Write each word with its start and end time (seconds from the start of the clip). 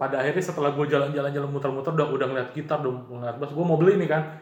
pada 0.00 0.24
akhirnya 0.24 0.40
setelah 0.40 0.72
gue 0.72 0.86
jalan-jalan 0.88 1.28
jalan 1.28 1.50
muter-muter 1.52 1.92
udah 1.92 2.08
udah 2.08 2.26
ngeliat 2.32 2.48
gitar 2.56 2.80
udah 2.80 3.04
ngeliat 3.04 3.36
bass 3.36 3.52
gue 3.52 3.64
mau 3.68 3.76
beli 3.76 4.00
nih 4.00 4.08
kan 4.08 4.40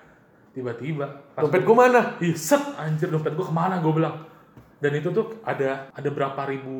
tiba-tiba 0.54 1.34
Dompet 1.34 1.66
gue 1.66 1.76
mana? 1.76 2.14
Ih, 2.22 2.38
set 2.38 2.62
anjir 2.78 3.10
dompet 3.10 3.34
gue 3.34 3.42
ke 3.42 3.50
mana 3.50 3.82
gue 3.82 3.90
bilang 3.90 4.22
dan 4.78 4.94
itu 4.94 5.10
tuh 5.10 5.42
ada 5.42 5.90
ada 5.90 6.08
berapa 6.14 6.38
ribu 6.46 6.78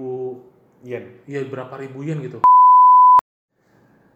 Yen. 0.87 1.27
iya 1.27 1.43
berapa 1.43 1.75
ribu 1.75 2.07
yen 2.07 2.23
gitu 2.23 2.39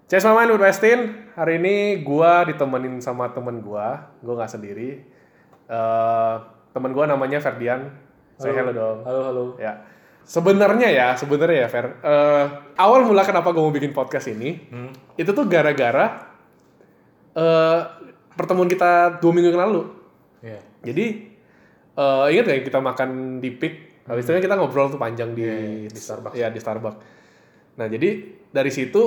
Cez 0.06 0.28
Maman 0.28 0.52
Wood 0.52 0.60
Westin. 0.60 1.32
Hari 1.32 1.56
ini 1.56 2.04
gua 2.04 2.44
ditemenin 2.44 3.00
sama 3.00 3.32
temen 3.32 3.64
gua. 3.64 4.12
Gua 4.20 4.36
nggak 4.36 4.52
sendiri. 4.52 5.00
Eh 5.64 6.34
temen 6.76 6.92
gua 6.92 7.08
namanya 7.08 7.40
Ferdian. 7.40 7.88
Saya 8.36 8.60
hello 8.60 8.76
dong. 8.76 8.98
halo 9.08 9.20
halo 9.24 9.44
Ya. 9.56 9.80
Sebenarnya 10.22 10.88
ya, 10.88 11.08
sebenarnya 11.14 11.66
ya 11.66 11.68
Fer. 11.68 11.86
Eh, 11.98 12.46
awal 12.78 13.02
mula 13.02 13.22
kenapa 13.22 13.50
gua 13.50 13.66
mau 13.66 13.74
bikin 13.74 13.90
podcast 13.90 14.30
ini, 14.30 14.54
Hmm. 14.70 14.90
itu 15.18 15.30
tuh 15.30 15.44
gara-gara 15.46 16.30
eh 17.32 17.80
pertemuan 18.32 18.68
kita 18.68 19.18
dua 19.18 19.32
minggu 19.32 19.50
yang 19.52 19.62
lalu. 19.64 19.82
Iya. 20.44 20.60
Jadi 20.84 21.06
eh 21.92 22.24
ingat 22.32 22.44
gak 22.48 22.64
kita 22.66 22.80
makan 22.80 23.08
di 23.40 23.50
Pik? 23.52 23.74
Habis 24.02 24.26
itu 24.26 24.32
kan 24.34 24.42
kita 24.42 24.54
ngobrol 24.58 24.90
tuh 24.90 24.98
panjang 24.98 25.30
di, 25.32 25.46
Iya, 25.46 25.86
iya, 25.86 25.88
di 25.88 26.00
Starbucks. 26.00 26.34
Ya 26.34 26.48
di 26.50 26.58
Starbucks. 26.58 26.98
Nah 27.78 27.86
jadi 27.86 28.08
dari 28.50 28.70
situ 28.74 29.02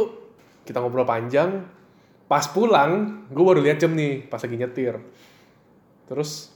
kita 0.63 0.79
ngobrol 0.79 1.05
panjang. 1.05 1.63
Pas 2.25 2.41
pulang, 2.49 3.21
gue 3.29 3.43
baru 3.45 3.61
lihat 3.61 3.77
jam 3.77 3.93
nih 3.93 4.25
pas 4.25 4.41
lagi 4.41 4.57
nyetir. 4.57 4.97
Terus 6.09 6.54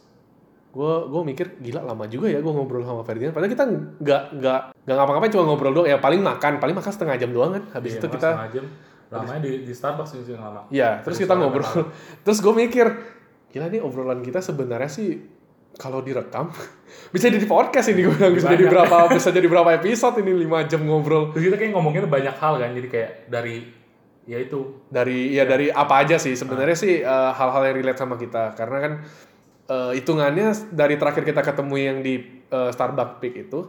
gue 0.69 0.93
gue 1.09 1.21
mikir 1.25 1.57
gila 1.57 1.81
lama 1.81 2.05
juga 2.05 2.29
ya 2.29 2.37
gue 2.45 2.53
ngobrol 2.53 2.85
sama 2.85 3.01
Ferdinand. 3.01 3.33
Padahal 3.33 3.51
kita 3.51 3.65
nggak 3.99 4.21
nggak 4.37 4.59
nggak 4.85 4.95
ngapa-ngapain 4.95 5.31
cuma 5.33 5.43
ngobrol 5.49 5.73
doang. 5.73 5.89
Ya 5.89 5.97
paling 5.97 6.21
makan, 6.21 6.61
paling 6.61 6.75
makan 6.77 6.91
setengah 6.93 7.17
jam 7.17 7.33
doang 7.33 7.57
kan. 7.57 7.63
Habis 7.73 7.97
Iya, 7.97 7.99
itu 7.99 8.07
kita 8.13 8.29
setengah 8.29 8.51
jam. 8.53 8.65
lamanya 9.09 9.41
di, 9.41 9.51
di 9.65 9.73
Starbucks 9.73 10.09
sih 10.13 10.21
yang 10.29 10.45
lama. 10.45 10.61
Ya, 10.69 11.01
terus 11.01 11.17
Terus 11.17 11.25
kita 11.25 11.33
ngobrol. 11.33 11.89
Terus 12.21 12.37
gue 12.45 12.53
mikir, 12.53 12.85
gila 13.49 13.66
nih 13.73 13.81
obrolan 13.81 14.21
kita 14.21 14.45
sebenarnya 14.45 14.89
sih 14.94 15.17
kalau 15.73 16.02
direkam 16.05 16.49
bisa 17.13 17.29
jadi 17.33 17.45
podcast 17.49 17.89
ini 17.89 18.05
gue 18.05 18.13
bilang. 18.13 18.33
Bisa 18.38 18.53
jadi 18.53 18.66
berapa 18.69 18.97
bisa 19.09 19.29
jadi 19.33 19.47
berapa 19.49 19.69
episode 19.81 20.22
ini 20.22 20.45
5 20.45 20.69
jam 20.69 20.81
ngobrol. 20.85 21.33
Terus 21.33 21.49
kita 21.49 21.57
kayak 21.57 21.73
ngomongin 21.73 22.05
banyak 22.05 22.35
hal 22.38 22.61
kan. 22.61 22.69
Jadi 22.77 22.88
kayak 22.94 23.11
dari 23.25 23.66
ya 24.29 24.38
itu. 24.38 24.85
Dari 24.94 25.33
ya 25.33 25.49
dari 25.49 25.73
apa 25.73 26.05
aja 26.05 26.22
sih. 26.22 26.38
Sebenarnya 26.38 26.77
sih 26.77 27.01
eh, 27.01 27.31
hal-hal 27.33 27.73
yang 27.73 27.75
relate 27.81 27.97
sama 27.97 28.22
kita. 28.22 28.53
Karena 28.53 28.77
kan 28.77 28.94
eh, 29.70 29.92
hitungannya 29.94 30.48
dari 30.70 30.95
terakhir 30.95 31.23
kita 31.23 31.42
ketemu 31.42 31.75
yang 31.78 31.98
di 32.00 32.16
eh, 32.45 32.70
Starbucks 32.70 33.20
Peak 33.20 33.36
itu 33.39 33.59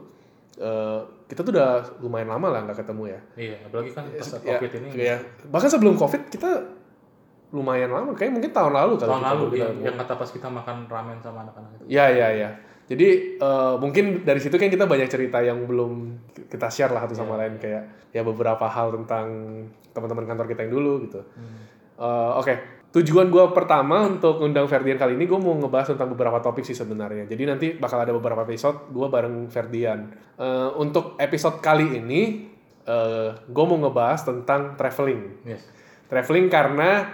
eh, 0.57 1.01
kita 1.27 1.41
tuh 1.41 1.53
udah 1.53 1.71
lumayan 2.01 2.27
lama 2.29 2.49
lah 2.49 2.61
nggak 2.65 2.81
ketemu 2.81 3.03
ya. 3.07 3.21
iya 3.37 3.57
apalagi 3.63 3.91
kan 3.93 4.05
pas 4.09 4.29
Ya, 4.35 4.57
covid 4.57 4.71
ini 4.75 4.89
ya. 4.97 5.17
bahkan 5.47 5.69
sebelum 5.69 5.95
covid 5.95 6.27
kita 6.27 6.51
lumayan 7.51 7.91
lama 7.91 8.15
kayak 8.15 8.31
mungkin 8.31 8.51
tahun 8.51 8.73
lalu 8.73 8.93
kali 8.95 9.07
tahun 9.07 9.19
kita 9.19 9.29
lalu 9.29 9.45
yang, 9.51 9.51
ketemu. 9.69 9.83
yang 9.85 9.97
kata 9.97 10.15
pas 10.15 10.31
kita 10.31 10.49
makan 10.49 10.77
ramen 10.87 11.19
sama 11.19 11.39
anak-anak 11.43 11.71
itu 11.75 11.85
Ya, 11.89 12.07
ya, 12.09 12.29
ya. 12.31 12.51
Jadi 12.87 13.09
eh, 13.39 13.75
mungkin 13.79 14.05
dari 14.23 14.39
situ 14.39 14.55
kan 14.55 14.67
kita 14.67 14.83
banyak 14.85 15.07
cerita 15.07 15.39
yang 15.39 15.63
belum 15.63 16.19
kita 16.47 16.67
share 16.67 16.91
lah 16.91 17.05
satu 17.05 17.15
sama 17.17 17.39
lain 17.39 17.55
kayak 17.57 18.11
ya 18.11 18.23
beberapa 18.23 18.67
hal 18.67 18.91
tentang 18.93 19.27
teman-teman 19.91 20.27
kantor 20.27 20.47
kita 20.47 20.63
yang 20.63 20.75
dulu 20.75 21.07
gitu. 21.07 21.23
Eh, 21.95 22.31
Oke, 22.35 22.80
tujuan 22.91 23.31
gue 23.31 23.45
pertama 23.55 24.03
untuk 24.03 24.43
undang 24.43 24.67
Ferdian 24.67 24.99
kali 24.99 25.15
ini 25.15 25.31
gue 25.31 25.39
mau 25.39 25.55
ngebahas 25.55 25.95
tentang 25.95 26.11
beberapa 26.11 26.43
topik 26.43 26.67
sih 26.67 26.75
sebenarnya. 26.75 27.31
Jadi 27.31 27.43
nanti 27.47 27.67
bakal 27.79 28.03
ada 28.03 28.11
beberapa 28.11 28.43
episode 28.43 28.91
gue 28.91 29.07
bareng 29.07 29.47
Ferdian. 29.47 30.11
Eh, 30.35 30.71
untuk 30.79 31.15
episode 31.21 31.63
kali 31.63 32.01
ini 32.01 32.51
gue 33.47 33.65
mau 33.71 33.79
ngebahas 33.79 34.27
tentang 34.27 34.75
traveling. 34.75 35.47
yes 35.47 35.63
Traveling 36.11 36.51
karena 36.51 37.07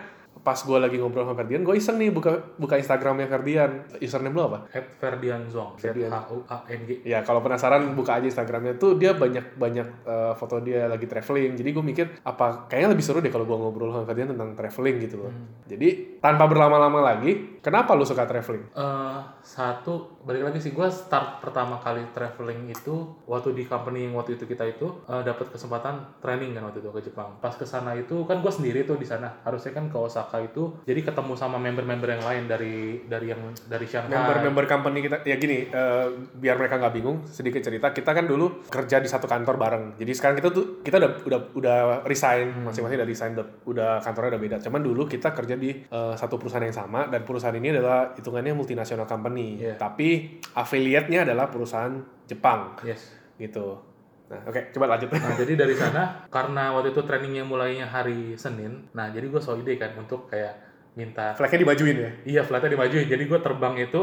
pas 0.47 0.55
gue 0.55 0.79
lagi 0.79 1.03
ngobrol 1.03 1.27
sama 1.27 1.35
Ferdian, 1.43 1.67
gue 1.67 1.75
iseng 1.75 1.99
nih 1.99 2.15
buka 2.15 2.55
buka 2.55 2.79
Instagramnya 2.79 3.27
Ferdian. 3.27 3.83
Username 3.99 4.39
lo 4.39 4.43
apa? 4.47 4.59
at 4.71 4.87
Ferdian 5.03 5.51
Zong 5.51 5.75
Ferdian. 5.75 6.07
H 6.07 6.31
U 6.31 6.47
A 6.47 6.63
N 6.71 6.87
G 6.87 7.03
Ya 7.03 7.27
kalau 7.27 7.43
penasaran 7.43 7.83
buka 7.99 8.23
aja 8.23 8.31
Instagramnya 8.31 8.79
tuh 8.79 8.95
dia 8.95 9.19
banyak 9.19 9.59
banyak 9.59 10.07
eh, 10.07 10.33
foto 10.39 10.63
dia 10.63 10.87
lagi 10.87 11.11
traveling. 11.11 11.59
Jadi 11.59 11.69
gue 11.75 11.83
mikir 11.83 12.07
apa 12.23 12.71
kayaknya 12.71 12.95
lebih 12.95 13.03
seru 13.03 13.19
deh 13.19 13.35
kalau 13.35 13.43
gue 13.43 13.59
ngobrol 13.59 13.91
sama 13.91 14.07
Ferdian 14.07 14.31
tentang 14.31 14.55
traveling 14.55 14.97
gitu 15.03 15.27
loh. 15.27 15.35
Jadi 15.67 16.23
tanpa 16.23 16.47
berlama-lama 16.47 17.03
lagi, 17.03 17.59
kenapa 17.59 17.99
lu 17.99 18.07
suka 18.07 18.23
traveling? 18.23 18.71
Eh, 18.71 19.19
satu 19.43 20.23
balik 20.23 20.47
lagi 20.47 20.59
sih 20.63 20.71
gue 20.71 20.87
start 20.91 21.43
pertama 21.43 21.83
kali 21.83 22.07
traveling 22.15 22.71
itu 22.71 23.19
waktu 23.27 23.55
di 23.55 23.67
company 23.67 24.07
yang 24.07 24.15
waktu 24.15 24.39
itu 24.39 24.47
kita 24.47 24.63
itu 24.67 24.87
eh, 25.11 25.23
dapat 25.27 25.51
kesempatan 25.51 26.23
training 26.23 26.55
kan 26.55 26.71
waktu 26.71 26.83
itu 26.83 26.91
ke 26.95 27.03
Jepang 27.11 27.35
pas 27.43 27.55
ke 27.55 27.67
sana 27.67 27.95
itu 27.99 28.27
kan 28.27 28.39
gue 28.39 28.53
sendiri 28.53 28.87
tuh 28.87 28.99
di 28.99 29.07
sana 29.07 29.43
harusnya 29.43 29.75
kan 29.75 29.91
ke 29.91 29.97
Osaka 29.97 30.36
itu 30.43 30.83
jadi 30.85 31.01
ketemu 31.03 31.33
sama 31.39 31.57
member-member 31.61 32.09
yang 32.09 32.25
lain 32.25 32.45
dari 32.51 33.05
dari 33.07 33.27
yang 33.33 33.41
dari 33.69 33.87
Shanghai 33.87 34.17
Member-member 34.17 34.65
company 34.69 34.99
kita 35.05 35.17
ya 35.23 35.37
gini, 35.37 35.69
eh, 35.69 36.07
biar 36.37 36.57
mereka 36.57 36.81
nggak 36.81 36.95
bingung, 36.95 37.25
sedikit 37.29 37.63
cerita. 37.63 37.91
Kita 37.93 38.11
kan 38.13 38.25
dulu 38.25 38.67
kerja 38.67 38.99
di 38.99 39.09
satu 39.09 39.29
kantor 39.29 39.57
bareng. 39.57 39.85
Jadi 40.01 40.13
sekarang 40.13 40.37
kita 40.39 40.49
tuh 40.51 40.81
kita 40.83 40.97
udah 40.99 41.11
udah 41.27 41.41
udah 41.57 41.79
resign, 42.07 42.67
masing-masing 42.67 42.99
udah 42.99 43.09
resign, 43.09 43.33
udah, 43.67 44.01
kantornya 44.01 44.37
udah 44.37 44.43
beda. 44.43 44.57
Cuman 44.63 44.81
dulu 44.83 45.07
kita 45.07 45.33
kerja 45.33 45.55
di 45.55 45.71
eh, 45.85 46.15
satu 46.17 46.37
perusahaan 46.41 46.65
yang 46.65 46.77
sama 46.77 47.09
dan 47.09 47.23
perusahaan 47.23 47.57
ini 47.57 47.75
adalah 47.75 48.13
hitungannya 48.17 48.53
multinasional 48.57 49.09
company. 49.09 49.61
Iya. 49.61 49.75
Tapi 49.79 50.41
affiliate-nya 50.57 51.29
adalah 51.29 51.49
perusahaan 51.49 51.95
Jepang 52.27 52.83
yes 52.83 53.17
gitu. 53.37 53.96
Nah, 54.27 54.43
oke, 54.43 54.75
coba 54.75 54.87
lanjut. 54.91 55.09
Nah, 55.15 55.35
jadi 55.39 55.53
dari 55.55 55.75
sana 55.79 56.27
karena 56.35 56.75
waktu 56.75 56.91
itu 56.91 57.03
trainingnya 57.07 57.47
mulainya 57.47 57.87
hari 57.87 58.35
Senin, 58.35 58.91
nah 58.91 59.07
jadi 59.07 59.31
gue 59.31 59.39
so 59.39 59.55
ide 59.55 59.79
kan 59.79 59.95
untuk 59.95 60.27
kayak 60.27 60.59
minta 60.99 61.31
Flagnya 61.39 61.63
dimajuin 61.63 61.97
ya. 61.97 62.11
iya 62.27 62.43
flightnya 62.43 62.75
dimajuin. 62.75 63.07
Jadi 63.07 63.23
gue 63.29 63.39
terbang 63.39 63.75
itu 63.79 64.01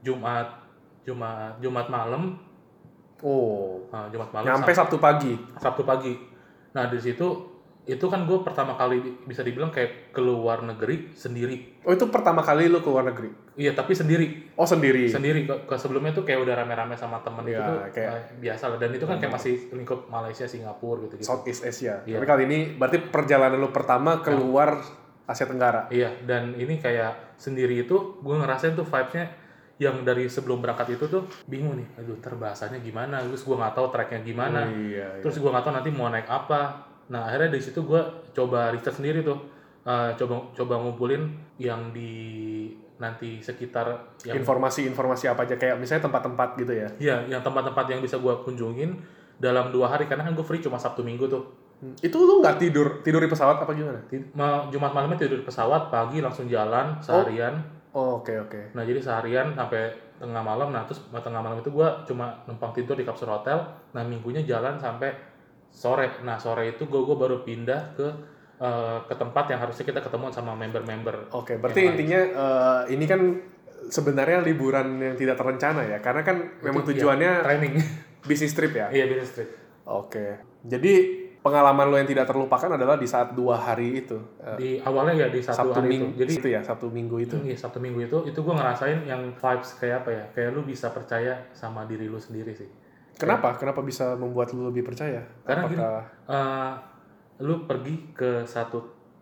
Jumat 0.00 0.64
Jumat 1.04 1.60
Jumat 1.60 1.86
malam, 1.92 2.40
Oh, 3.18 3.82
nah, 3.90 4.06
Jumat 4.14 4.30
malam 4.30 4.46
nyampe 4.46 4.70
Sabtu 4.70 4.96
pagi. 5.02 5.34
Sabtu 5.58 5.82
pagi. 5.82 6.14
Nah 6.70 6.86
di 6.86 7.02
situ 7.02 7.47
itu 7.88 8.04
kan 8.04 8.22
gue 8.22 8.44
pertama 8.44 8.76
kali 8.76 9.00
bisa 9.24 9.40
dibilang 9.40 9.72
kayak 9.72 10.12
keluar 10.12 10.60
negeri 10.60 11.08
sendiri. 11.10 11.80
Oh, 11.82 11.90
itu 11.90 12.04
pertama 12.06 12.38
kali 12.38 12.68
lu 12.68 12.78
ke 12.78 12.86
luar 12.86 13.08
negeri. 13.08 13.32
Iya 13.56 13.72
tapi 13.72 13.96
sendiri, 13.96 14.52
Oh, 14.54 14.62
sendiri. 14.62 15.08
sendiri. 15.08 15.48
Ke, 15.48 15.74
sebelumnya 15.74 16.12
tuh 16.12 16.22
kayak 16.22 16.44
udah 16.44 16.54
rame-rame 16.54 16.92
sama 16.94 17.24
temen 17.24 17.42
Iya, 17.42 17.56
itu 17.56 17.62
tuh 17.64 17.76
kayak- 17.90 18.12
Hmm. 18.12 18.20
eh, 18.20 18.38
biasa 18.38 18.64
lah. 18.68 18.76
Dan 18.76 18.90
itu 18.92 19.04
kan 19.04 19.16
kayak 19.16 19.32
masih 19.32 19.54
lingkup 19.72 20.04
Malaysia, 20.06 20.44
Singapura 20.44 21.00
gitu 21.02 21.16
gitu. 21.16 21.24
Southeast 21.26 21.64
Asia. 21.64 22.04
Iya. 22.04 22.20
Tapi 22.20 22.26
kali 22.28 22.42
ini 22.44 22.58
berarti 22.76 22.98
perjalanan 23.02 23.56
lu 23.56 23.72
pertama 23.72 24.20
keluar 24.20 24.84
Asia 25.24 25.48
Tenggara. 25.48 25.88
Iya, 25.88 26.12
dan 26.22 26.52
ini 26.54 26.76
kayak 26.76 27.36
sendiri 27.36 27.80
itu 27.80 27.96
gue 28.18 28.34
ngerasain 28.34 28.72
tuh 28.72 28.84
vibes-nya 28.84 29.32
yang 29.78 30.02
dari 30.02 30.26
sebelum 30.26 30.58
berangkat 30.58 30.92
itu 30.92 31.06
tuh 31.06 31.22
bingung 31.44 31.78
nih, 31.78 31.86
aduh 31.96 32.18
ntar 32.18 32.34
bahasanya 32.34 32.76
gimana, 32.78 33.22
terus 33.22 33.46
gue 33.46 33.54
nggak 33.54 33.72
tahu 33.72 33.86
tracknya 33.88 34.20
gimana, 34.20 34.60
Oh, 34.60 34.74
iya, 34.74 35.06
iya. 35.08 35.22
terus 35.22 35.38
gue 35.38 35.46
nggak 35.46 35.62
tahu 35.62 35.72
nanti 35.72 35.90
mau 35.90 36.10
naik 36.10 36.26
apa. 36.26 36.82
Nah 37.08 37.28
akhirnya 37.28 37.56
dari 37.56 37.62
situ 37.64 37.80
gue 37.84 38.00
coba 38.32 38.72
riset 38.72 38.94
sendiri 38.94 39.20
tuh, 39.24 39.58
Eh, 39.88 40.10
coba 40.20 40.44
coba 40.52 40.74
ngumpulin 40.84 41.32
yang 41.56 41.88
di 41.96 42.12
nanti 43.00 43.40
sekitar 43.40 43.88
Informasi-informasi 44.36 45.32
apa 45.32 45.48
aja 45.48 45.56
kayak 45.56 45.80
misalnya 45.80 46.12
tempat-tempat 46.12 46.60
gitu 46.60 46.72
ya. 46.76 46.88
Iya, 47.00 47.16
yang 47.32 47.40
tempat-tempat 47.40 47.88
yang 47.88 48.04
bisa 48.04 48.20
gue 48.20 48.34
kunjungin 48.44 49.00
dalam 49.40 49.72
dua 49.72 49.88
hari 49.88 50.04
karena 50.04 50.28
kan 50.28 50.36
gue 50.36 50.44
free 50.44 50.60
cuma 50.60 50.76
Sabtu 50.76 51.00
Minggu 51.00 51.24
tuh. 51.24 51.40
Hmm. 51.80 51.96
Itu 52.04 52.20
lu 52.20 52.44
nggak 52.44 52.60
tidur 52.60 53.00
tidur 53.00 53.24
di 53.24 53.30
pesawat 53.32 53.64
apa 53.64 53.72
gimana? 53.72 53.96
Ti- 54.12 54.28
ma- 54.36 54.68
Jumat 54.68 54.92
malamnya 54.92 55.16
tidur 55.24 55.40
di 55.40 55.46
pesawat, 55.48 55.88
pagi 55.88 56.20
langsung 56.20 56.44
jalan 56.50 57.00
seharian. 57.00 57.56
Oh, 57.96 58.20
oke 58.20 58.34
oke. 58.44 58.76
Nah 58.76 58.84
jadi 58.84 59.00
seharian 59.00 59.56
sampai 59.56 59.88
tengah 60.20 60.42
malam, 60.44 60.68
nah 60.68 60.84
terus 60.84 61.00
tengah 61.08 61.40
malam 61.40 61.64
itu 61.64 61.72
gue 61.72 61.88
cuma 62.04 62.34
numpang 62.44 62.76
tidur 62.76 62.92
di 62.92 63.08
kapsul 63.08 63.30
hotel. 63.32 63.56
Nah 63.96 64.04
minggunya 64.04 64.44
jalan 64.44 64.76
sampai 64.76 65.14
sore. 65.70 66.10
Nah 66.24 66.36
sore 66.36 66.74
itu 66.74 66.84
gue 66.84 67.16
baru 67.16 67.42
pindah 67.42 67.94
ke 67.94 68.08
eh, 68.58 68.98
ke 69.06 69.14
tempat 69.14 69.44
yang 69.50 69.60
harusnya 69.62 69.84
kita 69.86 70.00
ketemu 70.02 70.32
sama 70.34 70.52
member-member. 70.58 71.30
Oke, 71.32 71.56
berarti 71.56 71.86
intinya 71.86 72.20
eh, 72.20 72.80
ini 72.92 73.04
kan 73.06 73.20
sebenarnya 73.88 74.42
liburan 74.42 74.98
yang 74.98 75.14
tidak 75.14 75.38
terencana 75.38 75.86
ya, 75.86 75.98
karena 76.02 76.26
kan 76.26 76.36
memang 76.60 76.82
Itu, 76.82 76.90
iya, 76.92 76.96
tujuannya 76.98 77.32
training. 77.46 77.72
bisnis 78.28 78.52
trip 78.52 78.74
ya. 78.74 78.90
iya 78.90 79.06
business 79.06 79.32
trip. 79.32 79.48
Oke, 79.86 80.36
jadi 80.60 80.92
pengalaman 81.38 81.86
lo 81.88 81.96
yang 81.96 82.10
tidak 82.10 82.26
terlupakan 82.28 82.74
adalah 82.76 82.98
di 82.98 83.06
saat 83.08 83.32
dua 83.32 83.56
hari 83.56 84.02
itu, 84.04 84.18
Eh, 84.42 84.56
Di 84.58 84.70
awalnya 84.82 85.24
ya 85.24 85.28
di 85.30 85.40
satu 85.40 85.70
Sabtu 85.70 85.80
hari 85.80 85.88
minggu, 85.88 86.08
itu. 86.12 86.18
Jadi 86.20 86.32
itu 86.36 86.48
ya 86.50 86.60
Sabtu 86.60 86.86
minggu 86.90 87.16
itu. 87.22 87.36
Iya 87.40 87.56
Sabtu 87.56 87.78
Minggu 87.78 88.00
itu 88.04 88.18
itu 88.26 88.38
gue 88.42 88.54
ngerasain 88.58 88.98
yang 89.06 89.22
vibes 89.32 89.70
kayak 89.78 90.04
apa 90.04 90.10
ya 90.12 90.24
kayak 90.34 90.50
lu 90.52 90.66
bisa 90.66 90.90
percaya 90.90 91.46
sama 91.54 91.86
diri 91.86 92.10
lu 92.10 92.18
sendiri 92.18 92.52
sih 92.52 92.68
Kenapa? 93.18 93.48
Kenapa 93.54 93.80
bisa 93.80 94.14
membuat 94.14 94.50
lo 94.50 94.70
lebih 94.70 94.82
percaya? 94.84 95.26
Karena 95.42 95.66
gini, 95.66 95.76
Apakah? 95.76 96.04
Eh, 96.24 96.72
lu 97.40 97.54
pergi 97.64 97.94
ke 98.12 98.42
satu 98.44 98.78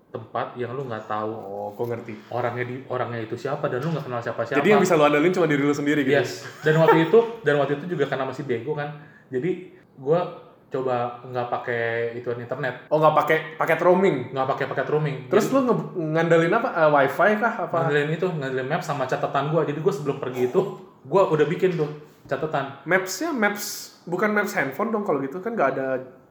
tempat 0.06 0.52
yang 0.54 0.72
lu 0.72 0.84
nggak 0.84 1.04
tahu 1.06 1.28
Oh, 1.28 1.68
gue 1.70 1.86
ngerti. 1.86 2.14
orangnya 2.30 2.64
di 2.64 2.76
orangnya 2.86 3.20
itu 3.20 3.34
siapa 3.34 3.66
dan 3.66 3.80
lu 3.80 3.90
nggak 3.90 4.06
kenal 4.06 4.16
siapa 4.18 4.40
siapa 4.42 4.58
Jadi 4.58 4.68
yang 4.70 4.80
bisa 4.80 4.94
lo 4.94 5.04
andalin 5.04 5.28
cuma 5.30 5.44
diri 5.44 5.60
lo 5.60 5.72
sendiri 5.72 6.00
gitu. 6.02 6.14
yes 6.14 6.44
dan 6.60 6.76
waktu 6.76 7.04
itu 7.04 7.18
dan 7.42 7.56
waktu 7.56 7.76
itu 7.76 7.84
juga 7.90 8.04
karena 8.06 8.24
masih 8.24 8.44
bego 8.44 8.72
kan 8.72 8.96
jadi 9.28 9.50
gue 9.76 10.20
coba 10.66 10.96
nggak 11.22 11.46
pakai 11.48 11.84
itu 12.14 12.28
internet 12.32 12.88
Oh 12.88 12.96
nggak 12.96 13.14
pakai 13.14 13.38
paket 13.54 13.78
roaming. 13.78 14.16
nggak 14.30 14.48
pakai 14.48 14.64
paket 14.66 14.88
roaming 14.88 15.16
Terus 15.26 15.46
lu 15.50 15.60
nge- 15.62 15.84
ngandelin 16.14 16.52
apa? 16.54 16.68
Eh, 16.70 16.90
wifi 16.90 17.30
kah 17.36 17.54
apa? 17.62 17.76
ngandelin 17.82 18.10
itu 18.10 18.26
ngandelin 18.26 18.66
map 18.66 18.80
sama 18.80 19.04
catatan 19.04 19.44
gua 19.48 19.62
jadi 19.62 19.78
gua 19.78 19.92
sebelum 19.92 20.16
pergi 20.16 20.48
itu 20.48 20.60
gua 21.02 21.28
udah 21.28 21.44
bikin 21.44 21.74
tuh 21.74 21.90
catatan. 22.26 22.82
Mapsnya 22.86 23.30
maps 23.32 23.96
bukan 24.06 24.30
maps 24.30 24.54
handphone 24.54 24.94
dong 24.94 25.02
kalau 25.02 25.18
gitu 25.18 25.42
kan 25.42 25.54
nggak 25.54 25.70
ada 25.78 25.86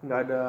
nggak 0.06 0.20
ada. 0.30 0.44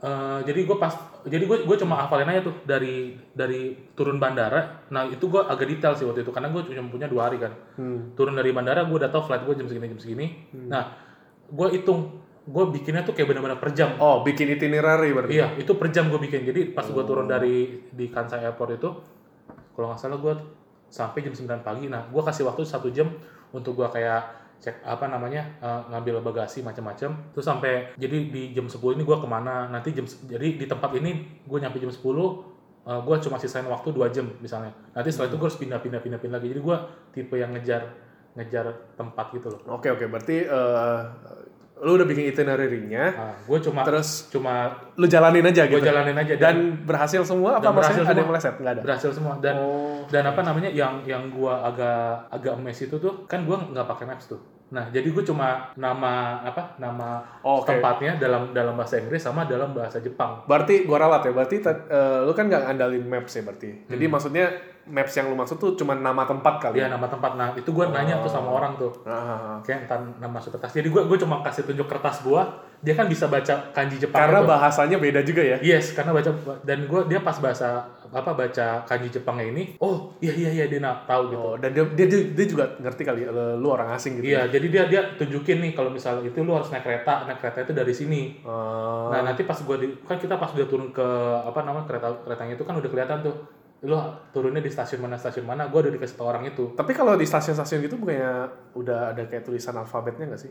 Eh, 0.00 0.38
jadi 0.48 0.64
gue 0.64 0.76
pas 0.80 0.94
jadi 1.28 1.44
gue 1.44 1.68
gue 1.68 1.76
cuma 1.76 2.00
hafalin 2.00 2.30
aja 2.32 2.48
tuh 2.48 2.56
dari 2.64 3.14
dari 3.36 3.76
turun 3.92 4.16
bandara. 4.16 4.88
Nah 4.88 5.04
itu 5.06 5.28
gue 5.28 5.44
agak 5.44 5.68
detail 5.68 5.92
sih 5.92 6.08
waktu 6.08 6.24
itu 6.24 6.32
karena 6.32 6.48
gue 6.48 6.64
cuma 6.64 6.88
punya 6.88 7.06
dua 7.06 7.28
hari 7.28 7.36
kan. 7.38 7.52
Hmm. 7.76 8.16
turun 8.16 8.32
dari 8.34 8.50
bandara 8.50 8.88
gue 8.88 8.96
udah 8.96 9.12
tahu 9.12 9.28
flight 9.28 9.44
gue 9.44 9.54
jam 9.60 9.66
segini 9.68 9.92
jam 9.92 10.00
segini. 10.00 10.26
Nah 10.56 10.96
gue 11.48 11.68
hitung 11.76 12.24
gue 12.48 12.64
bikinnya 12.72 13.04
tuh 13.04 13.12
kayak 13.12 13.28
benar-benar 13.28 13.60
per 13.60 13.76
jam. 13.76 14.00
Oh 14.00 14.24
bikin 14.24 14.48
itinerary 14.48 15.12
berarti. 15.12 15.36
iya 15.36 15.52
itu 15.60 15.76
per 15.76 15.92
jam 15.92 16.08
gue 16.08 16.16
bikin. 16.16 16.48
Jadi 16.48 16.72
pas 16.72 16.88
gue 16.88 17.04
turun 17.04 17.28
dari 17.28 17.84
di 17.92 18.08
Kansai 18.08 18.40
Airport 18.40 18.70
itu 18.80 18.88
kalau 19.76 19.92
nggak 19.92 20.00
salah 20.00 20.16
gue 20.16 20.34
sampai 20.88 21.20
jam 21.28 21.36
9 21.36 21.60
pagi. 21.60 21.92
Nah 21.92 22.08
gue 22.08 22.22
kasih 22.24 22.48
waktu 22.48 22.64
satu 22.64 22.88
jam 22.88 23.12
untuk 23.52 23.76
gue 23.76 23.88
kayak 23.92 24.47
cek 24.58 24.82
apa 24.82 25.06
namanya 25.06 25.46
eh, 25.62 25.80
ngambil 25.94 26.18
bagasi 26.22 26.66
macam-macam 26.66 27.30
terus 27.30 27.46
sampai 27.46 27.94
jadi 27.94 28.16
di 28.26 28.42
jam 28.50 28.66
10 28.66 28.98
ini 28.98 29.02
gue 29.06 29.16
ke 29.18 29.28
mana? 29.30 29.70
Nanti 29.70 29.94
jam 29.94 30.06
jadi 30.06 30.58
di 30.58 30.66
tempat 30.66 30.90
ini 30.98 31.42
gue 31.46 31.58
nyampe 31.62 31.78
jam 31.78 31.90
10 31.90 31.98
eh, 31.98 33.00
gue 33.06 33.16
cuma 33.22 33.36
sisain 33.38 33.66
waktu 33.70 33.88
dua 33.94 34.10
jam 34.10 34.26
misalnya. 34.42 34.74
Nanti 34.94 35.14
setelah 35.14 35.30
itu 35.30 35.36
gue 35.38 35.46
harus 35.46 35.60
pindah 35.60 35.78
pindah 35.78 36.00
pindah 36.02 36.18
pindah 36.18 36.36
lagi. 36.42 36.48
Jadi 36.50 36.60
gue 36.62 36.76
tipe 37.14 37.34
yang 37.38 37.54
ngejar 37.54 37.82
ngejar 38.34 38.94
tempat 38.98 39.26
gitu 39.34 39.46
loh. 39.50 39.60
Oke 39.78 39.94
oke. 39.94 40.04
Berarti 40.10 40.36
eh, 40.42 41.02
lu 41.78 41.94
udah 41.94 42.06
bikin 42.06 42.28
itinerary-nya, 42.28 43.04
nah, 43.12 43.34
gue 43.38 43.58
cuma 43.62 43.86
terus 43.86 44.26
cuma 44.28 44.68
lu 44.94 45.06
jalanin 45.06 45.46
aja 45.46 45.64
gue 45.64 45.78
gitu. 45.78 45.86
jalanin 45.86 46.16
aja. 46.16 46.34
Dan 46.34 46.46
Dan 46.48 46.56
berhasil 46.82 47.22
semua 47.22 47.56
apa 47.56 47.70
berhasil 47.70 48.02
ada 48.02 48.18
yang 48.18 48.26
meleset? 48.26 48.54
Nggak 48.58 48.72
ada? 48.74 48.82
berhasil 48.82 49.10
semua. 49.14 49.34
Dan 49.38 49.54
Oh. 49.54 50.02
dan 50.10 50.24
apa 50.26 50.40
namanya? 50.42 50.68
Yang 50.68 51.06
yang 51.06 51.30
gua 51.30 51.62
agak 51.64 52.30
agak 52.30 52.52
emes 52.58 52.78
itu 52.82 52.96
tuh 52.98 53.24
kan 53.26 53.46
gua 53.46 53.62
nggak 53.62 53.86
pakai 53.86 54.04
maps 54.10 54.26
tuh 54.26 54.40
nah 54.68 54.84
jadi 54.88 55.08
gue 55.08 55.24
cuma 55.24 55.72
nama 55.74 56.44
apa 56.44 56.76
nama 56.76 57.24
Oh, 57.40 57.64
Oke. 57.64 57.72
tempatnya 57.72 58.20
dalam 58.20 58.52
dalam 58.52 58.76
bahasa 58.76 59.00
Inggris 59.00 59.20
sama 59.20 59.44
dalam 59.44 59.72
bahasa 59.72 59.96
Jepang 59.98 60.44
Berarti 60.44 60.84
gua 60.84 61.00
ralat 61.00 61.24
ya. 61.24 61.32
Berarti 61.32 61.56
eh, 61.64 62.18
lu 62.22 62.32
kan 62.32 62.44
nggak 62.44 62.68
ngandalin 62.68 63.00
maps 63.02 63.32
ya 63.32 63.42
berarti. 63.42 63.88
Jadi 63.88 64.04
Hmm. 64.04 64.12
maksudnya 64.12 64.44
maps 64.84 65.12
yang 65.14 65.28
lu 65.28 65.36
maksud 65.36 65.56
tuh 65.56 65.72
cuma 65.74 65.92
nama 65.92 66.24
tempat 66.24 66.54
kali. 66.58 66.80
dia 66.80 66.88
nama 66.88 67.04
tempat 67.04 67.36
nah 67.36 67.52
itu 67.52 67.68
gua 67.70 67.88
nanya 67.88 68.20
tuh 68.20 68.28
sama 68.28 68.48
orang 68.50 68.72
tuh 68.74 68.88
Ah, 69.04 69.60
kayak 69.60 69.84
entar 69.84 70.00
nama 70.16 70.36
suatu 70.36 70.56
kertas 70.56 70.76
jadi 70.76 70.88
gua 70.88 71.04
gua 71.04 71.16
cuma 71.16 71.40
kasih 71.40 71.64
tunjuk 71.64 71.84
kertas 71.84 72.20
gua 72.20 72.48
dia 72.80 72.92
kan 72.92 73.04
bisa 73.04 73.28
baca 73.28 73.52
kanji 73.70 73.96
Jepang 73.96 74.16
karena 74.16 74.40
bahasanya 74.44 74.96
beda 74.96 75.20
juga 75.22 75.44
ya. 75.44 75.56
Yes, 75.60 75.92
karena 75.92 76.12
baca 76.12 76.30
dan 76.62 76.84
gua 76.84 77.04
dia 77.04 77.20
pas 77.20 77.36
bahasa 77.36 77.84
apa 78.12 78.30
baca 78.32 78.66
kanji 78.88 79.08
Jepangnya 79.12 79.46
ini, 79.52 79.62
oh 79.80 80.12
iya 80.18 80.32
iya 80.34 80.50
iya 80.52 80.64
dia 80.68 80.80
tahu 81.04 81.22
gitu. 81.32 81.40
Oh, 81.40 81.54
dan 81.56 81.70
dia, 81.72 81.84
dia 81.94 82.06
dia 82.08 82.46
juga 82.46 82.64
ngerti 82.80 83.02
kali 83.04 83.26
eh, 83.26 83.54
lu 83.56 83.68
orang 83.68 83.92
asing 83.94 84.18
gitu. 84.18 84.32
Iya, 84.32 84.48
jadi 84.48 84.66
dia 84.68 84.82
dia 84.88 85.00
tunjukin 85.16 85.60
nih 85.60 85.72
kalau 85.76 85.92
misalnya 85.92 86.26
itu 86.26 86.40
lu 86.40 86.52
harus 86.56 86.68
naik 86.72 86.84
kereta, 86.84 87.28
naik 87.28 87.38
kereta 87.42 87.58
itu 87.68 87.72
dari 87.76 87.94
sini. 87.94 88.40
Oh. 88.44 89.12
Nah 89.12 89.20
nanti 89.24 89.44
pas 89.44 89.58
gua 89.62 89.76
di, 89.76 89.92
kan 90.04 90.16
kita 90.16 90.40
pas 90.40 90.50
udah 90.52 90.68
turun 90.68 90.90
ke 90.92 91.08
apa 91.44 91.60
namanya 91.64 91.86
kereta 91.88 92.08
keretanya 92.24 92.54
itu 92.56 92.64
kan 92.64 92.74
udah 92.76 92.90
kelihatan 92.90 93.18
tuh 93.24 93.36
lu 93.78 93.94
turunnya 94.34 94.58
di 94.58 94.74
stasiun 94.74 94.98
mana 95.06 95.14
stasiun 95.14 95.46
mana 95.46 95.70
gua 95.70 95.86
udah 95.86 95.94
dikasih 95.94 96.18
tau 96.18 96.26
orang 96.26 96.50
itu 96.50 96.74
Tapi 96.74 96.92
kalau 96.98 97.14
di 97.14 97.22
stasiun-stasiun 97.22 97.86
gitu 97.86 97.94
bukannya 97.94 98.50
udah 98.74 99.14
ada 99.14 99.22
kayak 99.30 99.46
tulisan 99.46 99.78
alfabetnya 99.78 100.34
nggak 100.34 100.42
sih? 100.42 100.50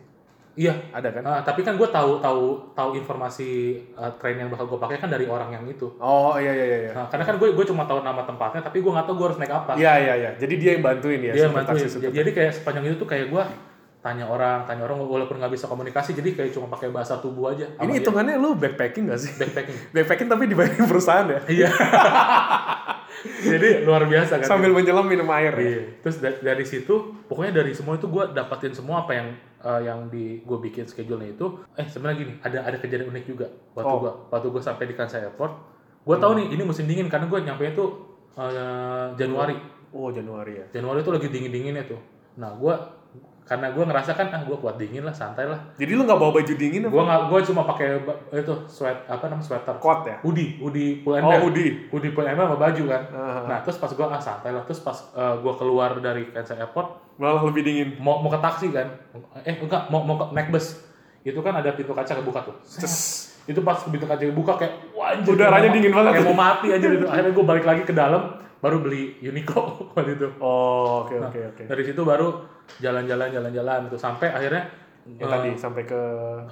Iya 0.58 0.74
Ada 0.90 1.14
kan? 1.14 1.22
Ah, 1.22 1.40
tapi 1.40 1.62
kan 1.62 1.78
gua 1.78 1.86
tahu 1.88 2.18
tahu 2.18 2.74
tahu 2.74 2.98
informasi 2.98 3.50
uh, 3.94 4.10
train 4.18 4.36
yang 4.36 4.50
bakal 4.50 4.66
gua 4.66 4.84
pakai 4.84 4.98
kan 4.98 5.08
dari 5.08 5.24
orang 5.24 5.54
yang 5.54 5.64
itu 5.64 5.86
Oh 5.98 6.34
iya 6.36 6.50
iya 6.50 6.66
iya. 6.66 6.78
iya. 6.84 6.92
nah, 6.92 7.06
karena 7.06 7.24
kan 7.24 7.38
gue 7.38 7.54
gue 7.54 7.66
cuma 7.66 7.86
tahu 7.86 8.02
nama 8.02 8.22
tempatnya 8.22 8.60
tapi 8.60 8.82
gua 8.82 8.98
nggak 8.98 9.06
tahu 9.06 9.16
gua 9.16 9.28
harus 9.30 9.38
naik 9.38 9.54
apa 9.54 9.72
Iya 9.74 9.94
iya 9.96 10.14
iya. 10.18 10.30
Jadi 10.36 10.54
dia 10.58 10.70
yang 10.74 10.84
bantuin 10.84 11.22
ya. 11.22 11.32
dia 11.32 11.46
supir 11.46 11.56
bantuin 11.56 11.78
taksi, 11.80 11.94
supir 11.94 12.10
jadi 12.10 12.30
kayak 12.34 12.52
sepanjang 12.52 12.84
itu 12.86 12.98
tuh 12.98 13.06
kayak 13.06 13.30
gua 13.30 13.46
tanya 13.98 14.24
orang 14.24 14.64
tanya 14.64 14.86
orang 14.86 15.04
walaupun 15.04 15.36
nggak 15.36 15.52
bisa 15.52 15.68
komunikasi 15.68 16.16
jadi 16.16 16.30
kayak 16.32 16.52
cuma 16.54 16.70
pakai 16.70 16.90
bahasa 16.90 17.18
tubuh 17.18 17.52
aja 17.52 17.66
Ini 17.78 17.92
dia. 17.92 17.98
hitungannya 18.00 18.40
lu 18.40 18.56
backpacking 18.56 19.10
gak 19.10 19.20
sih? 19.20 19.36
backpacking 19.36 19.76
Backpacking 19.94 20.28
tapi 20.28 20.44
dibayarin 20.48 20.86
perusahaan 20.86 21.28
ya? 21.28 21.40
iya 21.50 21.70
jadi 23.52 23.82
luar 23.82 24.06
biasa 24.06 24.40
kan 24.40 24.48
Sambil 24.48 24.70
menyelam 24.70 25.04
minum 25.04 25.28
air 25.32 25.52
ya? 25.52 25.64
Iya. 25.64 25.82
Terus 26.00 26.18
da- 26.18 26.42
dari 26.44 26.64
situ, 26.64 26.94
pokoknya 27.26 27.54
dari 27.56 27.72
semua 27.72 27.96
itu 27.96 28.06
gue 28.06 28.24
dapatin 28.32 28.72
semua 28.72 29.04
apa 29.04 29.12
yang 29.14 29.28
eh, 29.58 29.82
yang 29.84 30.00
di 30.08 30.40
gue 30.40 30.58
bikin 30.60 30.86
schedule-nya 30.86 31.34
itu. 31.34 31.48
Eh 31.74 31.86
sebenarnya 31.86 32.18
gini, 32.20 32.34
ada 32.40 32.62
ada 32.64 32.78
kejadian 32.78 33.10
unik 33.10 33.26
juga 33.26 33.48
waktu 33.74 33.90
Oh. 33.90 34.00
gue 34.00 34.12
waktu 34.30 34.48
gue 34.48 34.62
sampai 34.62 34.86
di 34.86 34.94
Kansai 34.94 35.24
Airport. 35.24 35.54
Gue 36.02 36.16
tahu 36.16 36.32
nih 36.36 36.48
ini 36.52 36.64
musim 36.64 36.86
dingin 36.86 37.08
karena 37.08 37.26
gue 37.26 37.40
nyampe 37.42 37.64
itu 37.66 37.86
eh, 38.36 39.08
Januari. 39.16 39.56
Oh 39.90 40.12
Januari 40.12 40.54
ya? 40.54 40.66
Januari 40.72 41.00
itu 41.00 41.10
lagi 41.10 41.28
dingin 41.28 41.50
dinginnya 41.50 41.84
tuh. 41.86 42.00
Nah 42.38 42.54
gue 42.54 42.74
karena 43.48 43.72
gue 43.72 43.80
ngerasa 43.80 44.12
kan 44.12 44.28
ah 44.30 44.44
gue 44.44 44.54
kuat 44.54 44.76
dingin 44.76 45.02
lah 45.02 45.16
santai 45.16 45.48
lah. 45.48 45.56
Jadi 45.74 45.96
lu 45.96 46.04
nggak 46.04 46.20
bawa 46.20 46.36
baju 46.36 46.54
dingin 46.54 46.84
apa? 46.84 46.92
Gue 46.92 47.00
nggak 47.02 47.22
gue 47.26 47.40
cuma 47.48 47.62
pakai 47.64 47.88
itu 48.36 48.54
sweat 48.68 49.08
apa 49.08 49.24
namanya 49.26 49.48
sweater. 49.48 49.76
Coat 49.80 50.04
ya? 50.04 50.16
Hoodie, 50.20 50.60
hoodie 50.60 51.00
full 51.00 51.16
Oh 51.16 51.40
hoodie. 51.42 51.88
Hoodie 51.88 52.12
full 52.12 52.28
ember 52.28 52.44
sama 52.44 52.60
baju 52.60 52.84
kan. 52.86 53.02
Ah, 53.10 53.48
Nah 53.48 53.58
terus 53.64 53.80
pas 53.80 53.88
gue 53.88 54.04
ah 54.04 54.20
santai 54.20 54.52
lah. 54.52 54.68
Terus 54.68 54.84
pas 54.84 54.98
eh, 55.16 55.36
gue 55.40 55.54
keluar 55.56 55.96
dari 55.98 56.28
Kansai 56.30 56.60
Airport 56.60 57.08
malah 57.18 57.42
lebih 57.42 57.66
dingin. 57.66 57.98
mau 57.98 58.22
mau 58.22 58.30
ke 58.30 58.38
taksi 58.38 58.70
kan 58.70 58.94
eh 59.42 59.58
enggak 59.58 59.90
mau 59.90 60.06
mau 60.06 60.22
ke 60.22 60.26
naik 60.32 60.54
bus 60.54 60.86
itu 61.24 61.40
kan 61.42 61.50
ada 61.52 61.74
pintu 61.74 61.90
kaca 61.90 62.14
kebuka 62.14 62.46
tuh 62.46 62.54
Terus 62.78 62.96
itu 63.44 63.58
pas 63.66 63.74
pintu 63.82 64.06
kaca 64.06 64.22
kebuka 64.22 64.54
kayak 64.54 64.94
wah 64.94 65.18
anjir, 65.18 65.34
Udaranya 65.34 65.74
dingin 65.74 65.90
banget. 65.90 66.22
kayak 66.22 66.30
mau 66.30 66.38
mati 66.38 66.68
aja 66.70 66.86
gitu 66.86 67.10
akhirnya 67.10 67.34
gue 67.34 67.46
balik 67.48 67.66
lagi 67.66 67.84
ke 67.84 67.94
dalam 67.96 68.38
baru 68.58 68.78
beli 68.80 69.18
Uniqlo 69.20 69.64
waktu 69.96 70.16
itu 70.16 70.28
Oh 70.38 71.04
oke 71.04 71.14
Nah, 71.14 71.30
oke 71.30 71.40
oke. 71.52 71.64
dari 71.66 71.84
situ 71.84 72.02
baru 72.02 72.42
jalan-jalan 72.78 73.30
jalan-jalan 73.30 73.88
tuh 73.88 73.98
sampai 73.98 74.30
akhirnya 74.30 74.66
Yang 75.08 75.24
eh, 75.24 75.32
tadi 75.32 75.50
sampai 75.56 75.84
ke 75.84 76.02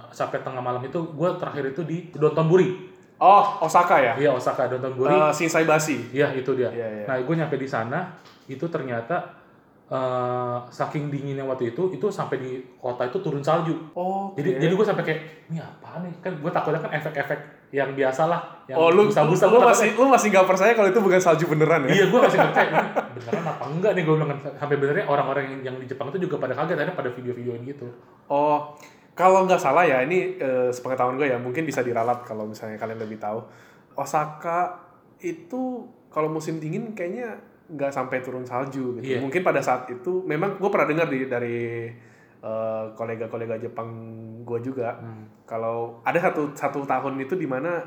sampai 0.09 0.39
tengah 0.39 0.59
malam 0.59 0.79
itu 0.79 0.95
gue 0.95 1.29
terakhir 1.35 1.63
itu 1.69 1.81
di 1.83 1.97
Dontonburi 2.09 2.93
Oh 3.15 3.59
Osaka 3.61 3.95
ya? 3.97 4.13
iya 4.15 4.29
Osaka 4.29 4.67
Dontonburi 4.67 5.07
Uh, 5.09 5.31
Shinsai 5.31 5.63
Bashi. 5.63 6.11
Iya 6.11 6.35
itu 6.35 6.51
dia. 6.51 6.67
Iya, 6.67 6.87
iya. 6.93 7.05
Nah 7.05 7.15
gue 7.17 7.31
nyampe 7.33 7.55
di 7.55 7.63
sana 7.63 8.11
itu 8.45 8.67
ternyata 8.67 9.23
eh, 9.85 10.57
saking 10.69 11.13
dinginnya 11.13 11.45
waktu 11.45 11.73
itu 11.73 11.93
itu 11.93 12.07
sampai 12.09 12.41
di 12.41 12.51
kota 12.81 13.05
itu 13.05 13.17
turun 13.21 13.45
salju. 13.45 13.73
Oh. 13.93 14.33
Jadi 14.33 14.57
jadi 14.57 14.73
gue 14.73 14.85
sampai 14.85 15.03
kayak 15.05 15.19
ini 15.53 15.61
apa 15.61 16.01
nih 16.01 16.13
kan 16.21 16.33
gue 16.41 16.51
takutnya 16.51 16.81
kan 16.81 16.91
efek-efek 16.97 17.39
yang 17.73 17.91
biasa 17.91 18.31
lah 18.31 18.41
yang 18.71 18.77
Oh 18.79 18.89
lu, 18.89 19.11
busa-busa 19.11 19.51
lu 19.51 19.59
gua 19.59 19.75
masih 19.75 19.93
lu 19.93 20.07
masih 20.07 20.27
nggak 20.31 20.47
percaya 20.47 20.71
kalau 20.73 20.89
itu 20.89 21.01
bukan 21.01 21.21
salju 21.21 21.45
beneran 21.45 21.85
ya? 21.85 22.01
Iya 22.01 22.05
gue 22.09 22.19
masih 22.23 22.37
nggak 22.39 22.51
percaya 22.55 22.67
ini 22.69 22.81
beneran 23.19 23.45
apa 23.45 23.63
enggak 23.67 23.91
nih 23.93 24.03
gue 24.07 24.15
bilang 24.15 24.31
sampai 24.57 24.75
benernya 24.79 25.05
orang-orang 25.05 25.43
yang, 25.49 25.61
yang 25.71 25.75
di 25.77 25.85
Jepang 25.85 26.07
itu 26.09 26.19
juga 26.25 26.35
pada 26.39 26.53
kaget 26.55 26.77
akhirnya 26.79 26.95
pada 26.97 27.09
video-videoin 27.13 27.61
gitu. 27.67 27.87
Oh, 28.31 28.73
kalau 29.13 29.45
nggak 29.45 29.61
salah 29.61 29.83
ya 29.85 30.01
ini 30.01 30.39
eh, 30.39 30.69
sepengetahuan 30.73 31.19
gue 31.19 31.27
ya 31.29 31.37
mungkin 31.37 31.67
bisa 31.67 31.85
diralat 31.85 32.25
kalau 32.25 32.49
misalnya 32.49 32.79
kalian 32.79 32.99
lebih 32.99 33.21
tahu. 33.21 33.43
Osaka 33.95 34.81
itu 35.23 35.87
kalau 36.11 36.27
musim 36.27 36.59
dingin 36.59 36.95
kayaknya 36.95 37.39
nggak 37.67 37.89
sampai 37.89 38.19
turun 38.19 38.43
salju 38.43 38.95
gitu. 38.95 39.05
Iya. 39.07 39.19
Mungkin 39.19 39.41
pada 39.41 39.57
saat 39.57 39.87
itu 39.87 40.21
memang 40.23 40.55
gue 40.55 40.69
pernah 40.69 40.85
dengar 40.85 41.07
di 41.07 41.25
dari 41.25 41.57
eh, 42.39 42.85
kolega-kolega 42.93 43.57
Jepang 43.57 43.89
gue 44.41 44.59
juga 44.61 44.93
Hmm. 44.95 45.25
kalau 45.43 45.97
ada 46.01 46.19
satu 46.19 46.53
satu 46.53 46.83
tahun 46.83 47.17
itu 47.17 47.33
di 47.33 47.45
mana 47.45 47.81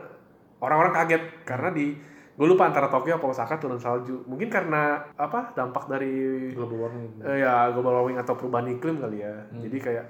orang-orang 0.59 0.91
kaget 0.93 1.23
karena 1.45 1.71
di 1.71 1.95
gue 2.35 2.47
lupa 2.47 2.67
antara 2.67 2.87
Tokyo 2.87 3.15
atau 3.15 3.31
Osaka 3.31 3.55
turun 3.57 3.79
salju. 3.79 4.23
Mungkin 4.25 4.47
karena 4.47 4.99
apa 5.15 5.51
dampak 5.53 5.87
dari 5.87 6.51
Global 6.51 6.79
warming. 6.85 7.11
Eh, 7.21 7.39
ya 7.39 7.71
global 7.71 7.99
warming 7.99 8.15
atau 8.17 8.35
perubahan 8.35 8.67
iklim 8.69 8.99
kali 8.99 9.23
ya. 9.23 9.35
Jadi 9.53 9.79
kayak 9.79 10.05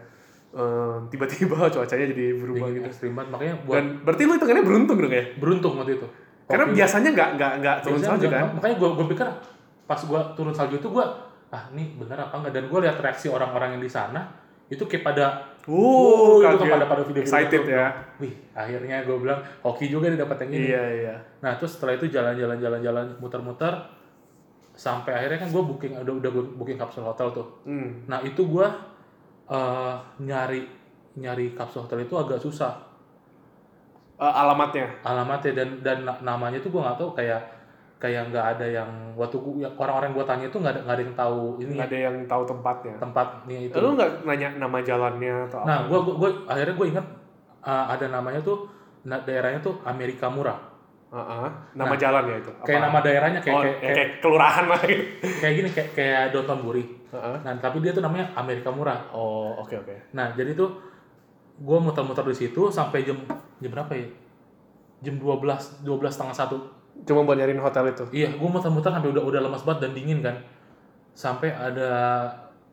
eh, 0.51 0.97
tiba-tiba 1.09 1.57
cuacanya 1.75 2.07
jadi 2.07 2.27
berubah 2.35 2.69
Dingin 2.69 2.81
gitu. 2.81 2.89
ekstrim 2.89 3.13
banget 3.13 3.29
makanya 3.31 3.55
buat 3.63 3.77
Dan 3.77 3.85
berarti 4.01 4.23
lu 4.25 4.33
hitungannya 4.35 4.65
beruntung 4.65 4.97
dong 4.99 5.13
ya? 5.13 5.25
beruntung 5.37 5.73
waktu 5.77 5.93
itu. 5.95 6.09
Karena 6.45 6.65
biasanya 6.67 7.11
nggak 7.13 7.29
nggak 7.37 7.53
nggak 7.61 7.77
turun 7.85 8.01
salju 8.01 8.27
kan? 8.29 8.45
Makanya 8.57 8.77
gue 8.77 8.89
gue 8.97 9.07
pikir 9.13 9.29
pas 9.89 9.97
gue 9.99 10.21
turun 10.37 10.53
salju 10.53 10.77
itu 10.77 10.87
gue 10.87 11.05
ah 11.49 11.65
ini 11.73 11.97
bener 11.97 12.21
apa 12.21 12.37
enggak 12.37 12.53
dan 12.53 12.65
gue 12.69 12.79
lihat 12.85 13.01
reaksi 13.01 13.27
orang-orang 13.27 13.75
yang 13.75 13.83
di 13.83 13.89
sana 13.89 14.21
itu 14.69 14.85
kayak 14.85 15.03
pada 15.03 15.27
Uh, 15.69 16.41
itu 16.41 16.65
kan 16.65 16.81
pada 16.81 16.89
pada 16.89 17.03
video 17.05 17.21
Excited 17.21 17.61
ya. 17.69 17.93
Wih, 18.17 18.33
akhirnya 18.57 19.05
gue 19.05 19.21
bilang 19.21 19.37
hoki 19.61 19.93
juga 19.93 20.09
nih 20.09 20.17
dapat 20.17 20.49
yang 20.49 20.57
ini. 20.57 20.65
Iya 20.73 20.85
iya. 20.97 21.15
Nah, 21.45 21.61
terus 21.61 21.77
setelah 21.77 21.93
itu 21.93 22.09
jalan-jalan 22.09 22.57
jalan-jalan 22.57 23.21
muter-muter 23.21 23.77
sampai 24.73 25.13
akhirnya 25.13 25.45
kan 25.45 25.53
gue 25.53 25.61
booking 25.61 25.93
udah 25.93 26.15
udah 26.25 26.31
gua 26.33 26.45
booking 26.57 26.81
kapsul 26.81 27.05
hotel 27.05 27.29
tuh. 27.37 27.45
Hmm. 27.69 28.01
Nah, 28.09 28.25
itu 28.25 28.49
gue 28.49 28.65
eh 29.53 29.95
nyari 30.25 30.65
nyari 31.21 31.53
kapsul 31.53 31.85
hotel 31.85 32.09
itu 32.09 32.17
agak 32.17 32.41
susah 32.41 32.73
Eh, 34.17 34.25
alamatnya. 34.25 34.89
alamatnya 35.05 35.53
dan 35.53 35.69
dan 35.85 35.99
na- 36.09 36.21
namanya 36.25 36.65
tuh 36.65 36.73
gue 36.73 36.81
nggak 36.81 36.97
tahu 36.97 37.13
kayak 37.13 37.45
kayak 37.99 38.31
nggak 38.31 38.47
ada 38.57 38.67
yang 38.67 38.91
waktu 39.19 39.37
gua, 39.43 39.67
ya, 39.67 39.69
orang-orang 39.75 40.15
gue 40.15 40.25
tanya 40.25 40.47
itu 40.47 40.57
nggak 40.63 40.73
ada 40.73 40.81
nggak 40.87 40.97
ada 40.97 41.03
yang 41.03 41.17
tahu 41.19 41.43
ini 41.59 41.71
Nggak 41.75 41.89
ada 41.91 41.99
yang 41.99 42.17
tahu 42.31 42.43
tempatnya. 42.47 42.95
tempatnya 43.03 43.59
itu. 43.67 43.75
Lu 43.75 43.89
nggak 43.99 44.11
nanya 44.23 44.49
nama 44.55 44.79
jalannya 44.79 45.35
atau 45.51 45.59
Nah, 45.67 45.77
apa? 45.83 45.89
gue 45.91 45.99
gue 46.15 46.31
akhirnya 46.47 46.75
gue 46.79 46.87
ingat 46.95 47.07
uh, 47.67 47.85
ada 47.91 48.07
namanya 48.07 48.41
tuh 48.41 48.71
daerahnya 49.03 49.61
tuh 49.61 49.75
Amerika 49.83 50.31
Murah. 50.31 50.59
Heeh. 51.09 51.49
nama 51.73 51.95
jalan 51.97 52.23
ya 52.29 52.37
itu. 52.37 52.53
Kayak 52.69 52.81
nama 52.85 52.99
daerahnya 53.01 53.41
kayak 53.41 53.57
oh, 53.57 53.63
kayak, 53.65 53.77
ya, 53.77 53.81
kayak, 53.81 53.97
kayak 53.97 54.11
kelurahan 54.21 54.65
lah 54.69 54.81
gitu. 54.85 55.05
kayak 55.41 55.55
gini 55.57 55.69
kayak 55.73 55.91
kayak 55.97 56.23
Downtown 56.37 56.61
Buri. 56.61 56.85
Heeh. 57.09 57.37
Nah, 57.49 57.53
tapi 57.57 57.81
dia 57.81 57.97
tuh 57.97 58.05
namanya 58.05 58.29
Amerika 58.37 58.69
Murah. 58.69 59.09
Oh, 59.17 59.57
oke 59.57 59.73
oke. 59.73 60.13
Nah, 60.13 60.37
jadi 60.37 60.53
tuh 60.53 60.69
gue 61.59 61.79
muter-muter 61.81 62.23
di 62.29 62.37
situ 62.37 62.69
sampai 62.69 63.09
jam 63.09 63.17
jam 63.59 63.71
berapa 63.73 63.89
ya? 63.97 64.05
Jam 65.01 65.17
12, 65.17 65.89
12 65.89 66.13
setengah 66.13 66.37
satu. 66.37 66.78
Cuma 67.07 67.23
buat 67.23 67.39
nyariin 67.39 67.63
hotel 67.63 67.95
itu. 67.95 68.05
Iya, 68.11 68.35
gue 68.35 68.49
muter-muter 68.49 68.91
sampai 68.91 69.11
udah 69.13 69.23
udah 69.23 69.41
lemas 69.45 69.63
banget 69.63 69.89
dan 69.89 69.93
dingin 69.95 70.19
kan. 70.25 70.37
Sampai 71.15 71.55
ada 71.55 71.91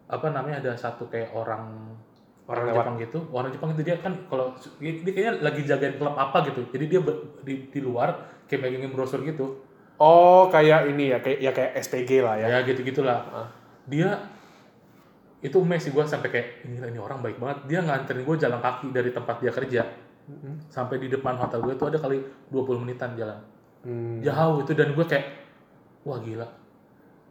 apa 0.05 0.27
namanya 0.29 0.62
ada 0.62 0.72
satu 0.77 1.10
kayak 1.10 1.34
orang 1.34 1.94
Orang 2.46 2.62
orang 2.62 2.65
lewat. 2.70 2.84
Jepang 2.86 2.98
gitu. 3.01 3.20
Orang 3.34 3.50
Jepang 3.50 3.70
itu 3.74 3.82
dia 3.82 3.98
kan 3.98 4.13
kalau 4.29 4.53
dia, 4.77 4.94
dia 5.01 5.13
kayaknya 5.17 5.34
lagi 5.41 5.62
jagain 5.65 5.98
klub 5.98 6.13
apa 6.13 6.46
gitu. 6.46 6.62
Jadi 6.70 6.86
dia 6.86 7.01
ber- 7.01 7.41
di, 7.41 7.74
di 7.74 7.79
luar 7.82 8.13
kayak 8.46 8.62
megangin 8.70 8.94
brosur 8.94 9.25
gitu. 9.25 9.65
Oh, 9.98 10.46
kayak 10.53 10.94
ini 10.94 11.10
ya, 11.10 11.17
kayak 11.25 11.39
ya 11.41 11.51
kayak 11.55 11.72
SPG 11.82 12.22
lah 12.22 12.38
ya. 12.38 12.46
Ya, 12.53 12.58
gitu-gitulah. 12.62 13.17
Ah. 13.34 13.48
Dia 13.89 14.13
itu 15.41 15.58
mes 15.62 15.82
sih 15.82 15.89
gue 15.89 16.01
sampai 16.05 16.29
kayak 16.29 16.48
ini 16.70 16.77
ini 16.82 17.00
orang 17.01 17.25
baik 17.25 17.41
banget. 17.41 17.65
Dia 17.65 17.79
nganterin 17.82 18.22
gue 18.22 18.36
jalan 18.38 18.62
kaki 18.62 18.94
dari 18.94 19.10
tempat 19.10 19.41
dia 19.41 19.50
kerja 19.53 19.82
Mm-mm. 20.25 20.70
sampai 20.74 20.98
di 20.98 21.05
depan 21.10 21.38
hotel 21.38 21.62
gue 21.62 21.74
itu 21.77 21.86
ada 21.86 21.98
kali 21.98 22.17
20 22.50 22.82
menitan 22.82 23.13
jalan. 23.17 23.38
Hmm. 23.86 24.18
Jauh 24.20 24.60
itu 24.60 24.74
dan 24.74 24.92
gue 24.92 25.06
kayak 25.06 25.25
wah 26.01 26.18
gila. 26.18 26.50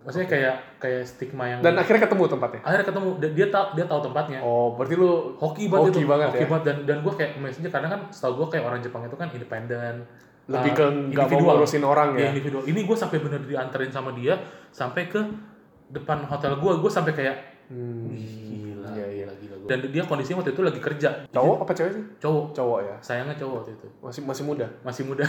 Maksudnya 0.00 0.28
kayak 0.28 0.54
kayak 0.78 1.02
stigma 1.02 1.44
yang 1.46 1.58
Dan 1.58 1.74
akhirnya 1.74 2.04
ketemu 2.04 2.28
tempatnya. 2.28 2.60
akhirnya 2.60 2.86
ketemu 2.86 3.08
dia 3.18 3.30
dia 3.32 3.46
tahu 3.48 3.66
dia 3.72 3.84
tahu 3.84 4.00
tempatnya. 4.02 4.38
Oh, 4.38 4.68
berarti 4.72 4.94
lu 4.94 5.10
Hoki 5.34 5.66
banget 5.66 5.90
Hoki 5.90 5.98
itu. 5.98 6.06
banget 6.06 6.26
Hoki 6.28 6.38
ya. 6.38 6.46
banget 6.46 6.64
dan 6.64 6.76
dan 6.84 6.96
gue 7.00 7.12
kayak 7.12 7.30
aja 7.40 7.70
karena 7.70 7.88
kan 7.88 8.00
setahu 8.08 8.32
gue 8.36 8.46
kayak 8.52 8.64
orang 8.64 8.80
Jepang 8.80 9.02
itu 9.02 9.16
kan 9.16 9.28
independen. 9.28 9.94
lebih 10.44 10.70
uh, 10.70 10.76
ke 10.76 10.84
nggak 10.84 10.92
mau 10.92 11.24
individual. 11.24 11.54
ngurusin 11.56 11.82
orang 11.82 12.08
Ya, 12.12 12.20
ya. 12.20 12.28
individual. 12.30 12.62
Ini 12.62 12.80
gue 12.84 12.96
sampai 13.00 13.18
bener 13.18 13.40
dianterin 13.42 13.88
sama 13.88 14.12
dia 14.12 14.34
sampai 14.70 15.08
ke 15.08 15.20
depan 15.88 16.20
hotel 16.22 16.52
gue. 16.54 16.72
Gue 16.76 16.88
sampai 16.88 17.12
kayak 17.12 17.36
Hmm. 17.64 18.12
Dan 19.64 19.78
dia 19.88 20.02
kondisinya 20.04 20.40
waktu 20.44 20.52
itu 20.52 20.62
lagi 20.62 20.80
kerja. 20.80 21.08
Cowok 21.32 21.56
apa 21.64 21.72
cewek 21.72 21.92
sih? 21.96 22.04
Cowok. 22.20 22.44
Cowok 22.52 22.78
ya. 22.84 22.96
Sayangnya 23.00 23.34
cowok 23.40 23.54
waktu 23.64 23.72
itu. 23.76 23.86
Masih 24.04 24.20
masih 24.24 24.44
muda. 24.44 24.66
Masih 24.84 25.02
muda. 25.08 25.24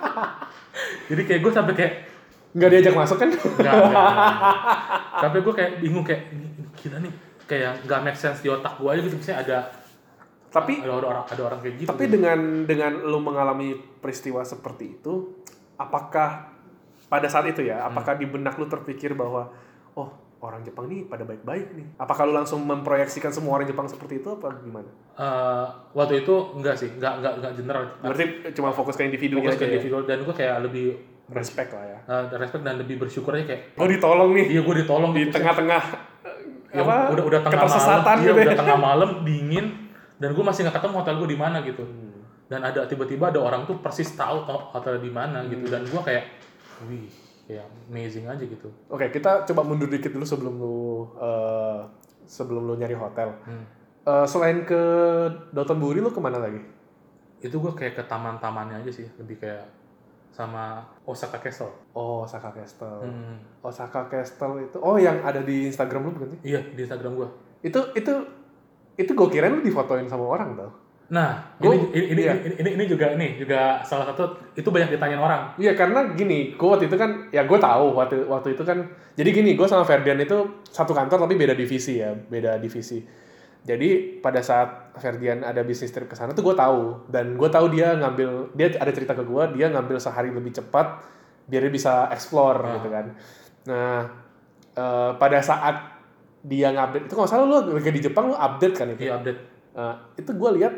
Jadi 1.10 1.22
kayak 1.26 1.40
gue 1.42 1.52
sampai 1.52 1.74
kayak 1.74 1.94
Nggak 2.54 2.70
diajak 2.70 2.94
masuk 2.94 3.18
kan? 3.18 3.30
Tapi 5.26 5.36
gue 5.42 5.54
kayak 5.58 5.72
bingung 5.82 6.06
kayak 6.06 6.30
"Ini 6.30 6.46
gila 6.78 6.98
nih 7.02 7.12
kayak 7.44 7.82
nggak 7.84 8.00
make 8.06 8.18
sense 8.18 8.40
di 8.40 8.48
otak 8.48 8.78
gue 8.80 8.88
aja 8.88 9.00
gitu 9.04 9.16
misalnya 9.20 9.40
ada 9.44 9.58
Tapi 10.54 10.86
ada 10.86 10.94
orang 10.94 11.26
ada 11.26 11.42
orang 11.42 11.58
kayak 11.58 11.74
gitu. 11.82 11.88
tapi 11.90 12.06
dengan 12.06 12.62
dengan 12.62 12.94
lu 13.02 13.18
mengalami 13.18 13.74
peristiwa 13.98 14.46
seperti 14.46 15.02
itu, 15.02 15.42
apakah 15.74 16.46
pada 17.10 17.26
saat 17.26 17.50
itu 17.50 17.66
ya, 17.66 17.82
apakah 17.82 18.14
di 18.14 18.30
benak 18.30 18.54
lu 18.54 18.70
terpikir 18.70 19.18
bahwa 19.18 19.50
oh 19.98 20.14
orang 20.44 20.60
Jepang 20.60 20.84
nih 20.84 21.04
pada 21.04 21.22
baik-baik 21.22 21.72
nih? 21.72 21.86
Apakah 21.96 22.24
lu 22.24 22.34
langsung 22.34 22.60
memproyeksikan 22.60 23.32
semua 23.32 23.56
orang 23.56 23.64
Jepang 23.64 23.88
seperti 23.88 24.20
itu 24.20 24.28
apa 24.30 24.52
gimana? 24.60 24.88
Eh, 25.14 25.66
waktu 25.92 26.20
itu 26.20 26.34
enggak 26.52 26.76
sih, 26.76 26.92
enggak 26.92 27.18
enggak 27.18 27.32
enggak 27.34 27.52
general. 27.54 27.82
Berarti 27.98 28.24
cuma 28.52 28.70
fokus 28.70 28.94
ke 28.94 29.04
individunya 29.04 29.48
Fokus 29.48 29.56
ke 29.56 29.58
aja 29.58 29.66
ya? 29.66 29.72
individual 29.72 30.02
dan 30.04 30.18
gue 30.20 30.34
kayak 30.34 30.56
lebih 30.62 30.86
Respect 31.24 31.72
lah 31.72 31.84
ya. 31.88 31.98
eh, 32.04 32.36
respect 32.36 32.60
dan 32.62 32.76
lebih 32.76 33.00
bersyukur 33.00 33.32
aja 33.32 33.48
kayak 33.48 33.72
Gue 33.72 33.88
ditolong 33.96 34.36
nih 34.36 34.44
iya 34.46 34.60
gue 34.60 34.74
ditolong 34.76 35.10
di 35.10 35.24
gitu. 35.24 35.32
tengah-tengah 35.32 35.82
Ya, 36.68 36.82
apa 36.82 37.14
udah 37.14 37.24
udah 37.24 37.40
tengah 37.40 37.64
malam, 37.64 38.02
iya, 38.18 38.18
gitu 38.20 38.34
ya. 38.34 38.44
udah 38.44 38.58
tengah 38.58 38.78
malam 38.90 39.10
dingin 39.22 39.66
dan 40.16 40.34
gue 40.34 40.44
masih 40.44 40.66
nggak 40.66 40.76
ketemu 40.76 40.94
hotel 40.98 41.14
gue 41.16 41.28
di 41.30 41.38
mana 41.38 41.58
gitu. 41.62 41.80
Hmm. 41.80 42.18
Dan 42.44 42.60
ada 42.60 42.84
tiba-tiba 42.84 43.30
ada 43.30 43.40
orang 43.40 43.62
tuh 43.62 43.78
persis 43.78 44.10
tahu 44.12 44.42
hotel 44.44 44.98
di 44.98 45.08
mana 45.08 45.46
gitu 45.46 45.64
dan 45.64 45.80
gue 45.80 46.02
kayak 46.02 46.24
wih 46.84 47.08
kayak 47.44 47.66
amazing 47.88 48.24
aja 48.24 48.40
gitu. 48.40 48.68
Oke, 48.88 49.08
kita 49.08 49.44
coba 49.44 49.60
mundur 49.62 49.88
dikit 49.88 50.10
dulu 50.10 50.24
sebelum 50.24 50.54
lu 50.56 50.76
eh, 51.18 51.80
sebelum 52.24 52.62
lu 52.64 52.74
nyari 52.76 52.96
hotel. 52.96 53.32
Hmm. 53.44 53.64
Eh, 54.04 54.26
selain 54.26 54.64
ke 54.64 54.80
Dotonbori 55.52 56.00
lu 56.00 56.08
ke 56.10 56.20
mana 56.20 56.40
lagi? 56.40 56.60
itu 57.44 57.60
gue 57.60 57.72
kayak 57.76 57.92
ke 57.92 58.02
taman-tamannya 58.08 58.80
aja 58.80 58.88
sih 58.88 59.04
lebih 59.20 59.36
kayak 59.36 59.68
sama 60.32 60.80
Osaka 61.04 61.36
Castle 61.36 61.68
Oh, 61.92 62.24
Osaka 62.24 62.48
Castle. 62.48 63.04
Hmm. 63.04 63.36
Osaka 63.60 64.08
Castle 64.08 64.64
itu 64.64 64.80
oh 64.80 64.96
yang 64.96 65.20
ada 65.20 65.44
di 65.44 65.68
Instagram 65.68 66.08
lu 66.08 66.10
bukan 66.16 66.32
sih? 66.32 66.56
iya 66.56 66.64
di 66.64 66.80
Instagram 66.80 67.20
gue 67.20 67.28
Itu 67.60 67.92
itu 67.92 68.12
itu 68.96 69.12
gue 69.12 69.28
kira 69.28 69.52
lu 69.52 69.60
difotoin 69.60 70.08
sama 70.08 70.24
orang 70.24 70.56
tau. 70.56 70.72
Nah 71.04 71.36
Gua- 71.60 71.76
ini, 71.76 71.84
ini, 71.92 72.06
ini, 72.10 72.22
iya. 72.24 72.32
ini, 72.40 72.54
ini, 72.56 72.70
ini 72.74 72.84
juga 72.88 73.12
ini 73.12 73.36
juga 73.36 73.84
salah 73.84 74.08
satu 74.08 74.24
itu 74.52 74.64
banyak 74.64 74.88
ditanyain 74.88 75.20
orang 75.20 75.52
Iya 75.54 75.76
karena 75.76 76.00
gini, 76.10 76.52
gue 76.52 76.64
waktu 76.64 76.88
itu 76.88 76.96
kan 76.96 77.28
ya 77.28 77.44
gue 77.44 77.58
tahu 77.58 77.92
waktu 77.92 78.24
waktu 78.24 78.56
itu 78.56 78.64
kan 78.64 78.88
jadi 79.12 79.28
gini 79.30 79.52
gue 79.52 79.64
sama 79.64 79.84
Ferdian 79.84 80.16
itu 80.16 80.36
satu 80.64 80.90
kantor 80.90 81.28
tapi 81.28 81.36
beda 81.36 81.52
divisi 81.52 82.00
ya 82.00 82.10
beda 82.10 82.56
divisi. 82.56 83.04
Jadi 83.64 83.88
pada 84.20 84.40
saat 84.40 84.92
Ferdian 84.94 85.40
ada 85.40 85.60
bisnis 85.60 85.88
trip 85.88 86.04
ke 86.04 86.12
sana 86.12 86.32
tuh 86.32 86.40
gue 86.42 86.52
tahu 86.52 87.08
dan 87.08 87.32
gue 87.34 87.48
tahu 87.48 87.68
dia 87.68 87.92
ngambil 87.94 88.52
dia 88.52 88.72
ada 88.74 88.90
cerita 88.90 89.12
ke 89.12 89.24
gue 89.24 89.44
dia 89.54 89.68
ngambil 89.68 89.96
sehari 89.96 90.28
lebih 90.28 90.52
cepat 90.52 91.00
biar 91.44 91.60
dia 91.62 91.72
bisa 91.72 91.92
explore 92.08 92.60
Ah. 92.60 92.72
gitu 92.74 92.88
kan. 92.88 93.06
Nah 93.64 94.00
eh, 94.74 95.10
pada 95.14 95.38
saat 95.38 96.00
dia 96.40 96.68
ngupdate 96.70 97.08
itu 97.08 97.14
kalau 97.14 97.24
salah 97.24 97.44
lu 97.44 97.72
lagi 97.72 97.88
di 97.90 98.00
Jepang 98.00 98.28
lu 98.28 98.36
update 98.36 98.74
kan 98.74 98.88
itu. 98.88 99.04
di 99.04 99.12
update 99.12 99.40
Eh, 99.74 99.94
itu 100.16 100.30
gue 100.30 100.50
lihat 100.54 100.70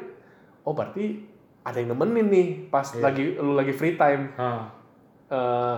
oh 0.66 0.72
berarti 0.72 1.22
ada 1.62 1.78
yang 1.78 1.94
nemenin 1.94 2.26
nih 2.26 2.46
pas 2.66 2.86
Iya. 2.88 3.02
lagi 3.02 3.22
lu 3.34 3.54
lagi 3.54 3.70
free 3.70 3.94
time. 3.94 4.34
Ah, 4.36 4.70
Eh, 5.26 5.76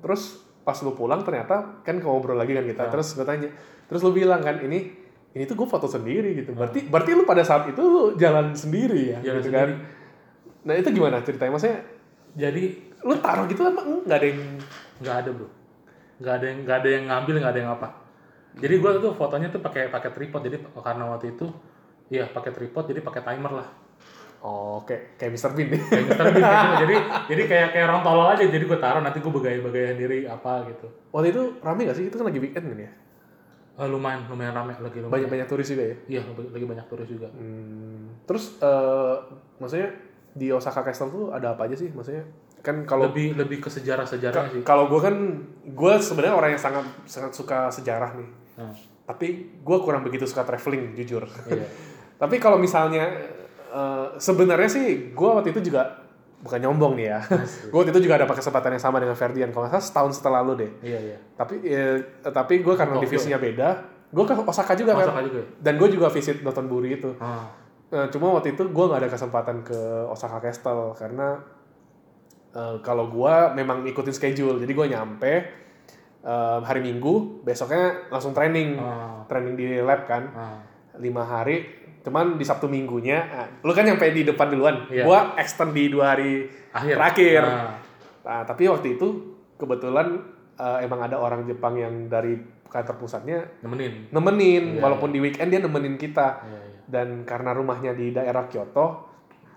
terus 0.00 0.22
pas 0.62 0.74
lu 0.78 0.90
pulang 0.90 1.22
ternyata 1.22 1.80
kan 1.80 1.96
ngobrol 1.96 2.34
lagi 2.34 2.50
kan 2.52 2.62
kita. 2.62 2.82
Ah. 2.82 2.90
terus 2.90 3.12
gue 3.12 3.22
tanya 3.22 3.46
terus 3.86 4.00
lu 4.00 4.10
bilang 4.10 4.38
kan 4.38 4.58
ini 4.58 4.90
ini 5.30 5.44
tuh 5.44 5.54
gue 5.54 5.64
foto 5.64 5.86
sendiri 5.86 6.34
gitu. 6.34 6.50
Berarti 6.52 6.84
berarti 6.84 7.10
lu 7.12 7.22
pada 7.22 7.42
saat 7.42 7.66
itu 7.66 7.78
lu 7.78 8.02
jalan 8.14 8.50
sendiri 8.52 9.14
ya 9.14 9.18
Jalan 9.20 9.38
gitu 9.38 9.48
sendiri. 9.48 9.54
kan 9.54 9.70
nah 10.58 10.74
itu 10.74 10.88
gimana 10.90 11.16
ceritanya? 11.20 11.52
Maksudnya 11.52 11.78
jadi 12.34 12.62
lu 13.00 13.14
taruh 13.16 13.46
gitu 13.46 13.62
apa 13.62 13.80
nggak 14.04 14.18
ada 14.18 14.26
yang 14.26 14.40
nggak 14.98 15.16
ada 15.16 15.30
bro. 15.30 15.48
Nggak 16.18 16.34
ada 16.34 16.44
yang 16.44 16.58
nggak 16.60 16.76
ada 16.76 16.88
yang 16.90 17.04
ngambil 17.06 17.34
nggak 17.38 17.52
ada 17.54 17.60
yang 17.60 17.72
apa. 17.72 17.88
Jadi 18.58 18.74
gue 18.74 18.90
tuh 18.98 19.12
fotonya 19.14 19.48
tuh 19.48 19.62
pakai 19.62 19.86
pakai 19.88 20.10
tripod. 20.10 20.42
Jadi 20.42 20.56
karena 20.74 21.04
waktu 21.08 21.30
itu 21.32 21.46
iya 22.08 22.24
pakai 22.28 22.50
tripod 22.52 22.84
jadi 22.88 23.00
pakai 23.04 23.22
timer 23.24 23.52
lah. 23.64 23.68
Oh 24.38 24.86
kayak 24.86 25.18
kayak 25.18 25.34
Mr. 25.34 25.50
Bean. 25.50 25.68
Nih 25.74 25.82
kayak 25.82 26.04
Mr. 26.14 26.26
Bean 26.30 26.46
gitu. 26.46 26.74
jadi 26.86 26.96
jadi 27.26 27.42
kayak 27.50 27.68
kayak 27.74 27.86
orang 27.90 28.02
tolol 28.06 28.26
aja. 28.30 28.44
Jadi 28.46 28.64
gue 28.70 28.78
taruh 28.78 29.02
nanti 29.02 29.18
gue 29.18 29.32
begaya-begaya 29.34 29.92
diri 29.98 30.18
apa 30.30 30.62
gitu. 30.70 30.86
Waktu 31.10 31.28
itu 31.34 31.42
rame 31.58 31.80
gak 31.90 31.96
sih? 31.98 32.06
Itu 32.06 32.22
kan 32.22 32.26
lagi 32.30 32.38
weekend 32.38 32.66
kan 32.70 32.78
ya? 32.78 32.90
Eh, 33.78 33.88
lumayan 33.90 34.30
lumayan 34.30 34.54
rame. 34.54 34.78
Lagi 34.78 34.98
lumayan. 35.02 35.14
Banyak 35.26 35.28
banyak 35.34 35.46
turis 35.50 35.66
juga 35.66 35.84
ya? 35.90 35.96
Iya 36.06 36.20
lagi 36.54 36.66
banyak 36.70 36.86
turis 36.86 37.08
juga. 37.10 37.28
Hmm, 37.34 38.14
terus 38.30 38.62
eh 38.62 39.14
maksudnya 39.58 39.90
di 40.38 40.54
Osaka 40.54 40.86
Castle 40.86 41.10
tuh 41.10 41.24
ada 41.34 41.58
apa 41.58 41.66
aja 41.66 41.74
sih? 41.74 41.90
Maksudnya 41.90 42.22
kan 42.62 42.86
kalau 42.86 43.10
lebih 43.10 43.34
lebih 43.38 43.58
ke 43.62 43.70
sejarah 43.70 44.02
sejarahnya 44.02 44.50
sih. 44.50 44.62
kalau 44.66 44.90
gue 44.90 44.98
kan 44.98 45.14
gue 45.62 45.92
sebenarnya 46.02 46.34
orang 46.34 46.50
yang 46.58 46.62
sangat 46.62 46.86
sangat 47.10 47.34
suka 47.34 47.74
sejarah 47.74 48.18
nih. 48.18 48.28
Nah, 48.58 48.74
tapi 49.06 49.50
gue 49.62 49.78
kurang 49.82 50.02
begitu 50.06 50.26
suka 50.26 50.46
traveling 50.46 50.94
jujur. 50.94 51.26
Iya 51.50 51.66
tapi 52.18 52.42
kalau 52.42 52.58
misalnya 52.58 53.06
eh, 53.70 54.06
sebenarnya 54.18 54.68
sih 54.68 55.14
gue 55.14 55.28
waktu 55.30 55.54
itu 55.54 55.70
juga 55.70 56.08
bukan 56.42 56.58
nyombong 56.62 56.94
nih 56.98 57.06
ya. 57.10 57.20
Gue 57.70 57.82
waktu 57.82 57.90
itu 57.94 58.06
juga 58.06 58.22
ada 58.22 58.26
kesempatan 58.30 58.78
yang 58.78 58.82
sama 58.82 59.02
dengan 59.02 59.18
Ferdian 59.18 59.50
kalau 59.50 59.66
nggak 59.66 59.74
salah 59.74 59.86
setahun 59.86 60.12
setelah 60.22 60.40
lu 60.46 60.54
deh. 60.54 60.70
Iya 60.82 60.98
iya. 61.02 61.18
Tapi 61.34 61.54
eh, 61.66 61.98
tapi 62.30 62.62
gue 62.62 62.74
karena 62.78 62.94
Tokyo. 62.94 63.04
divisinya 63.06 63.38
beda 63.42 63.68
gue 64.08 64.24
ke 64.24 64.34
Osaka 64.46 64.72
juga 64.78 64.96
kan. 64.96 65.10
Osaka 65.10 65.22
juga 65.26 65.40
ya? 65.42 65.46
dan 65.60 65.74
gue 65.76 65.88
juga 65.90 66.06
visit 66.08 66.40
Dotonbori 66.40 66.94
itu. 66.94 67.10
Ah. 67.18 67.50
Nah, 67.88 68.06
cuma 68.12 68.36
waktu 68.36 68.54
itu 68.54 68.62
gue 68.68 68.84
nggak 68.86 69.00
ada 69.02 69.10
kesempatan 69.10 69.64
ke 69.64 69.78
Osaka 70.08 70.38
Castle 70.38 70.94
karena 70.94 71.42
eh, 72.54 72.76
kalau 72.86 73.10
gue 73.10 73.34
memang 73.58 73.82
ngikutin 73.82 74.14
schedule. 74.14 74.62
Jadi 74.62 74.72
gue 74.72 74.86
nyampe 74.94 75.32
eh, 76.22 76.58
hari 76.62 76.80
Minggu 76.86 77.42
besoknya 77.42 78.08
langsung 78.14 78.30
training. 78.30 78.78
Ah. 78.78 79.26
Training 79.26 79.54
di 79.58 79.66
lab 79.82 80.06
kan. 80.06 80.22
Ah. 80.38 80.62
Lima 81.02 81.26
hari 81.26 81.87
cuman 82.02 82.38
di 82.38 82.44
Sabtu 82.46 82.70
Minggunya 82.70 83.18
ah, 83.28 83.46
lu 83.62 83.74
kan 83.74 83.84
nyampe 83.84 84.08
di 84.14 84.22
depan 84.24 84.48
duluan. 84.52 84.86
Iya. 84.88 85.04
gue 85.04 85.18
extend 85.38 85.74
di 85.74 85.90
dua 85.90 86.14
hari 86.16 86.46
akhir. 86.72 86.94
terakhir. 86.96 87.42
Ah, 87.44 87.74
nah, 88.24 88.42
tapi 88.46 88.70
waktu 88.70 88.96
itu 88.96 89.06
kebetulan 89.58 90.18
eh, 90.56 90.78
emang 90.86 91.00
ada 91.04 91.18
orang 91.18 91.44
Jepang 91.44 91.74
yang 91.76 92.06
dari 92.06 92.38
kantor 92.68 92.96
pusatnya 93.00 93.44
nemenin. 93.64 94.12
nemenin. 94.12 94.64
Iya, 94.76 94.82
walaupun 94.84 95.10
di 95.10 95.18
weekend 95.20 95.50
dia 95.50 95.60
nemenin 95.60 95.96
kita. 95.96 96.44
Iya 96.44 96.58
iya. 96.58 96.78
Dan 96.88 97.08
karena 97.28 97.52
rumahnya 97.52 97.92
di 97.92 98.16
daerah 98.16 98.48
Kyoto 98.48 99.08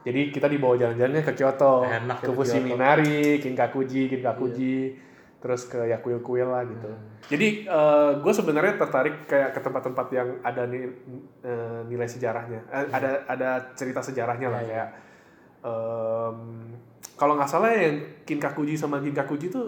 jadi 0.01 0.33
kita 0.33 0.49
dibawa 0.49 0.73
jalan-jalannya 0.77 1.23
ke 1.23 1.33
Kyoto. 1.37 1.85
Enak 1.85 2.25
ke 2.25 2.25
itu 2.25 2.31
Fushimi 2.33 2.73
Kyoto. 2.73 2.77
Minari, 2.81 3.21
Kinkakuji, 3.37 4.01
Kinkakuji 4.09 4.75
terus 5.41 5.65
ke 5.65 5.81
ya 5.81 5.97
kuil-kuil 5.97 6.45
lah 6.45 6.61
gitu. 6.63 6.85
Hmm. 6.85 7.17
Jadi 7.25 7.65
gue 8.17 8.33
sebenarnya 8.33 8.77
tertarik 8.77 9.25
kayak 9.25 9.51
ke 9.51 9.59
tempat-tempat 9.59 10.07
yang 10.11 10.29
ada 10.39 10.63
ni- 10.63 10.93
eh, 11.41 11.81
nilai 11.85 12.05
sejarahnya, 12.05 12.61
Eh, 12.69 12.85
ada 12.87 13.25
ada 13.25 13.49
cerita 13.73 13.99
sejarahnya 13.99 14.47
lah 14.47 14.61
Iya, 14.61 14.69
iya. 14.69 14.71
kayak 14.71 14.89
em, 15.61 16.37
kalau 17.15 17.33
nggak 17.35 17.49
salah 17.49 17.69
yang 17.69 17.97
Kinkakuji 18.23 18.73
sama 18.73 18.97
Ginkakuji 18.99 19.49
itu 19.49 19.61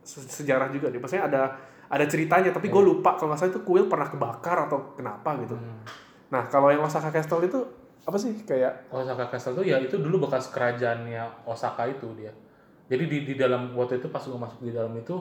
se- 0.00 0.24
sejarah 0.24 0.68
juga 0.68 0.88
nih. 0.88 1.00
Maksudnya 1.00 1.24
ada 1.24 1.42
ada 1.88 2.04
ceritanya, 2.04 2.52
tapi 2.52 2.68
gue 2.68 2.82
lupa 2.82 3.16
kalau 3.16 3.32
nggak 3.32 3.40
salah 3.40 3.52
itu 3.52 3.62
kuil 3.62 3.88
pernah 3.88 4.08
kebakar 4.08 4.68
atau 4.68 4.92
kenapa 4.92 5.36
gitu. 5.40 5.56
Hmm. 5.56 5.84
Nah 6.28 6.44
kalau 6.46 6.68
yang 6.68 6.84
Osaka 6.84 7.08
Castle 7.08 7.40
itu 7.42 7.60
apa 8.04 8.16
sih 8.16 8.32
kayak 8.40 8.88
Osaka 8.88 9.28
Castle 9.28 9.52
tuh 9.54 9.64
ya 9.64 9.76
itu 9.76 9.96
dulu 9.96 10.28
bekas 10.28 10.48
kerajaannya 10.48 11.44
Osaka 11.44 11.88
itu 11.88 12.08
dia. 12.12 12.32
Jadi 12.88 13.04
di 13.04 13.18
di 13.22 13.34
dalam 13.34 13.72
waktu 13.72 13.96
itu 13.96 14.08
pas 14.08 14.20
gue 14.20 14.34
masuk 14.34 14.60
di 14.60 14.72
dalam 14.72 14.92
itu 14.92 15.16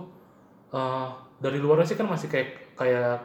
eh 0.69 1.07
dari 1.37 1.57
luarnya 1.57 1.85
sih 1.85 1.95
kan 1.95 2.05
masih 2.05 2.27
kayak 2.27 2.73
kayak 2.73 3.19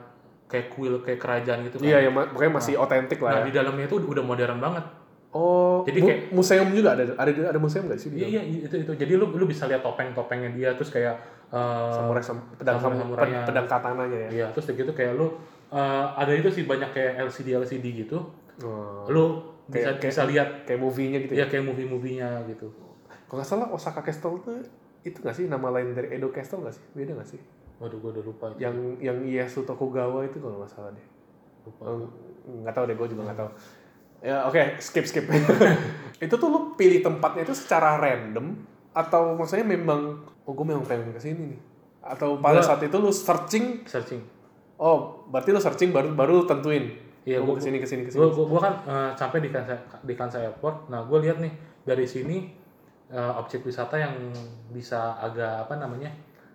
kayak 0.47 0.67
kuil 0.69 1.01
kayak 1.01 1.17
kerajaan 1.17 1.65
gitu 1.65 1.77
kan. 1.77 1.85
iya 1.85 1.99
ya 2.01 2.11
pokoknya 2.11 2.53
masih 2.53 2.75
otentik 2.77 3.19
lah 3.19 3.33
Nah 3.33 3.41
ya. 3.41 3.47
di 3.49 3.53
dalamnya 3.53 3.87
itu 3.87 3.97
udah 3.99 4.21
modern 4.21 4.59
banget. 4.59 4.85
Oh, 5.33 5.81
Jadi 5.83 5.99
kayak- 5.99 6.23
museum 6.29 6.69
juga 6.71 6.93
ada 6.93 7.09
ada 7.17 7.31
ada 7.33 7.57
museum 7.57 7.89
nggak 7.89 7.97
sih? 7.97 8.13
di 8.13 8.21
Iya 8.21 8.29
iya 8.37 8.43
itu 8.63 8.77
itu. 8.79 8.93
Jadi 8.93 9.13
lu 9.17 9.33
lu 9.33 9.45
bisa 9.45 9.65
lihat 9.65 9.81
topeng-topengnya 9.81 10.53
dia 10.53 10.77
terus 10.77 10.93
kayak 10.93 11.17
eh, 11.49 11.91
Samurai 11.91 12.21
sam- 12.21 12.53
pedang 12.53 12.77
samurai- 12.77 13.01
samurai 13.01 13.25
samurainya. 13.33 13.41
pedang 13.49 13.67
katananya 13.67 14.19
ya. 14.19 14.29
Iya 14.31 14.47
terus 14.53 14.65
kayak 14.67 14.79
gitu 14.79 14.93
kayak 14.93 15.13
lu 15.17 15.27
eh, 15.73 16.05
ada 16.13 16.33
itu 16.33 16.53
sih 16.53 16.63
banyak 16.63 16.91
kayak 16.91 17.13
LCD 17.23 17.57
LCD 17.57 17.87
gitu. 18.05 18.21
Oh, 18.61 19.09
Lu 19.09 19.25
bisa 19.65 19.89
Kayak- 19.89 20.05
kayak- 20.05 20.13
bisa 20.13 20.23
lihat 20.29 20.49
kayak 20.63 20.81
movie-nya 20.81 21.19
gitu 21.23 21.33
ya. 21.33 21.39
ya 21.39 21.47
kayak 21.49 21.65
movie-movie-nya 21.65 22.29
gitu. 22.47 22.69
Kalau 23.33 23.41
nggak 23.41 23.49
salah 23.49 23.69
Osaka 23.73 24.05
Castle 24.05 24.45
tuh 24.45 24.61
itu 25.01 25.17
nggak 25.17 25.33
sih 25.33 25.49
nama 25.49 25.73
lain 25.73 25.97
dari 25.97 26.13
Edo 26.13 26.29
Castle 26.29 26.61
nggak 26.61 26.77
sih? 26.77 26.85
Beda 26.93 27.17
nggak 27.17 27.25
sih? 27.27 27.41
Waduh 27.81 27.97
gue 27.97 28.11
udah 28.13 28.25
lupa 28.29 28.45
itu. 28.53 28.61
Yang 28.61 28.77
yang 29.01 29.19
Ieyasu 29.25 29.65
Tokugawa 29.65 30.21
itu 30.23 30.37
kalau 30.37 30.61
nggak 30.61 30.69
salah 30.69 30.93
deh. 30.93 31.07
Lupa. 31.65 31.83
Oh, 31.83 32.13
Nggak 32.45 32.75
tahu 32.77 32.85
deh, 32.85 32.97
gue 33.01 33.09
juga 33.09 33.23
nggak 33.25 33.39
tahu. 33.41 33.51
Ya 34.21 34.37
oke, 34.45 34.63
skip 34.79 35.09
skip. 35.09 35.25
itu 36.25 36.35
tuh 36.37 36.49
lu 36.53 36.77
pilih 36.77 37.01
tempatnya 37.01 37.43
itu 37.43 37.57
secara 37.57 37.97
random 37.97 38.53
atau 38.93 39.33
maksudnya 39.33 39.65
memang 39.65 40.21
oh 40.45 40.53
gue 40.53 40.67
memang 40.69 40.85
pengen 40.85 41.09
ke 41.11 41.19
sini 41.19 41.57
nih. 41.57 41.61
Atau 42.05 42.37
pada 42.37 42.61
Gua- 42.61 42.69
saat 42.69 42.85
itu 42.85 42.97
lu 43.01 43.09
searching 43.09 43.81
Searching. 43.89 44.21
Oh, 44.77 45.25
berarti 45.33 45.57
lu 45.57 45.61
searching 45.63 45.89
baru 45.89 46.13
baru 46.13 46.43
lu 46.43 46.45
tentuin. 46.45 47.01
Iya, 47.25 47.41
gua 47.41 47.55
gua- 47.55 47.57
ke 47.57 47.65
sini 47.65 47.81
ke 47.81 47.89
sini 47.89 48.05
ke 48.05 48.13
sini. 48.13 48.29
Gue 48.29 48.61
kan 48.61 48.77
eh, 48.85 49.11
sampai 49.17 49.41
di 49.41 49.49
Kansai 49.49 49.81
di 50.05 50.13
Kansai 50.13 50.45
Airport. 50.45 50.93
Nah, 50.93 51.09
gue 51.09 51.17
lihat 51.17 51.41
nih 51.41 51.49
dari 51.83 52.05
sini 52.05 52.51
eh, 53.13 53.33
objek 53.37 53.61
wisata 53.63 53.95
yang 53.95 54.15
bisa 54.69 55.15
agak 55.21 55.69
apa 55.69 55.77
namanya? 55.77 56.09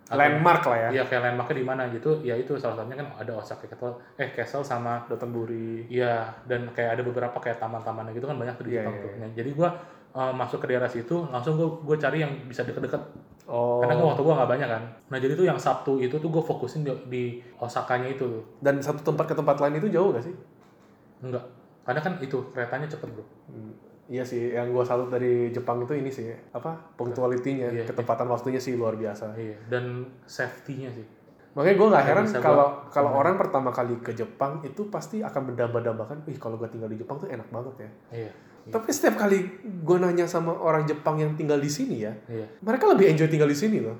agak- 0.08 0.40
Landmark 0.40 0.62
lah 0.66 0.78
ya. 0.78 0.88
Iya, 0.90 1.02
kayak 1.04 1.22
landmarknya 1.22 1.56
di 1.60 1.66
mana 1.68 1.82
gitu. 1.92 2.10
Ya 2.24 2.34
itu 2.34 2.56
salah 2.56 2.80
satunya 2.80 2.96
kan 2.96 3.08
ada 3.14 3.32
Osaka 3.36 3.68
Castle, 3.68 3.94
eh 4.16 4.32
Castle 4.32 4.64
sama 4.64 5.04
Dotonbori. 5.06 5.84
Iya, 5.86 6.32
dan 6.48 6.72
kayak 6.72 6.96
ada 6.98 7.02
beberapa 7.04 7.36
kayak 7.36 7.60
taman-taman 7.60 8.10
gitu 8.16 8.24
kan 8.24 8.40
banyak 8.40 8.56
tuh 8.56 8.64
di 8.66 8.72
Jepang 8.74 8.96
tuh. 8.98 9.12
Nah, 9.20 9.28
jadi 9.36 9.50
gua 9.52 9.68
eh, 10.08 10.32
masuk 10.32 10.64
ke 10.64 10.72
daerah 10.72 10.88
situ, 10.88 11.28
langsung 11.28 11.60
gua 11.60 11.68
gua 11.84 11.96
cari 12.00 12.24
yang 12.24 12.32
bisa 12.48 12.64
deket-deket. 12.64 13.02
Oh. 13.48 13.84
Karena 13.84 14.00
waktu 14.00 14.20
gua 14.24 14.34
nggak 14.40 14.50
banyak 14.56 14.68
kan. 14.68 14.82
Nah, 15.12 15.18
jadi 15.20 15.32
tuh 15.36 15.44
yang 15.44 15.60
Sabtu 15.60 16.00
itu 16.00 16.16
tuh 16.16 16.30
gua 16.32 16.40
fokusin 16.40 16.88
di, 16.88 16.92
di 17.12 17.22
Osakanya 17.60 18.08
itu 18.08 18.24
tuh. 18.24 18.42
Dan 18.64 18.80
satu 18.80 19.04
tempat 19.04 19.28
ke 19.28 19.34
tempat 19.36 19.60
lain 19.60 19.76
itu 19.76 19.92
jauh 19.92 20.08
gak 20.10 20.24
sih? 20.24 20.32
Enggak. 21.20 21.44
Karena 21.84 22.00
kan 22.00 22.16
itu 22.20 22.36
keretanya 22.52 22.88
cepet, 22.88 23.08
Bro. 23.12 23.24
Hmm, 23.48 23.72
Iya 24.08 24.24
sih, 24.24 24.56
yang 24.56 24.72
gua 24.72 24.88
salut 24.88 25.12
dari 25.12 25.52
Jepang 25.52 25.84
itu 25.84 25.92
ini 25.92 26.08
sih, 26.08 26.32
apa 26.56 26.72
punctuality-nya, 26.96 27.68
Iya. 27.68 27.84
ketepatan 27.84 28.24
waktunya 28.24 28.56
sih 28.56 28.72
luar 28.72 28.96
biasa. 28.96 29.36
Iya, 29.36 29.60
dan 29.68 30.08
safety-nya 30.24 30.88
sih. 30.88 31.04
Makanya 31.52 31.76
gue 31.76 31.88
nggak 31.92 32.04
heran 32.06 32.24
kalau 32.40 32.88
kalau 32.88 33.10
orang 33.12 33.36
pertama 33.36 33.68
kali 33.68 34.00
ke 34.00 34.16
Jepang 34.16 34.64
itu 34.64 34.88
pasti 34.88 35.20
akan 35.20 35.52
mendamba-dambakan, 35.52 36.24
ih 36.24 36.40
kalau 36.40 36.56
gue 36.56 36.70
tinggal 36.72 36.88
di 36.88 36.96
Jepang 36.96 37.20
tuh 37.20 37.28
enak 37.28 37.52
banget 37.52 37.84
ya. 37.84 37.90
Iya. 38.24 38.30
Tapi 38.68 38.88
setiap 38.92 39.16
kali 39.16 39.44
gue 39.64 39.96
nanya 40.00 40.24
sama 40.24 40.56
orang 40.56 40.84
Jepang 40.84 41.20
yang 41.20 41.36
tinggal 41.36 41.60
di 41.60 41.68
sini 41.68 42.04
ya, 42.04 42.12
Iya. 42.32 42.48
mereka 42.64 42.88
lebih 42.88 43.12
enjoy 43.12 43.28
tinggal 43.28 43.48
di 43.48 43.56
sini 43.56 43.80
loh. 43.84 43.96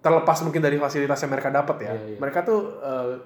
Terlepas 0.00 0.40
mungkin 0.40 0.64
dari 0.64 0.80
fasilitas 0.80 1.20
yang 1.20 1.30
mereka 1.30 1.52
dapat 1.52 1.76
ya. 1.84 1.92
Iya, 1.92 2.02
iya. 2.06 2.16
Mereka 2.16 2.40
tuh, 2.40 2.60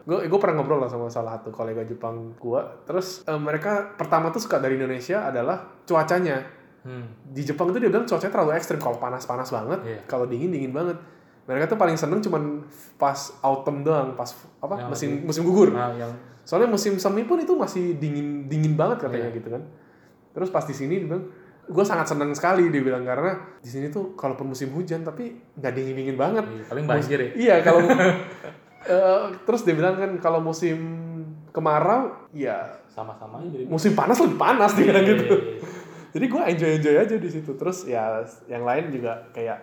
gue 0.03 0.27
gue 0.27 0.39
pernah 0.43 0.59
ngobrol 0.59 0.83
lah 0.83 0.91
sama 0.91 1.07
salah 1.07 1.39
satu 1.39 1.55
kolega 1.55 1.87
Jepang 1.87 2.35
gue. 2.35 2.61
Terus 2.83 3.23
eh, 3.23 3.39
mereka 3.39 3.95
pertama 3.95 4.35
tuh 4.35 4.43
suka 4.43 4.59
dari 4.59 4.75
Indonesia 4.75 5.31
adalah 5.31 5.63
cuacanya. 5.87 6.43
Hmm. 6.83 7.07
Di 7.31 7.47
Jepang 7.47 7.71
itu 7.71 7.79
dia 7.79 7.89
bilang 7.89 8.03
cuacanya 8.05 8.33
terlalu 8.35 8.51
ekstrim. 8.59 8.83
Kalau 8.83 8.99
panas 8.99 9.23
panas 9.23 9.49
banget, 9.49 9.81
Iya. 9.87 10.01
kalau 10.05 10.27
dingin 10.27 10.51
dingin 10.51 10.75
banget. 10.75 10.99
Mereka 11.47 11.71
tuh 11.71 11.79
paling 11.79 11.95
seneng 11.95 12.19
cuman 12.19 12.65
pas 12.97 13.17
autumn 13.41 13.85
doang, 13.85 14.17
pas 14.17 14.33
apa 14.59 14.75
Yang 14.81 14.89
musim 14.91 15.11
musim 15.23 15.43
gugur. 15.47 15.71
Nah, 15.71 15.95
yang 15.95 16.11
Soalnya 16.45 16.69
musim 16.69 17.01
semi 17.01 17.25
pun 17.25 17.41
itu 17.41 17.57
masih 17.57 17.97
dingin 17.97 18.45
dingin 18.45 18.77
banget 18.77 19.01
katanya 19.09 19.33
Iya. 19.33 19.39
gitu 19.41 19.49
kan. 19.49 19.63
Terus 20.35 20.51
pas 20.51 20.67
di 20.67 20.75
sini 20.77 21.01
dia 21.01 21.07
bilang, 21.09 21.25
gue 21.67 21.81
sangat 21.83 22.07
senang 22.07 22.31
sekali 22.31 22.69
dia 22.69 22.81
bilang 22.81 23.03
karena 23.03 23.33
di 23.59 23.67
sini 23.67 23.89
tuh 23.89 24.13
kalaupun 24.13 24.51
musim 24.51 24.69
hujan 24.71 25.01
tapi 25.01 25.33
nggak 25.55 25.73
dingin 25.73 25.95
dingin 25.95 26.17
banget. 26.17 26.45
iya, 26.47 26.65
paling 26.67 26.85
banjir 26.85 27.19
ya. 27.19 27.31
Iya 27.35 27.55
kalau 27.61 27.81
eh, 28.87 29.23
terus 29.43 29.63
dia 29.63 29.73
bilang 29.73 29.95
kan 29.95 30.11
kalau 30.19 30.41
musim 30.41 30.79
kemarau 31.51 32.29
ya 32.31 32.83
Sama-sama 32.87 33.43
jadi. 33.45 33.65
musim 33.65 33.93
panas 33.93 34.19
lebih 34.19 34.37
panas 34.37 34.71
dia 34.73 34.87
bilang 34.87 35.03
Iya, 35.03 35.13
gitu. 35.15 35.25
iya. 35.27 35.59
Jadi 36.11 36.27
gue 36.29 36.43
enjoy 36.47 36.71
enjoy 36.79 36.95
aja 36.97 37.17
di 37.17 37.27
situ. 37.29 37.51
Terus 37.55 37.79
ya 37.85 38.23
yang 38.47 38.63
lain 38.63 38.89
juga 38.89 39.27
kayak 39.31 39.59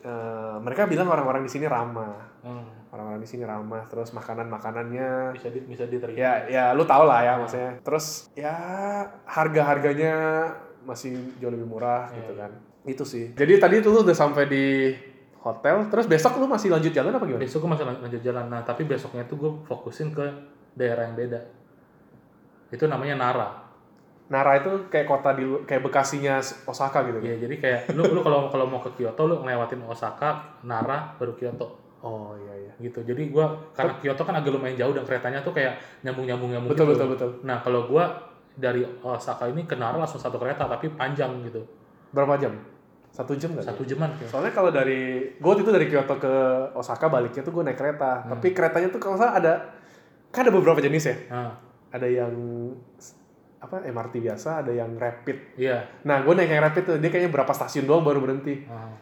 eh, 0.00 0.56
mereka 0.60 0.86
bilang 0.86 1.06
orang-orang 1.06 1.42
di 1.42 1.50
sini 1.50 1.66
ramah. 1.66 2.14
Hmm. 2.42 2.62
Orang-orang 2.90 3.18
di 3.18 3.26
sini 3.26 3.42
ramah. 3.42 3.82
Terus 3.86 4.10
makanan 4.10 4.46
makanannya 4.46 5.34
Bisa 5.34 5.48
di, 5.48 5.58
bisa 5.60 5.84
diterima. 5.84 6.14
ya 6.14 6.32
ya 6.46 6.64
lu 6.72 6.84
tau 6.84 7.02
lah 7.02 7.20
ya 7.20 7.32
Nah. 7.32 7.36
maksudnya 7.42 7.70
terus 7.82 8.30
ya 8.32 8.54
harga 9.24 9.62
harganya 9.66 10.14
masih 10.86 11.10
jauh 11.36 11.50
lebih 11.50 11.66
murah 11.66 12.06
Iya, 12.08 12.16
gitu 12.16 12.32
iya. 12.32 12.40
kan 12.40 12.50
itu 12.86 13.02
sih 13.02 13.24
jadi 13.34 13.58
tadi 13.58 13.74
tuh 13.80 13.90
lu 13.90 14.00
udah 14.00 14.14
sampai 14.14 14.46
di 14.46 14.64
hotel 15.36 15.86
terus 15.86 16.06
besok 16.06 16.38
lu 16.38 16.46
masih 16.46 16.70
lanjut 16.70 16.90
jalan 16.90 17.10
apa 17.12 17.22
gimana 17.22 17.42
Besok 17.42 17.60
gue 17.60 17.70
masih 17.70 17.84
lan- 17.84 18.00
lanjut 18.00 18.18
jalan. 18.20 18.46
Nah, 18.46 18.62
tapi 18.62 18.82
besoknya 18.82 19.22
tuh 19.22 19.36
gue 19.36 19.50
fokusin 19.62 20.10
ke 20.10 20.26
daerah 20.72 21.06
yang 21.06 21.14
beda. 21.14 21.38
Itu 22.68 22.86
namanya 22.86 23.14
Nara. 23.14 23.48
Nara 24.26 24.58
itu 24.58 24.90
kayak 24.90 25.06
kota 25.06 25.30
di 25.32 25.46
kayak 25.62 25.86
bekasinya 25.86 26.42
Osaka 26.66 27.06
gitu 27.06 27.22
kan? 27.22 27.30
Iya, 27.30 27.36
jadi 27.38 27.54
kayak 27.56 27.80
lu 27.94 28.10
lu 28.10 28.20
kalau 28.20 28.50
kalau 28.50 28.66
mau 28.66 28.82
ke 28.82 28.90
Kyoto 28.92 29.22
lu 29.24 29.38
ngelewatin 29.40 29.86
Osaka, 29.86 30.58
Nara, 30.62 31.14
baru 31.14 31.38
Kyoto 31.38 31.78
oh 32.02 32.34
iya 32.36 32.54
iya 32.60 32.72
gitu. 32.80 33.06
Jadi 33.06 33.30
gua 33.30 33.54
karena 33.70 33.94
Kyoto 33.96 34.22
kan 34.22 34.34
agak 34.34 34.50
lumayan 34.50 34.74
jauh 34.74 34.90
dan 34.90 35.02
keretanya 35.02 35.40
tuh 35.40 35.50
kayak 35.50 35.78
nyambung-nyambung 36.02 36.50
nyambung 36.50 36.70
betul 36.70 36.90
gitu. 36.90 36.98
betul 36.98 37.08
betul 37.14 37.30
Nah, 37.42 37.62
kalau 37.62 37.86
gua 37.86 38.25
dari 38.56 38.80
Osaka 39.00 39.46
ini 39.46 39.62
ke 39.62 39.76
Nara 39.76 39.94
langsung 39.94 40.16
satu 40.16 40.36
kereta 40.36 40.64
tapi 40.64 40.88
panjang 40.90 41.44
gitu. 41.44 41.60
berapa 42.08 42.34
jam 42.36 42.56
satu 43.06 43.32
jam 43.32 43.52
nggak 43.52 43.64
Satu 43.66 43.82
jaman 43.82 44.12
kayak. 44.14 44.28
soalnya 44.28 44.50
kalau 44.50 44.68
dari 44.68 45.00
gue 45.32 45.52
itu 45.54 45.68
dari 45.68 45.86
Kyoto 45.86 46.16
ke 46.16 46.32
Osaka 46.72 47.06
baliknya 47.06 47.40
tuh 47.40 47.52
gue 47.52 47.62
naik 47.62 47.76
kereta 47.76 48.22
Hmm. 48.22 48.30
tapi 48.32 48.50
keretanya 48.50 48.88
tuh 48.88 48.98
kalau 48.98 49.16
salah 49.16 49.36
ada 49.36 49.54
kan 50.28 50.42
ada 50.42 50.52
beberapa 50.52 50.76
jenis 50.78 51.04
ya 51.04 51.16
Nah, 51.28 51.52
ada 51.90 52.04
yang 52.04 52.32
apa 53.56 53.82
MRT 53.82 54.20
biasa 54.20 54.60
ada 54.60 54.70
yang 54.70 54.94
rapid 54.94 55.56
iya. 55.56 55.88
Nah, 56.02 56.20
gue 56.20 56.32
naik 56.32 56.48
yang 56.48 56.62
rapid 56.62 56.82
tuh, 56.84 56.96
dia 56.96 57.08
kayaknya 57.08 57.32
berapa 57.32 57.48
stasiun 57.50 57.84
doang 57.84 58.04
baru 58.04 58.20
berhenti. 58.20 58.62
Nah, 58.62 58.92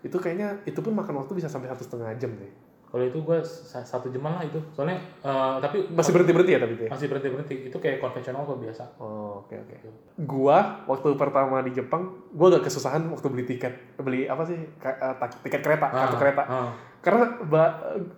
Itu 0.00 0.16
kayaknya, 0.16 0.64
itu 0.64 0.76
pun 0.76 0.92
makan 0.92 1.12
waktu 1.14 1.36
bisa 1.36 1.46
sampai 1.46 1.68
satu 1.68 1.84
setengah 1.84 2.10
jam 2.16 2.32
deh. 2.32 2.48
Kalau 2.90 3.04
itu 3.04 3.18
gua 3.20 3.38
sa- 3.40 3.80
satu 3.80 4.08
jaman 4.08 4.32
lah 4.32 4.42
itu. 4.42 4.58
Soalnya 4.70 4.98
eh, 5.20 5.54
tapi 5.58 5.86
Masih 5.88 6.10
berhenti-berhenti 6.10 6.52
ya 6.52 6.60
tapi 6.60 6.72
itu 6.74 6.84
ya? 6.84 6.90
masih 6.90 7.06
berhenti 7.06 7.28
berhenti. 7.28 7.54
Itu 7.64 7.76
kayak 7.76 7.98
konvensional 7.98 8.42
kok 8.42 8.58
biasa. 8.58 8.84
Oh, 8.96 9.40
oke 9.40 9.54
oke. 9.56 9.74
Gua, 10.20 10.58
waktu 10.84 11.08
pertama 11.14 11.60
di 11.60 11.70
Jepang, 11.70 12.02
gua 12.30 12.50
agak 12.50 12.66
kesusahan 12.66 13.06
waktu 13.06 13.26
beli 13.26 13.44
tiket. 13.44 13.72
Beli 13.96 14.26
apa 14.26 14.42
sih? 14.42 14.58
Eh, 14.58 14.96
tak- 15.16 15.38
tiket 15.40 15.60
kereta, 15.60 15.86
kartu 15.86 16.14
Ah, 16.14 16.18
kereta. 16.18 16.42
ah, 16.44 16.70
Karena 17.00 17.24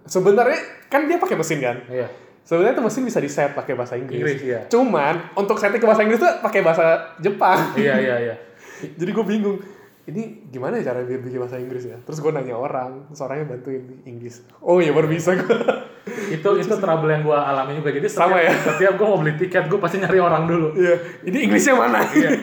sebenarnya, 0.04 0.58
kan 0.88 1.06
dia 1.06 1.16
pakai 1.16 1.36
mesin 1.36 1.58
kan? 1.58 1.76
iya. 1.86 2.08
Sebenarnya 2.42 2.74
tuh 2.74 2.84
mesin 2.84 3.06
bisa 3.06 3.22
di-set 3.22 3.54
pakai 3.54 3.78
bahasa 3.78 3.94
Inggris. 3.94 4.18
Inggris 4.18 4.40
iya. 4.42 4.66
Cuman, 4.66 5.30
untuk 5.36 5.54
setting 5.54 5.78
ke 5.78 5.86
bahasa 5.86 6.02
Inggris 6.02 6.18
tuh 6.18 6.32
pakai 6.42 6.58
bahasa 6.60 7.14
Jepang. 7.16 7.54
iya, 7.76 7.94
iya, 7.96 8.16
iya. 8.20 8.34
Jadi 8.98 9.10
gue 9.12 9.22
bingung, 9.24 9.62
ini 10.04 10.22
gimana 10.48 10.76
ya 10.76 10.88
cara 10.88 11.00
biar 11.00 11.20
bikin 11.20 11.38
bahasa 11.38 11.56
Inggris 11.56 11.84
ya? 11.84 11.94
Terus 12.00 12.18
gue 12.18 12.30
nanya 12.30 12.54
orang, 12.54 13.06
terus 13.06 13.20
orangnya 13.20 13.46
bantuin 13.48 14.02
Inggris. 14.02 14.42
Oh 14.58 14.76
iya 14.76 14.90
baru 14.90 15.06
bisa 15.06 15.32
gue. 15.32 15.46
itu 16.34 16.48
itu 16.58 16.74
trouble 16.76 17.06
yang 17.08 17.22
gua 17.22 17.46
alami 17.46 17.78
juga 17.78 17.92
jadi 17.92 18.02
setiap, 18.04 18.26
Sama 18.26 18.38
ya? 18.38 18.50
setiap 18.50 18.92
gua 18.96 19.06
mau 19.08 19.18
beli 19.18 19.36
tiket 19.36 19.64
gua 19.64 19.78
pasti 19.78 19.96
nyari 19.96 20.18
orang 20.18 20.44
dulu 20.44 20.74
Iya, 20.74 20.94
ini 21.22 21.46
Inggrisnya 21.46 21.78
mana? 21.78 22.02
iya 22.10 22.30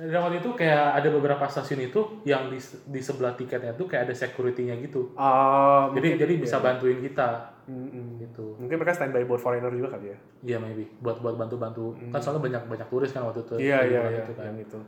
dan 0.00 0.16
waktu 0.18 0.40
itu 0.40 0.50
kayak 0.54 0.96
ada 0.96 1.08
beberapa 1.08 1.44
stasiun 1.44 1.84
itu 1.84 2.00
yang 2.24 2.48
di, 2.48 2.56
di 2.88 2.98
sebelah 2.98 3.30
tiketnya 3.32 3.70
tuh 3.74 3.84
kayak 3.84 4.08
ada 4.08 4.14
security-nya 4.16 4.74
gitu 4.80 5.12
Ah, 5.14 5.92
jadi 5.92 6.02
mungkin- 6.08 6.18
jadi 6.18 6.32
bisa 6.40 6.56
iya. 6.56 6.64
bantuin 6.64 6.98
kita 6.98 7.28
Mm-mm. 7.68 8.06
gitu 8.18 8.56
Mungkin 8.56 8.74
mereka 8.74 8.96
standby 8.96 9.22
buat 9.22 9.38
foreigner 9.38 9.70
juga 9.70 9.94
kali 9.94 10.10
ya? 10.10 10.18
iya 10.42 10.56
maybe 10.58 10.88
buat 10.98 11.20
buat 11.20 11.36
bantu 11.36 11.56
bantu 11.56 11.84
kan 12.08 12.18
soalnya 12.18 12.42
banyak 12.42 12.62
banyak 12.66 12.88
turis 12.88 13.12
kan 13.12 13.22
waktu 13.22 13.44
itu 13.44 13.54
Iya 13.60 13.78
iya 13.84 14.00
iya. 14.08 14.20
itu 14.20 14.32
kan. 14.32 14.44
Yang 14.48 14.58
itu. 14.66 14.78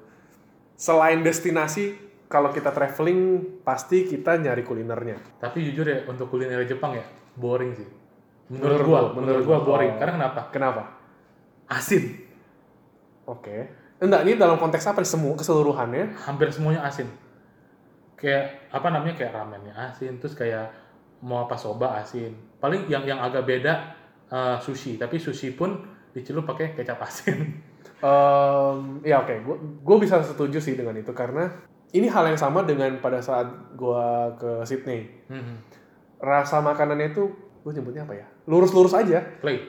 Selain 0.83 1.23
destinasi 1.23 1.95
kalau 2.27 2.51
kita 2.51 2.75
traveling 2.75 3.39
pasti 3.63 4.03
kita 4.03 4.35
nyari 4.35 4.67
kulinernya. 4.67 5.39
Tapi 5.39 5.63
jujur 5.63 5.87
ya 5.87 6.03
untuk 6.11 6.27
kuliner 6.27 6.67
Jepang 6.67 6.99
ya 6.99 7.07
boring 7.39 7.71
sih. 7.79 7.87
Menurut 8.51 8.83
Menurut 8.83 8.83
gua, 8.83 9.01
menurut 9.01 9.13
menurut 9.15 9.45
gua 9.47 9.59
boring. 9.63 9.93
Oh. 9.95 9.99
Karena 10.03 10.13
kenapa? 10.19 10.41
Kenapa? 10.51 10.83
Asin. 11.71 12.27
Oke. 13.31 13.71
Enggak, 14.03 14.27
ini 14.27 14.35
dalam 14.35 14.59
konteks 14.59 14.83
apa? 14.91 15.07
Semua 15.07 15.39
keseluruhannya? 15.39 16.19
Hampir 16.27 16.51
semuanya 16.51 16.83
asin. 16.83 17.07
Kayak 18.19 18.67
apa 18.75 18.91
namanya 18.91 19.15
kayak 19.15 19.39
ramennya 19.39 19.75
asin, 19.79 20.19
terus 20.19 20.35
kayak 20.35 20.67
mau 21.23 21.47
apa 21.47 21.55
soba 21.55 22.03
asin. 22.03 22.35
Paling 22.59 22.91
yang 22.91 23.07
yang 23.07 23.23
agak 23.23 23.47
beda 23.47 23.95
eh, 24.27 24.57
sushi, 24.59 24.99
tapi 24.99 25.23
sushi 25.23 25.55
pun 25.55 25.79
dicelup 26.11 26.43
pakai 26.43 26.75
kecap 26.75 26.99
asin. 27.07 27.39
Em, 27.99 28.77
ya 29.03 29.23
oke, 29.23 29.35
gua 29.43 29.57
gue 29.59 29.97
bisa 30.01 30.19
setuju 30.21 30.59
sih 30.59 30.75
dengan 30.75 30.95
itu 30.95 31.11
karena 31.13 31.47
ini 31.91 32.09
hal 32.09 32.25
yang 32.25 32.37
sama 32.37 32.63
dengan 32.63 32.99
pada 32.99 33.21
saat 33.21 33.47
gua 33.73 34.33
ke 34.35 34.65
Sydney. 34.65 35.07
Mhm. 35.29 35.55
Rasa 36.19 36.59
makanannya 36.59 37.11
itu 37.11 37.31
gue 37.63 37.73
nyebutnya 37.73 38.03
apa 38.03 38.15
ya? 38.15 38.27
Lurus-lurus 38.43 38.91
aja. 38.91 39.23
Play. 39.39 39.63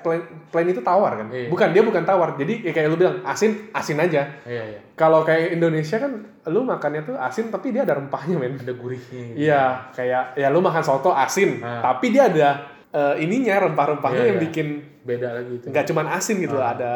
Plain, 0.00 0.24
plain 0.48 0.72
itu 0.72 0.80
tawar 0.80 1.20
kan? 1.20 1.28
Iya. 1.28 1.52
Bukan 1.52 1.68
dia 1.70 1.84
bukan 1.84 2.00
tawar. 2.00 2.32
Jadi 2.32 2.64
ya 2.64 2.72
kayak 2.72 2.88
lu 2.88 2.96
bilang 2.96 3.20
asin, 3.22 3.68
asin 3.72 4.00
aja. 4.00 4.24
Iya 4.48 4.62
iya. 4.72 4.80
Kalau 4.96 5.20
kayak 5.20 5.52
Indonesia 5.52 6.00
kan 6.00 6.16
lu 6.48 6.64
makannya 6.64 7.04
tuh 7.04 7.16
asin 7.20 7.52
tapi 7.52 7.76
dia 7.76 7.84
ada 7.84 8.00
rempahnya 8.00 8.40
men. 8.40 8.56
Ada 8.56 8.72
gurihnya. 8.72 9.36
Iya, 9.36 9.62
kayak 9.92 10.32
ya 10.32 10.48
lu 10.48 10.64
makan 10.64 10.80
soto 10.80 11.12
asin, 11.12 11.60
Ah. 11.60 11.92
tapi 11.92 12.08
dia 12.08 12.32
ada 12.32 12.48
eh, 12.90 13.22
ininya 13.22 13.68
rempah-rempahnya 13.68 14.22
Iya, 14.24 14.28
yang 14.34 14.38
iya. 14.40 14.46
bikin 14.48 14.66
Beda 15.10 15.28
lagi 15.34 15.52
itu. 15.56 15.66
nggak 15.66 15.84
cuman 15.86 16.06
asin 16.10 16.36
gitu, 16.38 16.54
Ah. 16.54 16.70
ada 16.72 16.92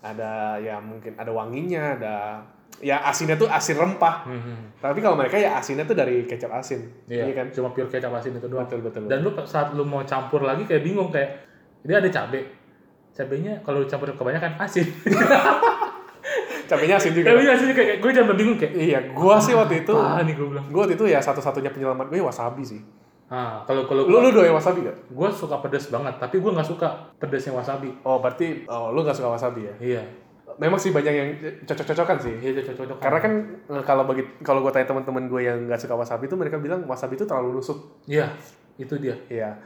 ada 0.00 0.30
ya 0.58 0.80
mungkin 0.80 1.12
ada 1.14 1.30
wanginya, 1.30 1.94
ada 1.94 2.14
ya 2.80 2.98
asinnya 3.04 3.36
tuh 3.36 3.46
asin 3.46 3.76
rempah. 3.76 4.26
Mhm. 4.26 4.80
Tapi 4.80 4.98
kalau 4.98 5.14
mereka 5.14 5.36
ya 5.36 5.54
asinnya 5.54 5.84
tuh 5.84 5.94
dari 5.94 6.24
kecap 6.24 6.50
asin. 6.50 6.82
Iya, 7.06 7.30
kan? 7.32 7.46
Cuma 7.50 7.70
pure 7.70 7.86
kecap 7.86 8.10
asin 8.10 8.34
itu 8.34 8.46
doang. 8.46 8.64
Betul 8.64 8.82
betul. 8.82 9.06
Dan 9.06 9.22
lu 9.22 9.30
saat 9.44 9.70
lu 9.70 9.84
mau 9.84 10.02
campur 10.02 10.42
lagi 10.42 10.64
kayak 10.64 10.82
bingung 10.82 11.08
kayak 11.08 11.30
dia 11.82 11.98
ada 11.98 12.08
cabe. 12.08 12.42
Cabenya 13.12 13.60
kalau 13.60 13.84
campur 13.84 14.10
kebanyakan 14.10 14.56
asin. 14.58 14.88
Cabenya 16.64 16.96
asin 16.96 17.12
juga. 17.12 17.30
Cabenya 17.30 17.52
asin 17.52 17.68
kayak 17.70 18.00
gue 18.00 18.10
jangan 18.10 18.34
bingung 18.34 18.56
kayak 18.56 18.72
Iya, 18.72 18.98
gua 19.12 19.36
sih 19.36 19.52
waktu 19.52 19.82
itu 19.82 19.92
ah 19.92 20.22
nih 20.22 20.32
gue 20.32 20.46
bilang. 20.48 20.64
gua 20.66 20.82
waktu 20.82 20.94
itu 20.94 21.04
ya 21.04 21.20
satu-satunya 21.20 21.68
penyelamat 21.68 22.08
gue 22.08 22.18
wasabi 22.18 22.62
sih. 22.64 22.80
Ah, 23.32 23.64
kalau 23.64 23.88
kalau 23.88 24.04
Lu 24.04 24.20
lu 24.20 24.28
doyan 24.28 24.52
wasabi 24.52 24.84
gak? 24.84 25.08
gue 25.08 25.28
suka 25.32 25.56
pedes 25.64 25.88
banget, 25.88 26.20
tapi 26.20 26.36
gue 26.36 26.52
nggak 26.52 26.68
suka 26.68 26.88
pedesnya 27.16 27.56
wasabi. 27.56 27.88
Oh, 28.04 28.20
berarti 28.20 28.68
oh, 28.68 28.92
lu 28.92 29.00
gak 29.00 29.16
suka 29.16 29.32
wasabi 29.32 29.72
ya? 29.72 29.74
Iya, 29.80 30.02
Memang 30.60 30.76
sih 30.76 30.92
banyak 30.92 31.14
yang 31.16 31.28
cocok-cocokan 31.64 32.20
sih. 32.20 32.34
iya 32.44 32.52
cocok-cocok. 32.60 33.00
Karena 33.00 33.18
kan 33.24 33.32
eh, 33.72 33.82
kalau 33.88 34.04
bagi 34.04 34.20
kalau 34.44 34.60
gue 34.60 34.68
tanya 34.68 34.84
teman-teman 34.84 35.24
gue 35.32 35.40
yang 35.48 35.64
nggak 35.64 35.80
suka 35.80 35.96
wasabi 35.96 36.28
itu 36.28 36.36
mereka 36.36 36.60
bilang 36.60 36.84
wasabi 36.84 37.16
itu 37.16 37.24
terlalu 37.24 37.56
nusuk. 37.56 38.04
Iya, 38.04 38.28
itu 38.76 38.92
dia. 39.00 39.16
Iya. 39.32 39.56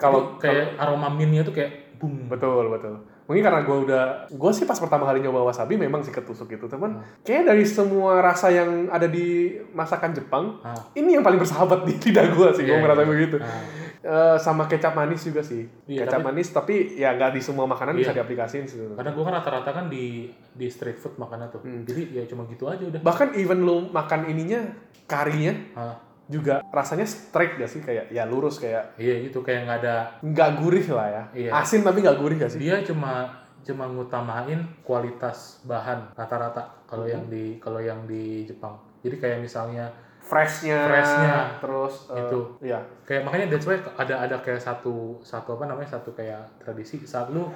Kalau 0.00 0.40
kayak 0.40 0.80
aroma 0.80 1.12
minnya 1.12 1.44
tuh 1.44 1.52
kayak 1.52 2.00
boom. 2.00 2.24
betul 2.32 2.72
betul. 2.72 3.04
Mungkin 3.30 3.46
karena 3.46 3.62
gue 3.62 3.78
udah 3.86 4.04
gue 4.26 4.50
sih 4.50 4.66
pas 4.66 4.74
pertama 4.74 5.06
kali 5.06 5.22
nyoba 5.22 5.46
wasabi 5.46 5.78
memang 5.78 6.02
sih 6.02 6.10
ketusuk 6.10 6.50
gitu 6.50 6.66
teman. 6.66 6.98
Hmm. 6.98 7.06
Kayak 7.22 7.46
dari 7.46 7.62
semua 7.62 8.18
rasa 8.18 8.50
yang 8.50 8.90
ada 8.90 9.06
di 9.06 9.54
masakan 9.70 10.10
Jepang 10.10 10.58
Ah. 10.60 10.74
ini 10.92 11.14
yang 11.14 11.22
paling 11.22 11.38
bersahabat 11.38 11.86
di 11.86 11.94
lidah 11.94 12.26
gue 12.26 12.48
sih. 12.52 12.66
Iya, 12.66 12.74
gue 12.74 12.76
merasa 12.82 13.00
iya. 13.00 13.08
begitu. 13.08 13.36
Ah. 13.38 13.62
Eh, 14.00 14.36
sama 14.36 14.64
kecap 14.64 14.96
manis 14.96 15.22
juga 15.22 15.40
sih. 15.40 15.68
Iya, 15.86 16.02
kecap 16.02 16.18
tapi- 16.18 16.26
manis 16.26 16.48
tapi 16.50 16.74
ya 16.96 17.14
nggak 17.14 17.30
di 17.30 17.40
semua 17.40 17.68
makanan 17.68 17.94
bisa 17.94 18.10
Iya. 18.10 18.18
diaplikasiin 18.18 18.66
sih. 18.66 18.82
Karena 18.98 19.14
gue 19.14 19.22
kan 19.22 19.34
rata-rata 19.38 19.70
kan 19.70 19.86
di 19.86 20.26
di 20.50 20.66
street 20.66 20.98
food 20.98 21.14
makannya 21.14 21.46
tuh. 21.48 21.62
Hmm. 21.62 21.86
Jadi 21.86 22.10
ya 22.10 22.26
cuma 22.26 22.42
gitu 22.44 22.66
aja 22.66 22.82
udah. 22.82 22.98
Bahkan 22.98 23.38
even 23.38 23.62
lu 23.62 23.86
makan 23.88 24.26
ininya 24.26 24.74
karinya 25.06 25.54
Ah, 25.72 25.94
juga 26.30 26.62
rasanya 26.70 27.02
straight 27.04 27.58
gak 27.58 27.66
sih 27.66 27.82
kayak 27.82 28.06
ya 28.14 28.22
lurus 28.22 28.62
kayak 28.62 28.94
iya 29.02 29.18
itu 29.18 29.42
kayak 29.42 29.66
nggak 29.66 29.78
ada 29.82 29.96
nggak 30.22 30.50
gurih 30.62 30.86
lah 30.94 31.08
ya. 31.10 31.22
Iya. 31.34 31.50
Asin 31.58 31.82
tapi 31.82 32.00
nggak 32.06 32.18
gurih 32.22 32.38
gak 32.38 32.54
sih? 32.54 32.62
dia 32.62 32.78
cuma 32.86 33.26
cuma 33.60 33.84
ngutamain 33.90 34.62
kualitas 34.80 35.60
bahan 35.66 36.14
rata-rata 36.16 36.86
kalau 36.86 37.04
yang 37.04 37.26
di 37.26 37.58
kalau 37.58 37.82
yang 37.82 38.06
di 38.06 38.46
Jepang. 38.46 38.78
Jadi 39.02 39.16
kayak 39.18 39.38
misalnya 39.42 39.90
Freshnya, 40.20 40.86
Freshnya. 40.86 41.36
terus 41.58 42.06
eh, 42.14 42.20
Itu. 42.22 42.40
Iya. 42.62 42.78
kayak 43.08 43.26
makanya 43.26 43.46
that's 43.50 43.66
why 43.66 43.76
ada 43.98 44.14
ada 44.22 44.36
kayak 44.38 44.62
satu 44.62 45.18
satu 45.26 45.58
apa 45.58 45.66
namanya 45.66 45.98
satu 45.98 46.14
kayak 46.14 46.62
tradisi 46.62 47.02
saat 47.02 47.32
lu 47.34 47.50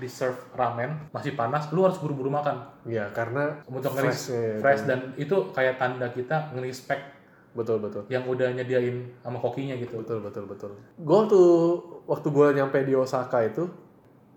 di 0.00 0.08
serve 0.08 0.38
ramen 0.56 1.12
masih 1.12 1.36
panas 1.36 1.68
lu 1.76 1.84
harus 1.84 2.00
buru-buru 2.00 2.32
makan 2.32 2.56
Iya 2.88 3.12
karena 3.12 3.60
untuk 3.68 3.92
Fresh, 3.92 4.32
ngeris 4.32 4.62
fresh 4.64 4.82
dan 4.88 5.12
itu 5.20 5.52
kayak 5.52 5.76
tanda 5.76 6.08
kita 6.08 6.56
nge-respect 6.56 7.19
betul 7.50 7.82
betul 7.82 8.06
yang 8.06 8.22
udah 8.30 8.54
nyediain 8.54 9.10
sama 9.26 9.42
kokinya 9.42 9.74
gitu 9.74 9.98
betul 10.02 10.22
betul 10.22 10.44
betul. 10.46 10.70
Gue 11.02 11.20
tuh 11.26 11.48
waktu 12.06 12.28
gue 12.30 12.46
nyampe 12.54 12.78
di 12.86 12.94
Osaka 12.94 13.42
itu 13.42 13.66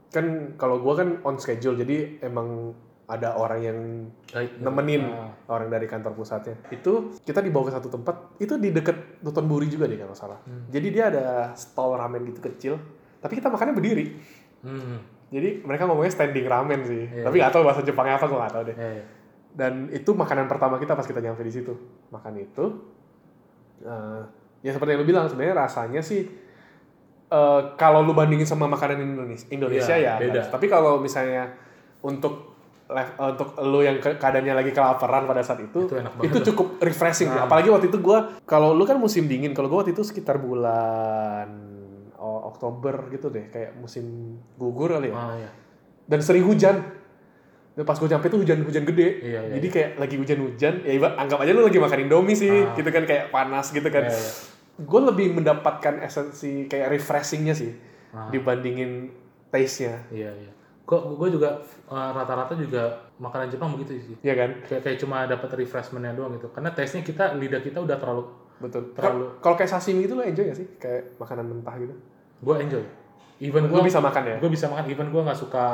kan 0.09 0.57
kalau 0.57 0.81
gue 0.81 0.93
kan 0.93 1.09
on 1.21 1.37
schedule 1.37 1.77
jadi 1.77 2.21
emang 2.25 2.73
ada 3.03 3.35
orang 3.35 3.59
yang 3.61 3.77
nemenin 4.63 5.03
Ah. 5.05 5.29
orang 5.51 5.67
dari 5.69 5.85
kantor 5.85 6.15
pusatnya. 6.15 6.55
Itu 6.71 7.13
kita 7.21 7.43
dibawa 7.43 7.69
ke 7.69 7.73
satu 7.75 7.91
tempat 7.91 8.39
itu 8.39 8.55
di 8.57 8.71
deket 8.71 9.19
Dotonbori 9.21 9.67
juga 9.67 9.85
deh 9.85 9.99
kalau 9.99 10.15
salah. 10.15 10.39
Hmm. 10.47 10.71
Jadi 10.71 10.87
dia 10.89 11.11
ada 11.11 11.51
stall 11.53 11.99
ramen 11.99 12.23
gitu 12.31 12.39
kecil, 12.39 12.79
tapi 13.19 13.37
kita 13.37 13.51
makannya 13.51 13.75
berdiri. 13.75 14.05
Hmm. 14.63 15.03
Jadi 15.29 15.65
mereka 15.65 15.89
ngomongnya 15.89 16.13
standing 16.15 16.47
ramen 16.47 16.79
sih. 16.87 17.03
Iya. 17.09 17.27
Tapi 17.27 17.35
nggak 17.43 17.53
tahu 17.53 17.63
bahasa 17.67 17.81
Jepangnya 17.83 18.15
apa 18.17 18.25
gue 18.25 18.39
nggak 18.39 18.53
tahu 18.55 18.63
deh. 18.71 18.75
Ya, 18.79 18.89
ya. 19.01 19.05
Dan 19.53 19.73
itu 19.93 20.09
makanan 20.15 20.45
pertama 20.49 20.79
kita 20.79 20.95
pas 20.95 21.05
kita 21.05 21.19
nyampe 21.19 21.43
di 21.43 21.53
situ. 21.53 21.73
Makan 22.09 22.33
itu, 22.39 22.65
eh, 23.79 24.21
ya 24.61 24.71
seperti 24.71 24.93
yang 24.93 25.01
lu 25.01 25.07
bilang 25.07 25.25
sebenarnya 25.25 25.55
rasanya 25.59 25.99
sih 25.99 26.21
eh, 27.27 27.61
kalau 27.73 28.01
lu 28.01 28.13
bandingin 28.13 28.45
sama 28.45 28.65
makanan 28.65 29.01
Indonesia, 29.01 29.47
Indonesia 29.49 29.95
Iya, 29.95 30.15
ya. 30.15 30.21
beda. 30.21 30.33
bagus. 30.39 30.47
Tapi 30.49 30.65
kalau 30.67 30.99
misalnya 30.99 31.49
untuk 31.99 32.53
eh, 32.85 33.07
untuk 33.17 33.57
lu 33.59 33.81
yang 33.81 33.97
ke- 33.97 34.15
keadaannya 34.15 34.53
lagi 34.53 34.71
kelaparan 34.71 35.23
pada 35.23 35.41
saat 35.41 35.63
itu, 35.63 35.87
Itu 35.87 35.95
enak 35.97 36.13
itu 36.21 36.37
cukup 36.51 36.77
refreshing. 36.79 37.27
sih. 37.27 37.35
Nah. 37.35 37.47
Apalagi 37.47 37.69
waktu 37.69 37.89
itu 37.89 37.97
gua 37.97 38.37
kalau 38.43 38.71
lu 38.71 38.83
kan 38.83 38.95
musim 38.95 39.25
dingin, 39.25 39.51
kalau 39.51 39.67
gua 39.67 39.81
waktu 39.81 39.91
itu 39.91 40.03
sekitar 40.03 40.37
bulan 40.37 41.47
oh, 42.15 42.47
Oktober 42.47 43.09
gitu 43.09 43.27
deh, 43.27 43.49
kayak 43.49 43.75
musim 43.75 44.37
gugur 44.55 44.93
kali 44.93 45.09
ya. 45.09 45.15
Ah, 45.15 45.35
ya. 45.35 45.49
Dan 46.05 46.19
sering 46.19 46.43
hujan. 46.43 47.02
Dan 47.73 47.83
pas 47.83 47.95
gue 47.95 48.05
nyampe 48.05 48.27
tuh 48.27 48.37
hujan-hujan 48.37 48.85
gede. 48.85 49.07
Iya, 49.19 49.39
iya, 49.41 49.53
Jadi 49.57 49.67
kayak 49.67 49.89
lagi 49.97 50.15
hujan-hujan, 50.15 50.73
ya 50.81 50.93
iba- 50.93 51.15
anggap 51.15 51.41
aja 51.41 51.51
lu 51.51 51.63
lagi 51.63 51.77
makan 51.77 51.99
Indomie 52.01 52.33
sih, 52.33 52.53
Ah. 52.53 52.69
gitu 52.71 52.85
kan 52.87 53.03
kayak 53.03 53.29
panas 53.29 53.69
gitu 53.69 53.87
kan. 53.87 54.05
Iya, 54.05 54.13
iya. 54.13 54.31
Gue 54.79 55.01
lebih 55.01 55.33
mendapatkan 55.33 55.97
esensi 55.99 56.65
kayak 56.65 56.89
refreshingnya 56.91 57.51
sih 57.51 57.73
Ah. 58.09 58.29
dibandingin 58.29 59.09
taste-nya, 59.49 60.05
Iya, 60.09 60.29
iya. 60.33 60.51
Kok 60.83 61.15
gue 61.15 61.29
juga 61.31 61.49
eh, 61.87 62.09
rata-rata 62.11 62.53
juga 62.53 62.89
makanan 63.15 63.47
Jepang 63.47 63.71
begitu 63.71 63.97
sih. 64.03 64.15
Iya 64.19 64.33
kan? 64.35 64.49
Kayak, 64.63 64.81
kayak 64.83 64.97
cuma 64.99 65.17
dapat 65.23 65.49
refreshment-nya 65.55 66.11
doang 66.11 66.35
gitu. 66.35 66.49
Karena 66.49 66.69
taste-nya 66.69 67.01
kita 67.01 67.33
lidah 67.33 67.59
kita 67.59 67.79
udah 67.79 67.97
terlalu 67.97 68.23
Betul. 68.55 68.93
Terlalu- 68.93 69.39
Kalau- 69.39 69.57
kayak 69.57 69.71
sashimi 69.71 70.05
itu 70.05 70.13
lo 70.13 70.21
enjoy 70.21 70.45
gak 70.45 70.55
sih? 70.55 70.67
Kayak 70.77 71.17
makanan 71.17 71.45
mentah 71.47 71.73
gitu? 71.75 71.95
gue 72.39 72.55
enjoy. 72.59 72.83
Even 73.39 73.65
gue 73.65 73.81
bisa 73.81 73.97
makan 73.97 74.23
ya? 74.25 74.35
gue 74.37 74.47
bisa 74.47 74.67
makan 74.67 74.85
even 74.85 75.07
gue 75.07 75.21
nggak 75.21 75.35
suka 75.35 75.65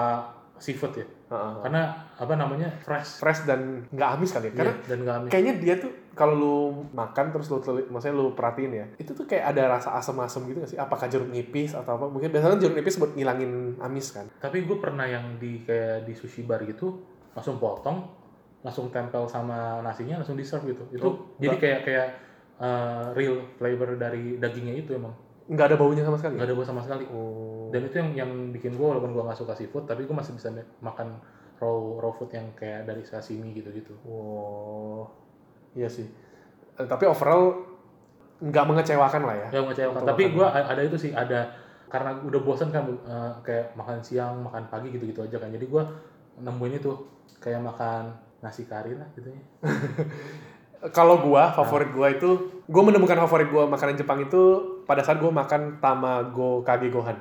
seafood 0.59 0.93
ya. 0.93 1.07
Heeh. 1.29 1.53
Karena 1.61 1.81
apa 2.13 2.33
namanya? 2.33 2.69
fresh. 2.79 3.17
Fresh 3.17 3.43
dan 3.43 3.87
nggak 3.89 4.09
amis 4.13 4.29
kali 4.31 4.45
ya? 4.47 4.53
Karena 4.53 4.73
Iya, 4.73 4.85
dan 4.85 4.97
nggak 4.99 5.15
amis. 5.17 5.29
kayaknya 5.29 5.53
dia 5.57 5.75
tuh 5.77 5.91
kalau 6.11 6.35
lu 6.35 6.55
makan 6.91 7.31
terus 7.31 7.47
lu 7.47 7.57
telit, 7.57 7.87
maksudnya 7.87 8.13
lu 8.13 8.31
perhatiin 8.33 8.71
ya, 8.71 8.85
itu 8.95 9.09
tuh 9.09 9.23
kayak 9.23 9.49
ada 9.49 9.71
rasa 9.71 9.95
asam-asam 9.95 10.43
gitu 10.45 10.59
gak 10.59 10.67
sih? 10.67 10.75
Apakah 10.75 11.07
jeruk 11.07 11.27
nipis 11.27 11.71
atau 11.71 11.95
apa? 11.95 12.05
Mungkin 12.05 12.27
biasanya 12.27 12.59
jeruk 12.59 12.75
nipis 12.75 12.99
buat 12.99 13.15
ngilangin 13.15 13.51
amis 13.79 14.11
kan? 14.11 14.27
Tapi 14.35 14.63
gue 14.63 14.77
pernah 14.77 15.03
yang 15.03 15.39
di 15.39 15.63
kayak 15.63 16.03
di 16.03 16.11
sushi 16.11 16.43
bar 16.43 16.59
gitu 16.61 16.99
langsung 17.31 17.55
potong, 17.55 18.03
langsung 18.59 18.91
tempel 18.91 19.23
sama 19.25 19.79
nasinya 19.79 20.19
langsung 20.19 20.35
di 20.35 20.43
serve 20.43 20.69
gitu. 20.69 20.83
Itu 20.91 21.07
Oh, 21.07 21.15
jadi 21.39 21.55
kayak 21.55 21.79
kayak 21.83 22.07
eh, 22.59 23.05
real 23.15 23.39
flavor 23.55 23.95
dari 23.95 24.35
dagingnya 24.35 24.75
itu 24.77 24.91
emang 24.93 25.15
Nggak 25.47 25.65
ada 25.65 25.77
baunya 25.77 26.03
sama 26.03 26.13
sekali? 26.13 26.35
nggak 26.35 26.45
ada 26.45 26.53
bau 26.53 26.67
sama 26.67 26.81
sekali. 26.83 27.05
Oh. 27.09 27.48
Dan 27.69 27.81
itu 27.89 27.95
yang 27.97 28.09
yang 28.13 28.31
bikin 28.51 28.75
gue 28.75 28.87
walaupun 28.87 29.13
gue 29.13 29.23
nggak 29.23 29.39
suka 29.39 29.53
seafood, 29.55 29.85
tapi 29.85 30.05
gue 30.05 30.15
masih 30.15 30.35
bisa 30.35 30.49
makan 30.81 31.21
raw 31.59 31.77
raw 31.99 32.11
food 32.15 32.31
yang 32.33 32.49
kayak 32.55 32.87
dari 32.89 33.03
sashimi 33.05 33.53
gitu-gitu. 33.55 33.93
Oh, 34.07 35.09
iya 35.75 35.87
sih. 35.87 36.07
Eh, 36.79 36.87
tapi 36.87 37.05
overall 37.05 37.65
nggak 38.39 38.65
mengecewakan 38.65 39.21
lah 39.27 39.35
ya. 39.35 39.47
Ya 39.55 39.59
mengecewakan. 39.63 40.07
Tapi 40.07 40.23
gue 40.31 40.47
ada 40.47 40.81
itu 40.81 40.97
sih 40.97 41.11
ada 41.11 41.51
karena 41.89 42.21
udah 42.21 42.41
bosan 42.45 42.69
kan 42.69 42.85
eh, 42.85 43.31
kayak 43.43 43.75
makan 43.75 43.99
siang, 44.01 44.41
makan 44.45 44.69
pagi 44.71 44.93
gitu-gitu 44.93 45.25
aja 45.25 45.37
kan. 45.37 45.51
Jadi 45.51 45.65
gue 45.67 45.83
nemuin 46.39 46.79
itu 46.79 46.91
kayak 47.43 47.61
makan 47.63 48.15
nasi 48.39 48.63
kari 48.67 48.95
lah 48.95 49.07
gitu 49.15 49.29
ya. 49.31 49.41
Kalau 50.95 51.19
gua 51.19 51.51
favorit 51.51 51.91
gua 51.91 52.07
itu, 52.07 52.63
gua 52.71 52.83
menemukan 52.87 53.19
favorit 53.27 53.51
gua 53.51 53.67
makanan 53.67 53.99
Jepang 53.99 54.23
itu 54.23 54.63
pada 54.87 55.03
saat 55.03 55.19
gua 55.19 55.27
makan 55.27 55.83
tamago 55.83 56.63
kage 56.63 56.87
gohan. 56.87 57.19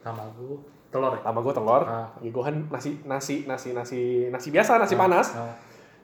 Tamago, 0.00 0.60
telur 0.88 1.12
ya. 1.12 1.20
Tamago 1.20 1.50
telur, 1.50 1.82
Ah. 1.82 2.08
kage 2.14 2.30
gohan 2.30 2.56
nasi 2.66 3.00
nasi 3.02 3.44
nasi 3.44 3.70
nasi 3.70 4.00
nasi 4.26 4.48
biasa 4.48 4.76
nasi 4.76 4.94
panas. 4.94 5.32
Ah, 5.32 5.54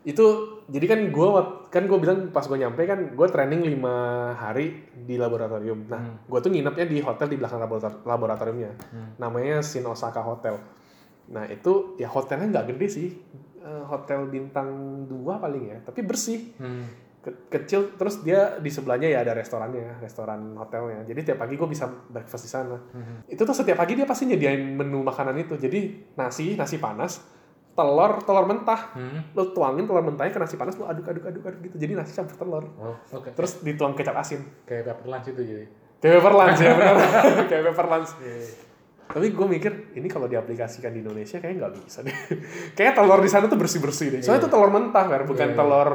itu 0.02 0.22
jadi 0.64 0.86
kan 0.86 1.00
gue 1.04 1.28
kan 1.68 1.82
gue 1.82 1.98
bilang 1.98 2.30
pas 2.30 2.40
gue 2.40 2.54
nyampe 2.54 2.78
kan 2.80 3.10
gue 3.10 3.26
training 3.26 3.66
lima 3.66 3.94
hari 4.32 4.70
di 4.94 5.18
laboratorium 5.18 5.82
nah 5.84 5.98
Hmm. 5.98 6.22
gue 6.22 6.38
tuh 6.38 6.46
nginepnya 6.48 6.86
di 6.86 6.98
hotel 7.00 7.26
di 7.26 7.34
belakang 7.34 7.58
laborator- 7.58 8.06
laboratoriumnya 8.06 8.70
Hmm. 8.86 9.18
namanya 9.18 9.58
Shin 9.60 9.82
Osaka 9.82 10.22
Hotel 10.22 10.62
nah 11.26 11.42
itu 11.44 11.96
ya 11.96 12.06
hotelnya 12.06 12.54
nggak 12.54 12.66
gede 12.70 12.86
sih 12.88 13.08
Eh, 13.58 13.82
hotel 13.82 14.30
bintang 14.30 14.70
dua 15.04 15.42
paling 15.42 15.66
ya 15.66 15.78
tapi 15.82 15.98
bersih 16.00 16.54
Hmm. 16.54 16.86
Ke- 17.26 17.50
kecil 17.50 17.98
terus 17.98 18.22
dia 18.22 18.54
di 18.62 18.70
sebelahnya 18.70 19.10
ya 19.10 19.26
ada 19.26 19.34
restorannya 19.34 19.98
restoran 19.98 20.54
hotelnya. 20.54 21.02
Jadi 21.02 21.26
tiap 21.26 21.42
pagi 21.42 21.58
gue 21.58 21.66
bisa 21.66 21.90
breakfast 21.90 22.46
di 22.46 22.50
sana. 22.50 22.78
Hmm. 22.78 23.26
itu 23.26 23.42
tuh 23.42 23.50
setiap 23.50 23.82
pagi 23.82 23.98
dia 23.98 24.06
pasti 24.06 24.30
nyediain 24.30 24.62
menu 24.62 25.02
makanan 25.02 25.34
itu. 25.34 25.58
Jadi 25.58 26.14
nasi 26.14 26.54
nasi 26.54 26.78
panas 26.78 27.18
telur 27.74 28.22
telur 28.22 28.46
mentah. 28.46 28.94
Hmm. 28.94 29.34
lo 29.34 29.50
tuangin 29.50 29.84
telur 29.84 30.06
mentahnya 30.06 30.30
ke 30.30 30.38
nasi 30.38 30.54
panas 30.54 30.78
lo 30.78 30.86
aduk 30.86 31.02
aduk 31.02 31.26
aduk 31.26 31.42
aduk 31.42 31.60
gitu. 31.66 31.76
Jadi 31.76 31.92
nasi 31.92 32.14
campur 32.14 32.38
telur. 32.38 32.64
Oh, 32.78 32.94
oke. 33.12 33.34
terus 33.34 33.58
dituang 33.60 33.98
kecap 33.98 34.14
asin. 34.14 34.46
Kayak 34.62 34.94
pepper 34.94 35.06
lunch 35.10 35.26
itu 35.26 35.42
jadi. 35.42 35.66
kayak 35.98 36.22
pepper 36.22 36.32
lunch 36.32 36.60
ya 36.60 36.70
benar. 36.72 36.96
Kayak 37.50 37.62
pepper 37.66 37.86
lunch. 37.90 38.10
Iya, 38.22 38.36
tapi 39.06 39.30
gue 39.32 39.46
mikir 39.46 39.72
ini 39.94 40.08
kalau 40.10 40.26
diaplikasikan 40.26 40.90
di 40.90 41.00
Indonesia 41.00 41.38
kayaknya 41.38 41.58
nggak 41.66 41.74
bisa 41.78 41.98
deh 42.02 42.16
kayak 42.78 42.92
telur 42.98 43.20
di 43.22 43.30
sana 43.30 43.46
tuh 43.46 43.58
bersih 43.58 43.78
bersih 43.78 44.06
deh 44.12 44.20
soalnya 44.20 44.46
itu 44.46 44.50
telur 44.50 44.70
mentah 44.74 45.04
kan 45.06 45.22
bukan 45.24 45.46
Iya, 45.46 45.54
iya. 45.54 45.58
telur 45.58 45.90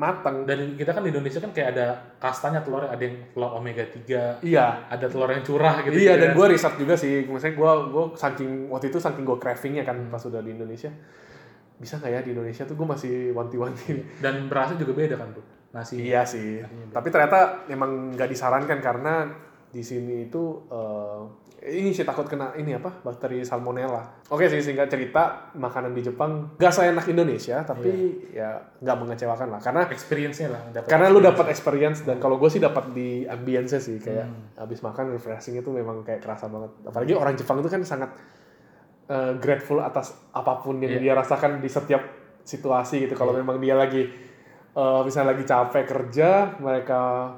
matang 0.00 0.36
Dan 0.48 0.58
kita 0.74 0.90
kan 0.96 1.02
di 1.04 1.10
Indonesia 1.12 1.38
kan 1.38 1.52
kayak 1.54 1.68
ada 1.76 1.86
kastanya 2.18 2.60
telurnya, 2.64 2.90
ada 2.90 3.02
yang 3.04 3.16
telur 3.30 3.50
omega 3.60 3.84
3, 3.84 4.42
iya 4.42 4.88
ada 4.88 5.06
telur 5.06 5.28
yang 5.28 5.44
curah 5.44 5.84
gitu. 5.84 5.94
iya 5.94 6.16
dan 6.16 6.32
kan. 6.32 6.36
gue 6.40 6.46
riset 6.56 6.74
juga 6.80 6.94
sih 6.96 7.28
maksudnya 7.28 7.54
gue 7.54 7.72
gue 7.92 8.04
saking 8.16 8.50
waktu 8.72 8.86
itu 8.88 8.98
saking 8.98 9.24
gue 9.28 9.36
cravingnya 9.38 9.84
kan 9.84 9.96
pas 10.08 10.22
udah 10.24 10.40
di 10.40 10.50
Indonesia 10.56 10.90
bisa 11.74 11.98
nggak 11.98 12.10
ya 12.10 12.20
di 12.22 12.30
Indonesia 12.32 12.62
tuh 12.64 12.74
gue 12.78 12.86
masih 12.86 13.34
wanti-wanti 13.34 13.98
dan 14.24 14.46
berasa 14.46 14.78
juga 14.78 14.94
beda 14.94 15.18
kan 15.18 15.34
tuh. 15.34 15.44
Nasi. 15.74 15.98
Iya 16.06 16.22
sih. 16.22 16.62
Tapi 16.94 17.10
ternyata 17.10 17.66
emang 17.66 18.14
nggak 18.14 18.30
disarankan 18.30 18.78
karena 18.78 19.26
di 19.74 19.82
sini 19.82 20.30
itu 20.30 20.62
eh, 20.70 21.20
ini 21.66 21.90
sih 21.90 22.02
takut 22.02 22.24
kena 22.24 22.52
ini 22.52 22.72
apa 22.72 22.92
bakteri 23.00 23.40
salmonella. 23.40 24.20
Oke 24.28 24.46
sih 24.46 24.60
singkat 24.60 24.86
cerita 24.86 25.48
makanan 25.52 25.90
di 25.90 26.02
Jepang 26.02 26.52
gak 26.54 26.68
seenak 26.70 27.06
Indonesia 27.06 27.60
tapi 27.60 27.88
ya 28.30 28.52
nggak 28.76 28.96
mengecewakan 28.98 29.48
lah 29.48 29.60
karena 29.60 29.88
Experience-nya 29.88 30.48
lah. 30.50 30.60
dapet 30.70 30.86
karena 30.86 31.08
lu 31.08 31.18
experience. 31.18 31.30
dapat 31.30 31.46
experience 31.48 31.98
dan 32.02 32.16
kalau 32.18 32.36
gue 32.36 32.48
sih 32.48 32.60
dapat 32.60 32.84
di 32.90 33.24
ambience 33.24 33.80
sih 33.80 33.96
kayak 33.96 34.24
Hmm. 34.24 34.60
habis 34.60 34.78
makan 34.78 35.10
refreshing 35.10 35.56
itu 35.56 35.70
memang 35.70 36.00
kayak 36.02 36.20
kerasa 36.20 36.46
banget. 36.46 36.68
Apalagi 36.84 37.12
orang 37.12 37.32
Jepang 37.34 37.58
itu 37.58 37.68
kan 37.68 37.80
sangat 37.82 38.10
eh, 39.06 39.32
grateful 39.34 39.80
atas 39.80 40.12
apa 40.30 40.58
pun 40.58 40.76
yang 40.78 40.96
Iya. 40.96 41.00
dia 41.02 41.12
rasakan 41.14 41.58
di 41.58 41.68
setiap 41.68 42.00
situasi 42.40 43.04
gitu. 43.04 43.14
Kalau 43.14 43.32
memang 43.32 43.56
dia 43.56 43.72
lagi 43.74 44.04
eh, 44.70 45.00
misalnya 45.00 45.32
lagi 45.32 45.44
capek 45.44 45.84
kerja, 45.86 46.28
mereka 46.58 47.32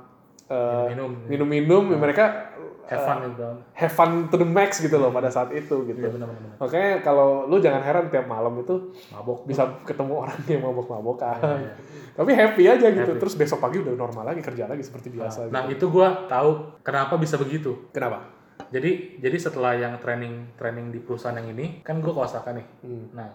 eh, 0.47 0.87
Minum. 0.89 1.27
minum-minum, 1.27 1.85
mereka 1.93 2.46
Have 2.87 3.03
fun 3.03 3.19
gitu. 3.27 3.49
have 3.75 3.95
fun 3.95 4.11
to 4.31 4.37
the 4.39 4.47
max 4.47 4.79
gitu 4.79 4.95
loh 4.95 5.11
pada 5.11 5.27
saat 5.27 5.51
itu 5.51 5.87
gitu. 5.91 5.99
Iya 5.99 6.11
benar-benar. 6.15 6.55
Makanya 6.63 6.91
kalau 7.03 7.51
lu 7.51 7.59
jangan 7.59 7.83
heran 7.83 8.07
tiap 8.09 8.31
malam 8.31 8.55
itu 8.63 8.95
Mabok. 9.11 9.43
bisa 9.43 9.67
ketemu 9.83 10.23
orang 10.23 10.39
yang 10.47 10.63
mabok-mabokan. 10.63 11.43
Iya, 11.43 11.57
iya. 11.67 11.73
Tapi 12.15 12.31
happy 12.33 12.65
aja 12.71 12.87
gitu. 12.95 13.13
Happy. 13.13 13.21
Terus 13.27 13.35
besok 13.35 13.59
pagi 13.59 13.83
udah 13.83 13.95
normal 13.99 14.31
lagi 14.31 14.41
kerja 14.41 14.71
lagi 14.71 14.87
seperti 14.87 15.11
biasa. 15.11 15.51
Nah 15.51 15.67
gitu. 15.67 15.91
itu 15.91 15.99
gua 15.99 16.31
tahu 16.31 16.79
kenapa 16.87 17.19
bisa 17.19 17.35
begitu. 17.35 17.91
Kenapa? 17.91 18.37
Jadi 18.71 19.21
jadi 19.23 19.37
setelah 19.39 19.77
yang 19.77 19.99
training 20.03 20.57
training 20.59 20.91
di 20.91 20.99
perusahaan 20.99 21.37
yang 21.37 21.53
ini 21.55 21.83
kan 21.87 22.03
gue 22.03 22.11
ke 22.11 22.21
Osaka 22.21 22.51
nih. 22.55 22.67
Hmm. 22.83 23.05
Nah 23.15 23.29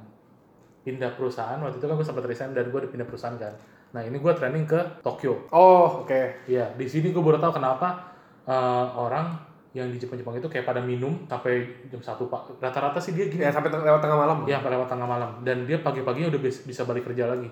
pindah 0.81 1.13
perusahaan 1.13 1.61
waktu 1.61 1.77
itu 1.77 1.85
kan 1.85 1.93
gue 1.93 2.07
sempat 2.07 2.25
resign 2.25 2.57
dan 2.57 2.73
gue 2.73 2.79
udah 2.81 2.91
pindah 2.91 3.07
perusahaan 3.07 3.37
kan. 3.37 3.53
Nah 3.91 4.01
ini 4.01 4.17
gue 4.17 4.33
training 4.33 4.65
ke 4.65 4.79
Tokyo. 5.03 5.47
Oh, 5.53 6.03
oke. 6.03 6.47
Iya 6.49 6.73
di 6.75 6.87
sini 6.89 7.13
gue 7.15 7.23
baru 7.23 7.39
tahu 7.39 7.61
kenapa 7.61 8.10
eh, 8.51 8.85
orang 8.99 9.39
yang 9.71 9.87
di 9.87 9.95
Jepang-Jepang 9.95 10.35
itu 10.35 10.51
kayak 10.51 10.67
pada 10.67 10.83
minum 10.83 11.15
sampai 11.31 11.87
jam 11.87 12.03
satu 12.03 12.27
pak. 12.27 12.59
Rata-rata 12.59 12.99
sih 12.99 13.15
dia 13.15 13.31
gini. 13.31 13.47
Ya 13.47 13.55
sampai 13.55 13.71
lewat 13.71 14.03
tengah 14.03 14.19
malam. 14.19 14.43
Iya 14.43 14.59
sampai 14.59 14.71
lewat 14.75 14.87
tengah 14.91 15.07
malam 15.07 15.29
dan 15.47 15.63
dia 15.63 15.79
pagi-paginya 15.79 16.27
udah 16.27 16.41
bis- 16.43 16.63
bisa 16.67 16.83
balik 16.83 17.07
kerja 17.07 17.31
lagi. 17.31 17.47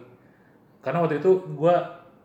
Karena 0.83 0.99
waktu 0.99 1.23
itu 1.23 1.31
gue 1.55 1.75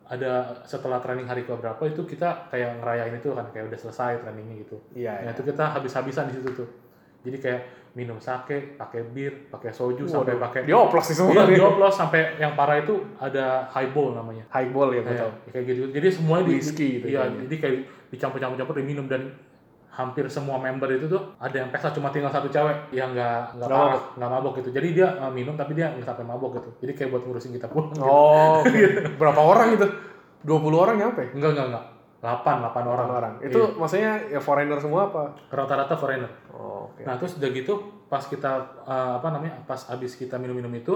ada 0.04 0.60
setelah 0.68 1.00
training 1.00 1.24
hari 1.24 1.48
ke 1.48 1.54
berapa 1.54 1.80
itu 1.88 2.04
kita 2.04 2.50
kayak 2.52 2.82
ngerayain 2.82 3.14
itu 3.16 3.32
kan 3.32 3.46
kayak 3.54 3.70
udah 3.70 3.78
selesai 3.78 4.20
trainingnya 4.20 4.66
gitu. 4.66 4.76
Iya. 4.98 5.24
Nah 5.24 5.30
iya. 5.30 5.34
itu 5.38 5.42
kita 5.46 5.64
habis-habisan 5.70 6.28
di 6.28 6.42
situ 6.42 6.50
tuh. 6.52 6.68
Jadi 7.24 7.38
kayak 7.40 7.60
minum 7.94 8.18
sake, 8.18 8.74
pakai 8.74 9.06
bir, 9.06 9.48
pakai 9.48 9.70
soju, 9.70 10.04
sampai 10.04 10.34
Waduh, 10.34 10.44
pakai 10.50 10.60
Dia 10.66 10.76
oplos 10.76 11.06
sih 11.06 11.14
semua 11.14 11.46
Iya, 11.46 11.56
dioplos 11.56 11.94
sampai 11.94 12.36
yang 12.42 12.58
parah 12.58 12.82
itu 12.82 13.00
ada 13.22 13.70
highball 13.70 14.18
namanya. 14.18 14.44
Highball 14.50 14.90
ya 14.92 15.06
Kayak, 15.06 15.22
tau. 15.22 15.32
kayak 15.54 15.64
gitu. 15.70 15.80
Jadi 15.94 16.06
semuanya 16.10 16.44
di, 16.44 16.52
Whisky 16.58 16.86
gitu 17.00 17.06
Iya, 17.14 17.22
jadi 17.46 17.56
kayak 17.62 17.76
dicampur-campur-campur 18.14 18.78
diminum 18.78 19.10
dan 19.10 19.34
hampir 19.94 20.26
semua 20.26 20.58
member 20.58 20.90
itu 20.90 21.06
tuh 21.06 21.38
ada 21.38 21.54
yang 21.54 21.70
pesta 21.70 21.94
cuma 21.94 22.10
tinggal 22.10 22.30
satu 22.34 22.50
cewek 22.50 22.90
yang 22.90 23.14
nggak 23.14 23.62
nggak 23.62 23.68
parah, 23.70 24.02
nggak 24.18 24.30
mabok 24.30 24.52
gitu. 24.58 24.74
Jadi 24.74 24.88
dia 24.90 25.06
uh, 25.22 25.30
minum 25.30 25.54
tapi 25.54 25.78
dia 25.78 25.94
nggak 25.94 26.02
sampai 26.02 26.26
mabok 26.26 26.58
gitu. 26.58 26.70
Jadi 26.82 26.92
kayak 26.98 27.10
buat 27.14 27.22
ngurusin 27.22 27.54
kita 27.54 27.70
pulang. 27.70 27.94
gitu. 27.94 28.02
Oh, 28.02 28.66
oke. 28.66 28.82
berapa 29.22 29.40
orang 29.40 29.78
itu? 29.78 29.86
20 30.44 30.82
orang 30.82 30.96
nyampe? 30.98 31.22
Enggak, 31.32 31.56
enggak, 31.56 31.66
enggak. 31.72 31.84
8, 32.24 32.74
8 32.74 32.88
orang. 32.88 33.06
8 33.06 33.18
orang. 33.20 33.32
Itu 33.44 33.60
maksudnya 33.78 34.12
ya 34.28 34.40
foreigner 34.42 34.78
semua 34.82 35.12
apa? 35.12 35.30
Iya, 35.30 35.54
rata-rata 35.62 35.94
foreigner. 35.94 36.32
Oh, 36.50 36.90
oke. 36.90 37.06
Nah 37.06 37.14
terus 37.14 37.38
udah 37.38 37.50
gitu 37.54 37.72
pas 38.10 38.24
kita 38.26 38.82
eh, 38.84 39.12
apa 39.22 39.28
namanya 39.30 39.62
pas 39.62 39.78
abis 39.94 40.18
kita 40.18 40.40
minum-minum 40.42 40.70
itu, 40.74 40.94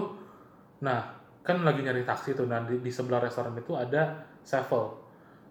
nah 0.82 1.18
kan 1.46 1.64
lagi 1.64 1.80
nyari 1.80 2.04
taksi 2.04 2.36
tuh, 2.36 2.44
nah 2.44 2.60
di, 2.66 2.82
di 2.84 2.92
sebelah 2.92 3.24
restoran 3.24 3.56
itu 3.56 3.72
ada 3.78 4.26
sevel. 4.44 5.07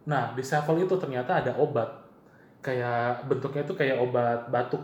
Nah 0.07 0.31
di 0.33 0.41
sevel 0.41 0.87
itu 0.87 0.95
ternyata 0.95 1.43
ada 1.43 1.51
obat, 1.59 1.87
kayak 2.63 3.27
bentuknya 3.27 3.61
itu 3.67 3.75
kayak 3.75 3.99
obat 3.99 4.47
batuk, 4.47 4.81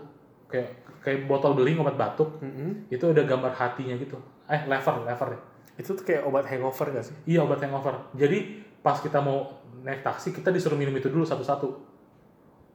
kayak 0.52 0.84
kayak 1.00 1.26
botol 1.26 1.56
beling 1.56 1.80
obat 1.80 1.96
batuk, 1.96 2.40
Mm-mm. 2.44 2.92
itu 2.92 3.04
ada 3.08 3.24
gambar 3.24 3.52
hatinya 3.56 3.96
gitu. 3.96 4.20
Eh 4.52 4.68
lever, 4.68 5.08
lever 5.08 5.28
ya. 5.34 5.40
Itu 5.80 5.98
tuh 5.98 6.06
kayak 6.06 6.28
obat 6.30 6.46
hangover 6.46 6.94
gak 6.94 7.06
sih? 7.08 7.16
Iya 7.26 7.48
obat 7.48 7.64
hangover. 7.64 8.14
Jadi 8.14 8.62
pas 8.86 9.00
kita 9.00 9.18
mau 9.24 9.58
naik 9.82 10.06
taksi 10.06 10.32
kita 10.36 10.54
disuruh 10.54 10.78
minum 10.78 10.94
itu 10.94 11.10
dulu 11.10 11.26
satu-satu. 11.26 11.68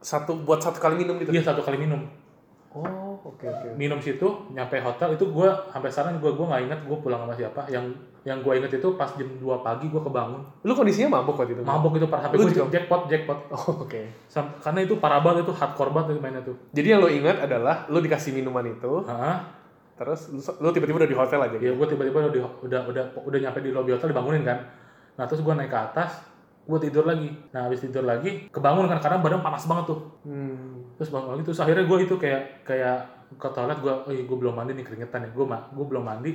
Satu 0.02 0.42
buat 0.42 0.58
satu 0.58 0.82
kali 0.82 0.98
minum 0.98 1.14
gitu. 1.22 1.30
Iya 1.30 1.52
satu 1.52 1.62
kali 1.62 1.78
minum. 1.78 2.10
Oh, 2.74 3.07
oke 3.28 3.44
oke. 3.44 3.68
minum 3.74 3.98
situ 3.98 4.24
nyampe 4.50 4.76
hotel 4.78 5.12
itu 5.12 5.24
gue 5.26 5.48
sampai 5.68 5.88
sekarang 5.88 6.16
gue 6.16 6.30
gue 6.30 6.46
nggak 6.46 6.62
inget 6.64 6.80
gue 6.82 6.96
pulang 6.96 7.20
sama 7.20 7.34
siapa 7.34 7.60
yang 7.66 7.84
yang 8.22 8.40
gue 8.40 8.52
inget 8.54 8.72
itu 8.74 8.88
pas 8.92 9.08
jam 9.10 9.28
2 9.30 9.40
pagi 9.58 9.86
gue 9.86 9.96
kebangun 9.98 10.40
Lu 10.60 10.72
kondisinya 10.72 11.14
mabuk 11.14 11.34
waktu 11.34 11.54
itu? 11.54 11.62
mabok 11.62 11.92
itu 11.94 12.06
parah 12.06 12.22
sampai 12.26 12.36
gue 12.38 12.66
jackpot 12.66 13.02
jackpot 13.06 13.38
Oh, 13.50 13.84
oke. 13.84 14.00
Sam- 14.26 14.56
karena 14.58 14.80
itu 14.82 14.96
parah 14.96 15.20
banget 15.20 15.44
itu 15.44 15.52
hardcore 15.52 15.90
banget 15.90 16.08
itu 16.10 16.20
mainnya 16.20 16.42
tuh 16.42 16.56
Jadi 16.70 16.88
yang 16.88 17.00
lo 17.00 17.08
ingat 17.08 17.36
adalah 17.40 17.84
lo 17.86 17.98
dikasih 17.98 18.32
minuman 18.32 18.64
itu, 18.66 19.04
Hah? 19.04 19.56
terus 19.94 20.28
lu, 20.28 20.38
lu 20.38 20.68
tiba-tiba 20.70 20.98
udah 20.98 21.10
di 21.10 21.16
hotel 21.16 21.40
aja. 21.40 21.52
ya 21.52 21.60
gitu? 21.60 21.74
gue 21.74 21.86
tiba-tiba 21.88 22.18
udah, 22.22 22.42
udah 22.62 22.80
udah 22.86 23.04
udah 23.18 23.38
nyampe 23.40 23.58
di 23.58 23.70
lobby 23.70 23.90
hotel 23.90 24.08
dibangunin 24.08 24.42
kan 24.42 24.58
nah 25.14 25.26
terus 25.26 25.40
gue 25.40 25.50
naik 25.50 25.66
ke 25.66 25.78
atas 25.80 26.22
gue 26.62 26.78
tidur 26.78 27.02
lagi 27.02 27.32
nah 27.48 27.64
habis 27.64 27.80
tidur 27.80 28.04
lagi 28.04 28.46
kebangun 28.48 28.86
kan 28.86 29.00
karena 29.00 29.18
badan 29.18 29.40
panas 29.40 29.64
banget 29.64 29.88
tuh 29.88 29.98
Hmm. 30.22 30.86
terus 30.94 31.08
bangun 31.08 31.32
lagi 31.32 31.42
terus 31.44 31.58
akhirnya 31.58 31.82
gue 31.82 31.98
itu 32.00 32.14
kayak 32.14 32.42
kayak 32.62 32.98
ke 33.36 33.48
toilet 33.52 33.78
gue 33.82 33.92
oh 33.92 34.12
iya 34.14 34.24
gue 34.24 34.36
belum 34.40 34.54
mandi 34.56 34.72
nih 34.72 34.84
keringetan 34.88 35.28
ya 35.28 35.30
gue 35.34 35.44
gue 35.44 35.86
belum 35.86 36.04
mandi 36.04 36.32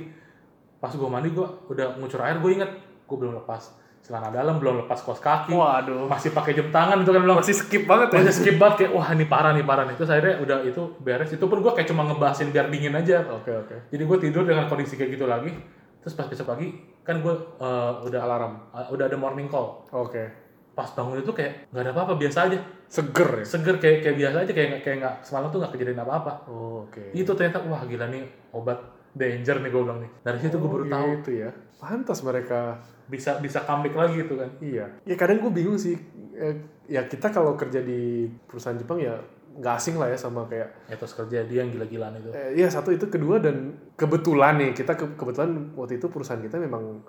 pas 0.78 0.92
gue 0.92 1.08
mandi 1.10 1.32
gue 1.34 1.46
udah 1.72 1.98
ngucur 1.98 2.20
air 2.22 2.38
gue 2.38 2.50
inget 2.54 2.70
gue 3.08 3.16
belum 3.16 3.34
lepas 3.42 3.74
celana 4.04 4.28
dalam 4.28 4.60
belum 4.60 4.84
lepas 4.84 5.00
kaos 5.00 5.16
kaki 5.16 5.56
Waduh. 5.56 6.04
masih 6.12 6.36
pakai 6.36 6.52
jam 6.52 6.68
tangan 6.68 7.00
itu 7.00 7.08
kan 7.08 7.24
belum 7.24 7.40
Masih 7.40 7.56
skip 7.56 7.88
banget 7.88 8.12
ya? 8.12 8.16
masih 8.20 8.34
skip 8.36 8.56
banget 8.60 8.74
kayak 8.84 8.92
wah 8.92 9.08
ini 9.16 9.24
parah 9.24 9.56
nih 9.56 9.64
parah 9.64 9.88
nih 9.88 9.96
terus 9.96 10.12
akhirnya 10.12 10.44
udah 10.44 10.58
itu 10.60 10.82
beres 11.00 11.32
itu 11.32 11.44
pun 11.48 11.64
gue 11.64 11.72
kayak 11.72 11.88
cuma 11.88 12.04
ngebahasin 12.04 12.52
biar 12.52 12.68
dingin 12.68 12.92
aja 12.92 13.24
Oke 13.32 13.48
oke. 13.48 13.88
jadi 13.88 14.02
gue 14.04 14.18
tidur 14.20 14.44
dengan 14.44 14.68
kondisi 14.68 15.00
kayak 15.00 15.16
gitu 15.16 15.24
lagi 15.24 15.56
terus 16.04 16.12
pas 16.20 16.28
besok 16.28 16.52
pagi 16.52 16.68
kan 17.00 17.24
gue 17.24 17.32
eh, 17.56 17.92
udah 18.04 18.20
Alarm. 18.28 18.52
uh, 18.76 18.92
udah 18.92 19.08
ada 19.08 19.16
morning 19.16 19.48
call 19.48 19.88
Oke. 19.88 20.28
pas 20.76 20.92
bangun 20.92 21.24
itu 21.24 21.32
kayak 21.32 21.72
nggak 21.72 21.82
ada 21.88 21.90
apa-apa 21.96 22.20
biasa 22.20 22.52
aja 22.52 22.60
Seger 22.86 23.30
ya? 23.36 23.44
seger 23.44 23.76
kayak 23.76 23.98
kayak 24.00 24.16
biasa 24.16 24.36
aja 24.40 24.52
kayak 24.52 24.70
kayak 24.80 24.96
nggak 24.98 25.14
semalam 25.20 25.48
tuh 25.48 25.58
nggak 25.58 25.72
kejadian 25.72 26.00
apa-apa 26.00 26.32
Oh, 26.46 26.84
oke. 26.84 27.10
itu 27.12 27.26
ternyata 27.28 27.58
wah 27.62 27.82
gila 27.82 28.06
nih 28.06 28.22
obat 28.50 28.78
danger 29.12 29.58
nih 29.58 29.68
gue 29.68 29.80
bilang 29.80 29.98
nih 29.98 30.10
dari 30.20 30.38
situ 30.38 30.54
gue 30.54 30.68
baru 30.68 30.84
tahu 30.86 31.08
Gitu 31.18 31.30
ya. 31.38 31.50
Pantas 31.76 32.20
mereka 32.20 32.80
bisa 33.04 33.36
bisa 33.36 33.60
comeback 33.62 33.94
lagi 33.94 34.14
gitu 34.18 34.34
kan 34.34 34.50
Iya. 34.58 34.86
Ya 35.02 35.14
kadang 35.14 35.38
gue 35.38 35.52
bingung 35.52 35.76
sih. 35.76 35.94
Eh, 36.32 36.56
Ya 36.84 37.00
kita 37.02 37.28
kalau 37.28 37.54
kerja 37.54 37.80
di 37.80 38.28
perusahaan 38.42 38.76
Jepang 38.76 38.98
ya 38.98 39.16
nggak 39.54 39.74
asing 39.74 39.94
lah 39.94 40.06
ya 40.06 40.18
sama 40.18 40.44
kayak 40.44 40.68
etos 40.86 41.14
kerja 41.14 41.40
dia 41.42 41.62
yang 41.62 41.70
gila-gilaan 41.70 42.12
itu 42.14 42.28
eh, 42.30 42.52
ya 42.54 42.66
satu 42.66 42.90
itu 42.90 43.06
kedua 43.06 43.38
dan 43.38 43.70
kebetulan 43.94 44.58
nih 44.58 44.74
kita 44.74 44.92
ke- 44.92 45.14
kebetulan 45.14 45.48
waktu 45.72 45.96
itu 45.96 46.06
perusahaan 46.06 46.36
kita 46.38 46.58
memang 46.58 47.00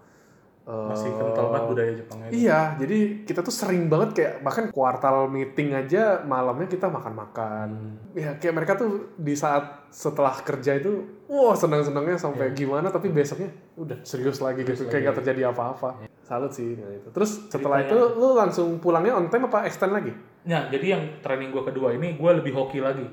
masih 0.65 1.09
kental 1.11 1.45
banget 1.47 1.65
budaya 1.67 1.91
Jepangnya 1.93 2.25
itu. 2.25 2.35
Iya, 2.41 2.59
jadi 2.75 2.97
kita 3.21 3.39
tuh 3.39 3.53
sering 3.53 3.85
banget 3.85 4.09
kayak 4.11 4.33
bahkan 4.41 4.65
kuartal 4.67 5.25
meeting 5.27 5.71
aja 5.71 6.21
malamnya 6.21 6.65
kita 6.65 6.89
makan-makan. 6.89 7.69
Hmm. 7.69 7.93
Ya 8.13 8.33
kayak 8.35 8.53
mereka 8.55 8.73
tuh 8.73 9.13
di 9.13 9.33
saat 9.33 9.85
setelah 9.87 10.33
kerja 10.37 10.75
itu 10.75 11.05
wah 11.25 11.53
senang-senangnya 11.53 12.17
sampai 12.17 12.51
gimana 12.51 12.89
tapi 12.89 13.07
besoknya 13.07 13.47
udah 13.75 14.01
serius 14.01 14.37
lagi 14.37 14.61
gitu 14.61 14.75
Serius 14.75 14.91
kayak 14.91 15.01
lagi. 15.01 15.07
gak 15.07 15.17
terjadi 15.21 15.41
apa-apa 15.47 15.89
salut 16.19 16.51
sih 16.51 16.75
nah 16.75 16.91
itu 16.91 17.07
terus 17.09 17.47
setelah 17.47 17.79
Ceritanya- 17.79 18.11
itu 18.11 18.19
lu 18.19 18.29
langsung 18.35 18.69
pulangnya 18.77 19.15
on 19.15 19.29
time 19.29 19.47
apa 19.47 19.63
extend 19.63 19.93
lagi 19.93 20.11
Nah, 20.43 20.67
jadi 20.67 20.85
yang 20.91 21.03
training 21.21 21.49
gue 21.49 21.63
kedua 21.63 21.89
ini 21.91 22.13
gue 22.13 22.31
lebih 22.35 22.53
hoki 22.53 22.77
lagi. 22.77 23.07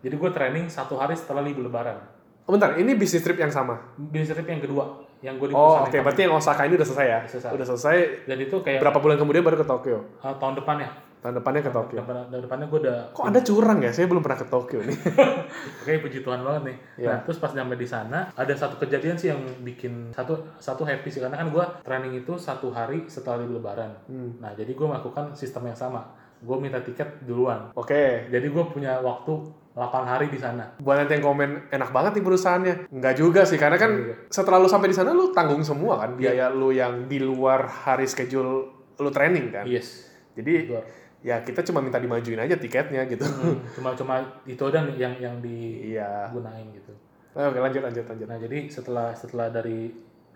Jadi 0.00 0.10
gue 0.10 0.30
training 0.32 0.66
satu 0.66 0.96
hari 0.96 1.12
setelah 1.12 1.38
libur 1.38 1.62
lebaran. 1.62 2.00
oh, 2.42 2.50
bentar 2.50 2.74
ini 2.74 2.92
bisnis 2.92 3.20
trip 3.20 3.36
yang 3.36 3.48
sama 3.48 3.78
Bisnis 3.94 4.32
trip 4.32 4.44
yang 4.44 4.58
kedua, 4.58 5.03
yang 5.24 5.34
gue 5.34 5.48
di 5.48 5.54
oh 5.54 5.80
oke 5.80 5.88
yang 5.90 6.04
berarti 6.04 6.22
yang 6.22 6.34
Osaka 6.34 6.62
ini 6.62 6.74
udah 6.74 6.84
selesai 6.84 7.06
ya 7.06 7.18
Udah 7.18 7.30
selesai. 7.32 7.50
udah 7.50 7.66
selesai 7.66 7.96
Dan 8.24 8.38
itu 8.38 8.56
kayak 8.60 8.78
berapa 8.78 8.98
bulan 8.98 9.16
kemudian 9.16 9.40
baru 9.40 9.56
ke 9.56 9.66
Tokyo 9.66 9.98
uh, 10.20 10.36
tahun 10.36 10.54
depannya. 10.54 10.90
tahun 11.16 11.40
depannya 11.40 11.62
ke 11.62 11.72
Tokyo 11.72 11.98
Depan, 11.98 12.28
tahun 12.28 12.42
depannya 12.44 12.66
gue 12.68 12.80
udah 12.84 12.98
kok 13.10 13.24
anda 13.24 13.40
curang 13.40 13.78
ya 13.80 13.88
saya 13.88 14.04
belum 14.04 14.20
pernah 14.20 14.36
ke 14.36 14.46
Tokyo 14.46 14.78
nih 14.78 14.98
Oke, 15.80 15.92
puji 15.98 16.20
Tuhan 16.20 16.40
banget 16.40 16.62
nih. 16.64 16.76
Iya. 16.98 17.08
Nah, 17.08 17.18
terus 17.20 17.36
pas 17.36 17.52
nyampe 17.52 17.74
di 17.74 17.84
sana, 17.84 18.28
ada 18.30 18.52
satu 18.52 18.76
kejadian 18.76 19.16
sih 19.16 19.28
yang 19.28 19.40
bikin 19.60 20.12
satu 20.12 20.32
satu 20.58 20.80
happy 20.82 21.08
sih 21.08 21.20
karena 21.20 21.34
kan 21.34 21.48
gue 21.48 21.64
training 21.80 22.14
itu 22.18 22.36
satu 22.36 22.68
hari 22.68 23.04
setelah 23.06 23.40
libur 23.40 23.56
lebaran. 23.58 23.92
Hmm. 24.04 24.36
Nah, 24.38 24.52
jadi 24.52 24.68
gue 24.68 24.86
melakukan 24.86 25.32
sistem 25.32 25.64
yang 25.64 25.76
sama. 25.78 26.04
Gue 26.38 26.56
minta 26.58 26.76
tiket 26.78 27.20
duluan. 27.22 27.72
oke 27.72 28.04
Jadi 28.26 28.46
gue 28.46 28.64
punya 28.66 28.96
waktu 28.98 29.32
8 29.74 30.06
hari 30.06 30.26
di 30.28 30.38
sana. 30.38 30.70
buat 30.78 30.94
nanti 30.96 31.12
yang 31.12 31.26
komen 31.26 31.50
enak 31.68 31.90
banget 31.90 32.12
nih 32.14 32.24
perusahaannya 32.24 32.74
nggak 32.88 33.14
juga 33.14 33.42
sih 33.42 33.56
karena 33.56 33.74
kan 33.74 33.90
Iya. 33.90 34.14
setelah 34.28 34.56
lu 34.56 34.66
sampai 34.66 34.86
di 34.86 34.94
sana 34.94 35.10
lu 35.10 35.30
tanggung 35.30 35.60
semua 35.60 35.98
kan 35.98 36.14
biaya 36.14 36.46
lu 36.48 36.70
yang 36.70 37.04
di 37.04 37.18
luar 37.18 37.66
hari 37.66 38.06
schedule 38.06 38.70
lu 38.94 39.10
training 39.10 39.50
kan 39.50 39.66
Yes. 39.66 40.06
jadi 40.32 40.70
Luar. 40.70 40.84
ya 41.20 41.36
kita 41.40 41.64
cuma 41.64 41.80
minta 41.80 41.98
dimajuin 41.98 42.38
aja 42.38 42.54
tiketnya 42.54 43.02
gitu 43.04 43.24
Hmm, 43.24 43.58
cuma 43.72 43.90
cuma 43.92 44.14
itu 44.44 44.62
nih 44.62 44.94
yang 44.94 45.14
yang 45.16 45.34
iya 45.42 46.28
digunain 46.28 46.70
gitu. 46.70 46.92
oke 47.32 47.58
lanjut 47.58 47.82
lanjut 47.82 48.04
lanjut 48.04 48.26
Nah 48.26 48.38
jadi 48.38 48.58
setelah 48.68 49.10
setelah 49.10 49.50
dari 49.50 49.90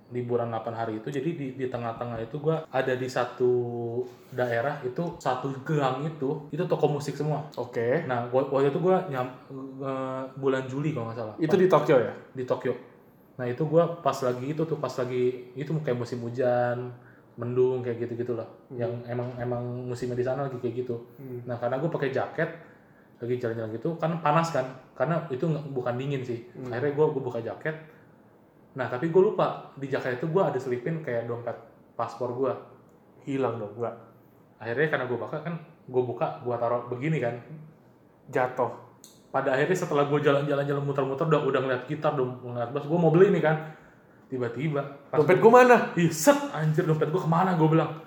liburan 0.08 0.48
8 0.48 0.72
hari 0.72 0.92
itu, 0.98 1.12
jadi 1.12 1.30
di, 1.36 1.46
di 1.52 1.66
tengah-tengah 1.68 2.16
itu 2.18 2.40
gua 2.40 2.64
ada 2.72 2.96
di 2.96 3.04
satu 3.04 3.52
daerah 4.30 4.80
itu 4.80 5.20
satu 5.20 5.52
gang 5.64 6.00
itu 6.02 6.48
itu 6.48 6.64
toko 6.64 6.88
musik 6.88 7.12
semua. 7.12 7.44
oke 7.54 8.08
Nah 8.08 8.24
gua- 8.28 8.48
waktu 8.48 8.72
itu 8.72 8.80
gua 8.80 9.04
nyam 9.06 9.28
eh, 9.84 10.22
bulan 10.34 10.64
Juli 10.64 10.92
kalau 10.92 11.12
nggak 11.12 11.18
salah 11.18 11.34
itu 11.36 11.54
di 11.54 11.68
Tokyo 11.68 11.96
ya 12.00 12.12
di 12.32 12.44
Tokyo. 12.44 12.72
Nah 13.36 13.46
itu 13.46 13.62
gua 13.64 14.00
pas 14.00 14.16
lagi 14.18 14.48
itu 14.48 14.62
tuh 14.64 14.76
pas 14.76 14.90
lagi 14.90 15.52
itu 15.52 15.70
kayak 15.84 15.98
musim 15.98 16.24
hujan 16.24 16.88
mendung 17.38 17.86
kayak 17.86 18.02
gitu 18.02 18.26
gitulah 18.26 18.48
yang 18.74 18.90
emang 19.06 19.30
emang 19.38 19.62
musimnya 19.86 20.16
di 20.16 20.26
sana 20.26 20.48
lagi 20.48 20.58
kayak 20.58 20.82
gitu. 20.82 20.98
Hmm. 21.20 21.44
Nah 21.46 21.54
karena 21.54 21.78
gue 21.78 21.86
pakai 21.86 22.10
jaket 22.10 22.50
lagi 23.18 23.34
jalan-jalan 23.38 23.70
gitu 23.74 23.94
kan 23.94 24.18
panas 24.18 24.50
kan 24.50 24.66
karena 24.94 25.22
itu 25.30 25.46
bukan 25.70 25.94
dingin 25.94 26.24
sih. 26.24 26.50
Akhirnya 26.66 26.96
gue 26.96 27.06
gue 27.12 27.22
buka 27.22 27.38
jaket. 27.38 27.76
Nah 28.78 28.86
tapi 28.86 29.10
gue 29.10 29.22
lupa 29.22 29.74
di 29.74 29.90
jaket 29.90 30.22
itu 30.22 30.30
gue 30.30 30.38
ada 30.38 30.54
selipin 30.54 31.02
kayak 31.02 31.26
dompet 31.26 31.58
paspor 31.98 32.30
gue. 32.38 32.54
hilang 33.28 33.60
dong 33.60 33.76
nggak 33.76 33.92
Akhirnya 34.56 34.88
karena 34.88 35.04
gue 35.04 35.18
buka 35.18 35.36
kan 35.42 35.54
gue 35.84 36.02
buka 36.06 36.40
gue 36.46 36.54
taruh 36.54 36.86
begini 36.86 37.18
kan. 37.18 37.34
jatuh 38.30 38.70
Pada 39.28 39.52
akhirnya 39.52 39.76
setelah 39.76 40.08
gue 40.08 40.20
jalan-jalan 40.22 40.64
jalan 40.64 40.84
muter-muter 40.86 41.26
udah 41.28 41.42
udah 41.44 41.60
ngeliat 41.60 41.82
gitar 41.90 42.16
udah 42.16 42.24
ngeliat 42.40 42.70
bass 42.72 42.86
gue 42.86 42.98
mau 42.98 43.10
beli 43.10 43.34
nih 43.34 43.42
kan. 43.42 43.56
Tiba-tiba 44.28 45.08
dompet 45.08 45.40
gua 45.40 45.64
mana 45.64 45.76
Ih, 45.96 46.12
set 46.12 46.36
anjir 46.52 46.84
dompet 46.84 47.08
gue 47.10 47.20
ke 47.20 47.28
mana 47.28 47.58
gue 47.58 47.68
bilang. 47.68 47.98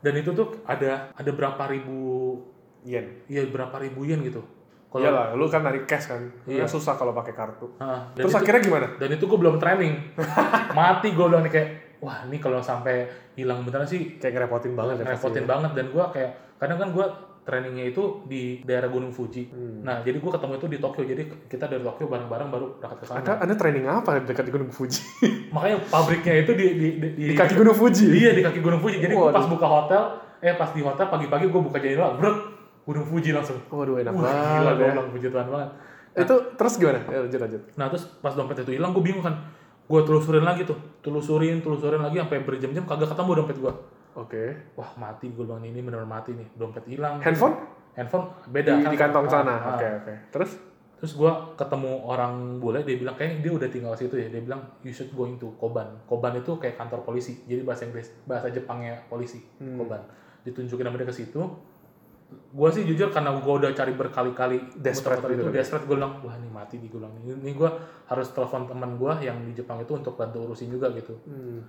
Dan 0.00 0.16
itu 0.18 0.32
tuh 0.32 0.64
ada 0.64 1.12
ada 1.14 1.30
berapa 1.30 1.62
ribu 1.70 2.40
yen 2.84 3.24
iya 3.28 3.44
berapa 3.46 3.76
ribu 3.78 4.08
yen 4.08 4.24
gitu. 4.24 4.42
Kalau 4.94 5.02
iyalah 5.02 5.34
lu 5.34 5.42
kan 5.44 5.60
narik 5.60 5.84
cash 5.84 6.06
kan 6.06 6.22
Iya. 6.44 6.62
Kan 6.62 6.70
susah 6.70 6.94
kalau 6.94 7.10
pakai 7.12 7.34
kartu 7.34 7.66
dan 7.74 8.14
terus 8.14 8.30
itu- 8.30 8.38
akhirnya 8.38 8.62
gimana 8.62 8.86
dan 8.94 9.10
itu 9.10 9.24
gue 9.24 9.36
belum 9.36 9.58
training 9.58 9.94
mati 10.72 11.10
gue 11.10 11.24
bilang 11.24 11.42
nih 11.42 11.52
kayak 11.52 11.68
wah 11.98 12.22
ini 12.22 12.38
kalau 12.38 12.60
sampai 12.60 13.04
hilang 13.34 13.62
beneran 13.62 13.82
sih 13.84 14.16
kayak 14.16 14.38
ngerepotin 14.38 14.72
banget 14.72 14.94
ya 14.96 15.04
pasti 15.04 15.14
repotin 15.18 15.42
ya. 15.42 15.48
banget 15.48 15.70
dan 15.72 15.86
gue 15.88 16.04
kayak 16.08 16.30
kadang 16.56 16.78
kan 16.78 16.88
gue 16.90 17.06
trainingnya 17.44 17.84
itu 17.86 18.02
di 18.24 18.42
daerah 18.62 18.86
Gunung 18.86 19.10
Fuji 19.10 19.42
Hmm. 19.46 19.82
nah 19.82 19.98
jadi 19.98 20.16
gue 20.16 20.30
ketemu 20.30 20.52
itu 20.54 20.66
di 20.66 20.78
Tokyo 20.78 21.02
jadi 21.04 21.22
kita 21.44 21.64
dari 21.66 21.82
Tokyo 21.82 22.06
bareng-bareng 22.06 22.48
baru 22.48 22.66
berangkat 22.78 22.98
ke 22.98 23.04
sana 23.04 23.18
Anda, 23.18 23.32
anda 23.42 23.54
training 23.54 23.84
apa 23.84 24.22
dekat 24.22 24.44
di 24.44 24.52
Gunung 24.52 24.70
Fuji? 24.70 25.02
makanya 25.52 25.82
pabriknya 25.84 26.40
itu 26.40 26.52
di 26.52 26.66
di, 26.72 26.88
di, 26.96 27.08
di 27.26 27.34
kaki 27.34 27.52
Gunung 27.54 27.74
Fuji? 27.74 28.06
iya 28.14 28.30
di 28.30 28.40
kaki 28.40 28.60
Gunung 28.60 28.78
Fuji 28.78 28.96
jadi 28.98 29.10
gue 29.10 29.28
pas 29.28 29.44
buka 29.44 29.66
hotel 29.66 30.02
eh 30.38 30.54
pas 30.54 30.70
di 30.70 30.80
hotel 30.80 31.04
pagi-pagi 31.04 31.44
gue 31.46 31.60
buka 31.62 31.76
jendela 31.78 32.14
brek 32.14 32.53
Gunung 32.84 33.04
Fuji 33.04 33.32
langsung 33.32 33.56
Waduh 33.66 33.96
enak 33.96 34.12
Wah, 34.12 34.22
gila 34.22 34.32
banget 34.62 34.74
gue 34.74 34.84
ya. 34.84 34.92
bilang 34.92 35.08
puji 35.10 35.28
Tuhan 35.28 35.46
banget 35.48 35.70
Itu 36.14 36.34
terus 36.54 36.74
gimana? 36.76 37.00
Ya, 37.08 37.18
lanjut 37.20 37.40
lanjut. 37.40 37.62
Nah 37.74 37.86
terus 37.90 38.04
pas 38.18 38.32
dompet 38.32 38.54
itu 38.56 38.72
hilang 38.72 38.92
gue 38.92 39.02
bingung 39.02 39.20
kan. 39.20 39.34
Gue 39.84 40.00
telusurin 40.00 40.40
lagi 40.40 40.62
tuh, 40.62 40.78
telusurin, 41.00 41.58
telusurin 41.58 41.98
lagi 41.98 42.16
sampai 42.16 42.40
berjam-jam 42.40 42.84
kagak 42.84 43.10
ketemu 43.10 43.30
dompet 43.34 43.56
gue. 43.58 43.72
Oke. 44.14 44.44
Wah 44.74 44.94
mati 44.94 45.28
gue 45.28 45.42
bilang 45.42 45.60
ini 45.60 45.80
bener 45.80 46.06
mati 46.06 46.32
nih, 46.32 46.46
dompet 46.54 46.86
hilang. 46.86 47.18
Handphone? 47.18 47.58
Handphone 47.92 48.30
Di, 48.42 48.48
beda 48.48 48.72
kan? 48.78 48.90
di 48.90 48.96
kantong 48.96 49.26
Ah, 49.26 49.32
sana. 49.32 49.52
ah. 49.52 49.60
Oke 49.74 49.86
oke. 49.98 50.14
Terus? 50.30 50.50
Terus 50.94 51.12
gue 51.18 51.32
ketemu 51.54 51.92
orang 52.00 52.32
bule, 52.56 52.80
dia 52.80 52.96
bilang 52.96 53.12
kayaknya 53.12 53.42
dia 53.42 53.52
udah 53.52 53.68
tinggal 53.68 53.92
situ 53.92 54.14
ya. 54.14 54.30
Dia 54.30 54.40
bilang 54.40 54.62
you 54.80 54.88
should 54.88 55.10
going 55.10 55.34
to 55.36 55.50
Koban. 55.58 55.84
Koban 56.04 56.32
itu 56.32 56.54
kayak 56.54 56.78
kantor 56.78 57.02
polisi. 57.02 57.42
Jadi 57.44 57.60
bahasa 57.60 57.84
Inggris, 57.84 58.14
bahasa 58.24 58.48
Jepangnya 58.48 59.02
polisi. 59.04 59.42
Hmm. 59.58 59.76
Koban. 59.76 60.00
Ditunjukin 60.42 60.86
sama 60.86 60.96
dia 60.96 61.04
ke 61.04 61.12
situ. 61.12 61.42
Gue 62.54 62.68
sih 62.70 62.82
jujur 62.86 63.10
karena 63.10 63.34
gue 63.34 63.54
udah 63.54 63.70
cari 63.74 63.92
berkali-kali 63.94 64.58
Desperate 64.78 65.22
gitu 65.22 65.42
itu 65.42 65.44
kan? 65.50 65.54
desperate 65.54 65.84
gue 65.86 65.96
bilang 65.98 66.22
wah 66.22 66.34
ini 66.38 66.48
mati 66.50 66.78
di 66.78 66.86
gue 66.86 66.98
bilang 66.98 67.14
ini, 67.22 67.34
ini 67.34 67.52
gue 67.54 67.70
harus 68.10 68.28
telepon 68.30 68.66
teman 68.70 68.94
gue 68.94 69.12
yang 69.22 69.38
di 69.42 69.52
Jepang 69.54 69.82
itu 69.82 69.92
untuk 69.94 70.14
bantu 70.14 70.50
urusin 70.50 70.70
juga 70.70 70.90
gitu. 70.94 71.14
Hmm. 71.26 71.62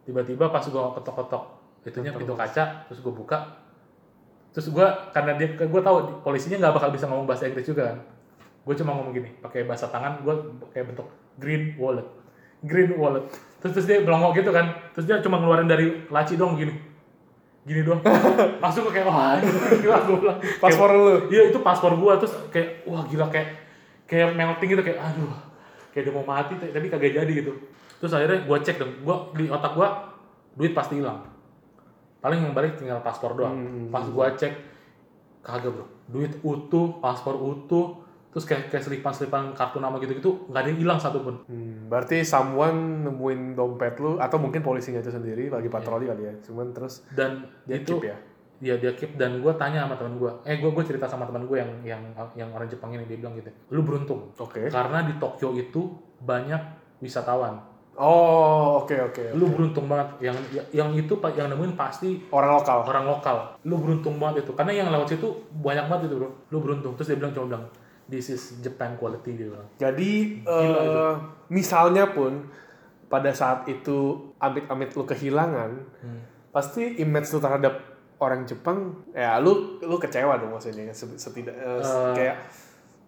tiba-tiba 0.00 0.48
pas 0.48 0.64
gue 0.64 0.82
ketok-ketok 0.96 1.44
itunya 1.86 2.10
pintu 2.10 2.34
kaca 2.34 2.88
terus 2.88 3.00
gue 3.00 3.12
buka. 3.14 3.62
Terus 4.50 4.74
gue 4.74 4.86
karena 5.14 5.38
dia 5.38 5.54
gue 5.54 5.82
tahu 5.84 6.24
polisinya 6.26 6.58
nggak 6.66 6.74
bakal 6.74 6.90
bisa 6.90 7.06
ngomong 7.06 7.26
bahasa 7.28 7.46
Inggris 7.46 7.68
juga 7.68 7.94
kan. 7.94 7.98
Gue 8.66 8.74
cuma 8.74 8.96
ngomong 8.96 9.14
gini 9.14 9.30
pakai 9.38 9.68
bahasa 9.68 9.86
tangan 9.92 10.26
gue 10.26 10.34
kayak 10.74 10.92
bentuk 10.92 11.06
green 11.38 11.78
wallet. 11.78 12.08
Green 12.66 12.96
wallet. 12.98 13.28
Terus 13.62 13.76
terus 13.76 13.86
dia 13.86 14.02
belongok 14.02 14.42
gitu 14.42 14.50
kan. 14.50 14.72
Terus 14.96 15.04
dia 15.06 15.22
cuma 15.22 15.38
ngeluarin 15.38 15.70
dari 15.70 16.04
laci 16.10 16.34
dong 16.34 16.58
gini 16.58 16.89
gini 17.70 17.86
doang 17.86 18.02
langsung 18.62 18.82
gue 18.90 18.94
kayak 18.98 19.06
wah 19.06 19.38
gila 19.78 19.98
gue 20.02 20.16
bilang 20.18 20.38
Paspor 20.58 20.90
lu. 20.92 21.14
Iya 21.30 21.42
itu 21.54 21.58
paspor 21.62 21.94
gua 21.96 22.18
terus 22.18 22.34
kayak 22.50 22.84
wah 22.84 23.06
gila 23.06 23.30
kayak 23.30 23.48
kayak 24.04 24.34
melting 24.34 24.74
gitu 24.74 24.82
kayak 24.82 24.98
aduh 24.98 25.32
kayak 25.94 26.10
udah 26.10 26.14
mau 26.18 26.26
mati 26.26 26.58
tapi 26.58 26.86
kagak 26.90 27.14
jadi 27.14 27.32
gitu. 27.32 27.52
Terus 28.02 28.12
akhirnya 28.16 28.42
gua 28.48 28.58
cek 28.60 28.76
dong, 28.80 28.92
gua 29.04 29.16
di 29.36 29.46
otak 29.46 29.72
gua 29.76 29.88
duit 30.58 30.74
pasti 30.74 30.98
hilang. 30.98 31.22
Paling 32.20 32.44
yang 32.44 32.52
balik 32.52 32.76
tinggal 32.76 33.00
paspor 33.00 33.38
doang. 33.38 33.56
Hmm. 33.56 33.88
Pas 33.88 34.04
gua 34.10 34.34
cek 34.34 34.52
kagak 35.40 35.72
bro, 35.72 35.86
duit 36.12 36.32
utuh, 36.44 37.00
paspor 37.00 37.36
utuh, 37.38 37.96
terus 38.30 38.46
kayak 38.46 38.70
kayak 38.70 38.84
selipan-selipan 38.86 39.52
kartu 39.58 39.82
nama 39.82 39.98
gitu-gitu 39.98 40.46
nggak 40.46 40.60
ada 40.62 40.68
yang 40.70 40.80
hilang 40.80 40.98
satupun. 41.02 41.42
Hmm, 41.50 41.90
berarti 41.90 42.22
someone 42.22 43.02
nemuin 43.02 43.58
dompet 43.58 43.98
lu 43.98 44.16
atau 44.16 44.38
mungkin 44.38 44.62
polisinya 44.62 45.02
itu 45.02 45.10
sendiri 45.10 45.50
lagi 45.50 45.66
patroli 45.66 46.06
kali 46.06 46.22
ya. 46.24 46.34
Cuman 46.46 46.70
terus 46.70 47.02
Dan 47.10 47.42
dia 47.66 47.82
itu 47.82 47.98
keep 47.98 48.06
ya. 48.06 48.16
dia 48.60 48.74
dia 48.78 48.92
keep 48.94 49.18
dan 49.18 49.42
gua 49.42 49.56
tanya 49.56 49.82
sama 49.82 49.98
teman 49.98 50.14
gua, 50.14 50.38
eh 50.46 50.62
gua 50.62 50.70
gua 50.70 50.84
cerita 50.86 51.10
sama 51.10 51.26
teman 51.26 51.42
gua 51.44 51.58
yang 51.58 51.70
yang 51.82 52.02
yang 52.38 52.48
orang 52.54 52.70
Jepang 52.70 52.94
ini 52.94 53.02
dia 53.08 53.18
bilang 53.18 53.34
gitu, 53.34 53.50
lu 53.72 53.82
beruntung 53.82 54.30
Oke. 54.38 54.68
karena 54.70 55.02
di 55.02 55.18
Tokyo 55.18 55.50
itu 55.56 55.90
banyak 56.22 56.60
wisatawan. 57.00 57.56
Oh, 58.00 58.80
oke 58.80 58.96
oke. 59.12 59.36
Lu 59.36 59.52
beruntung 59.52 59.84
banget. 59.84 60.30
Yang 60.32 60.36
yang 60.72 60.88
itu 60.94 61.12
yang 61.36 61.52
nemuin 61.52 61.76
pasti 61.76 62.16
Orang 62.32 62.56
lokal. 62.56 62.86
orang 62.88 63.04
lokal. 63.04 63.36
Lu 63.66 63.76
beruntung 63.76 64.16
banget 64.16 64.46
itu. 64.46 64.56
Karena 64.56 64.72
yang 64.72 64.88
lewat 64.88 65.10
situ 65.10 65.28
banyak 65.60 65.84
banget 65.84 66.08
itu, 66.08 66.16
Bro. 66.16 66.30
Lu 66.48 66.58
beruntung. 66.64 66.96
Terus 66.96 67.12
dia 67.12 67.18
bilang 67.20 67.34
cuma 67.36 67.46
bilang, 67.52 67.64
"This 68.10 68.28
is 68.28 68.42
Japan 68.58 68.94
quality," 68.94 69.32
dia 69.32 69.46
bilang. 69.48 69.70
Jadi 69.76 70.42
Gila 70.42 70.78
eh, 70.82 71.14
misalnya 71.48 72.10
pun 72.10 72.50
pada 73.06 73.30
saat 73.30 73.66
itu 73.66 73.98
amit-amit 74.36 74.90
lu 74.92 75.02
kehilangan, 75.04 75.70
Hmm. 75.98 76.20
pasti 76.50 76.94
image 76.96 77.30
lu 77.30 77.38
terhadap 77.38 77.74
orang 78.16 78.44
Jepang, 78.44 78.78
ya 79.10 79.38
lu 79.38 79.78
lu 79.80 79.96
kecewa 79.96 80.36
dong 80.36 80.52
maksudnya 80.52 80.90
set- 80.90 81.16
setidak 81.16 81.54
eh, 81.54 81.78
Eh, 81.78 82.12
kayak 82.12 82.36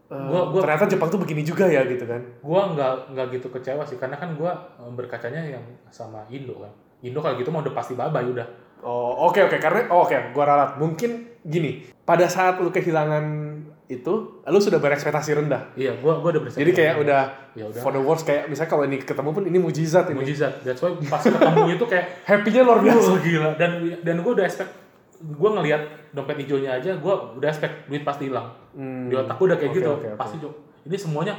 eh, 0.09 0.17
gua- 0.25 0.49
gua- 0.49 0.62
ternyata 0.62 0.88
Jepang 0.88 1.09
tuh 1.09 1.19
begini 1.19 1.43
juga 1.43 1.67
ya 1.67 1.85
gitu 1.85 2.03
kan. 2.03 2.23
Gua 2.41 2.67
nggak 2.69 3.12
nggak 3.12 3.27
gitu 3.33 3.47
kecewa 3.49 3.83
sih 3.83 3.95
karena 3.97 4.15
kan 4.15 4.33
gua 4.33 4.57
berkacanya 4.90 5.42
yang 5.50 5.63
sama 5.88 6.25
Indo 6.29 6.57
kan. 6.57 6.73
Indo 7.00 7.19
kalau 7.19 7.35
gitu 7.35 7.50
mah 7.50 7.61
udah 7.61 7.73
pasti 7.73 7.92
bye-bye 7.92 8.31
udah. 8.33 8.46
Oh 8.81 9.29
oke 9.29 9.38
oke 9.40 9.57
karena 9.57 9.87
oh, 9.88 10.03
oke 10.03 10.33
gua 10.33 10.44
ralat 10.44 10.71
mungkin 10.75 11.11
gini 11.40 11.87
pada 12.03 12.27
saat 12.27 12.59
lu 12.59 12.69
kehilangan 12.69 13.52
itu 13.85 14.12
lu 14.40 14.58
sudah 14.58 14.78
berekspektasi 14.78 15.35
rendah. 15.35 15.74
Iya, 15.74 15.98
gua 15.98 16.16
gua 16.18 16.33
udah 16.33 16.42
bersiap. 16.42 16.60
Jadi 16.60 16.72
kayak 16.72 16.94
udah 16.98 17.20
ya 17.52 17.64
udah. 17.66 17.80
for 17.80 17.90
the 17.90 18.00
worst 18.00 18.24
kayak 18.24 18.46
misalnya 18.46 18.70
kalau 18.70 18.85
ini 18.85 18.96
ketemu 18.98 19.30
pun 19.30 19.44
ini 19.44 19.58
mujizat 19.58 20.06
ini. 20.08 20.18
Mujizat. 20.18 20.62
That's 20.62 20.78
why 20.78 20.94
pas 21.02 21.20
ketemu 21.20 21.76
itu 21.76 21.85
kayak 21.85 22.06
Happy-nya 22.30 22.62
luar 22.62 22.80
biasa. 22.80 23.10
Gila 23.18 23.50
dan 23.54 23.70
dan 24.00 24.16
gue 24.18 24.33
udah 24.33 24.42
expect 24.42 24.70
gue 25.18 25.50
ngelihat 25.52 25.83
dompet 26.10 26.35
hijaunya 26.37 26.74
aja 26.74 26.90
gue 26.92 27.14
udah 27.37 27.46
expect 27.46 27.87
duit 27.87 28.02
pasti 28.02 28.26
hilang 28.26 28.58
Hmm. 28.72 29.06
di 29.06 29.14
otak 29.14 29.37
gue 29.37 29.46
udah 29.46 29.58
kayak 29.60 29.68
Oke, 29.68 29.78
gitu 29.78 29.90
oke, 29.92 30.06
oke. 30.08 30.16
pasti 30.16 30.37
Jok. 30.40 30.52
ini 30.83 30.96
semuanya 30.96 31.35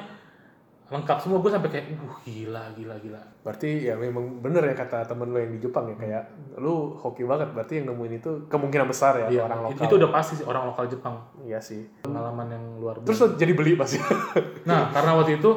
lengkap 0.93 1.17
semua 1.17 1.41
gue 1.41 1.49
sampai 1.49 1.69
kayak 1.69 1.85
uh 1.97 2.15
gila 2.21 2.63
gila 2.71 2.95
gila 3.01 3.21
Berarti 3.41 3.69
ya 3.83 3.97
memang 3.97 4.39
bener 4.39 4.61
ya 4.63 4.75
kata 4.75 5.01
temen 5.03 5.25
lo 5.27 5.37
yang 5.37 5.49
di 5.49 5.59
Jepang 5.59 5.89
ya 5.89 5.97
kayak 5.97 6.23
lu 6.55 6.93
hoki 6.93 7.25
banget 7.25 7.49
berarti 7.49 7.81
yang 7.81 7.89
nemuin 7.89 8.13
itu 8.15 8.31
kemungkinan 8.45 8.85
besar 8.85 9.17
ya 9.17 9.27
Iya, 9.27 9.41
orang 9.43 9.59
lokal. 9.65 9.83
itu 9.83 9.93
udah 9.97 10.11
pasti 10.11 10.33
sih 10.35 10.45
orang 10.45 10.69
lokal 10.69 10.85
Jepang 10.85 11.15
Iya 11.41 11.57
sih. 11.57 11.81
pengalaman 12.01 12.47
yang 12.47 12.63
luar 12.77 12.95
biasa 12.95 13.07
Terus 13.07 13.17
lo 13.19 13.27
jadi 13.35 13.53
beli 13.53 13.73
pasti. 13.73 13.97
nah 14.69 14.93
karena 14.93 15.17
waktu 15.17 15.41
itu 15.41 15.51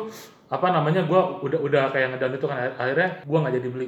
apa 0.46 0.70
namanya 0.70 1.02
gue 1.02 1.20
udah 1.42 1.58
udah 1.58 1.82
kayak 1.90 2.14
ngedown 2.14 2.32
itu 2.32 2.46
kan 2.46 2.56
akhirnya 2.72 3.18
gue 3.20 3.34
nggak 3.36 3.54
jadi 3.58 3.68
beli 3.68 3.86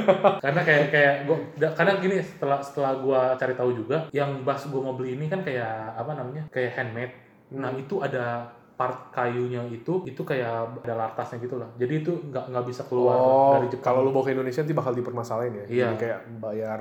karena 0.44 0.60
kayak 0.64 0.84
kayak 0.88 1.14
gue 1.22 1.36
karena 1.70 1.92
gini 2.00 2.16
setelah 2.18 2.58
setelah 2.58 2.92
gue 2.96 3.20
cari 3.36 3.52
tahu 3.52 3.70
juga 3.76 4.08
yang 4.10 4.40
bas 4.40 4.64
gue 4.64 4.80
mau 4.80 4.96
beli 4.96 5.14
ini 5.14 5.28
kan 5.28 5.44
kayak 5.44 5.68
apa 5.94 6.16
namanya 6.16 6.48
kayak 6.48 6.72
handmade 6.74 7.12
nah 7.48 7.68
itu 7.70 8.00
ada 8.00 8.56
part 8.78 9.10
kayunya 9.10 9.58
itu 9.66 10.06
itu 10.06 10.22
kayak 10.22 10.86
ada 10.86 10.94
lartasnya 10.94 11.42
gitu 11.42 11.58
lah 11.58 11.66
jadi 11.74 11.98
itu 11.98 12.14
nggak 12.30 12.54
nggak 12.54 12.64
bisa 12.64 12.86
keluar 12.86 13.18
oh, 13.18 13.58
dari 13.58 13.66
Jepang 13.66 13.90
kalau 13.90 14.06
lu 14.06 14.14
bawa 14.14 14.22
ke 14.22 14.38
Indonesia 14.38 14.62
nanti 14.62 14.70
bakal 14.70 14.94
dipermasalahin 14.94 15.50
ya. 15.50 15.64
Iya. 15.66 15.86
Jadi 15.90 15.96
kayak 15.98 16.20
bayar 16.38 16.80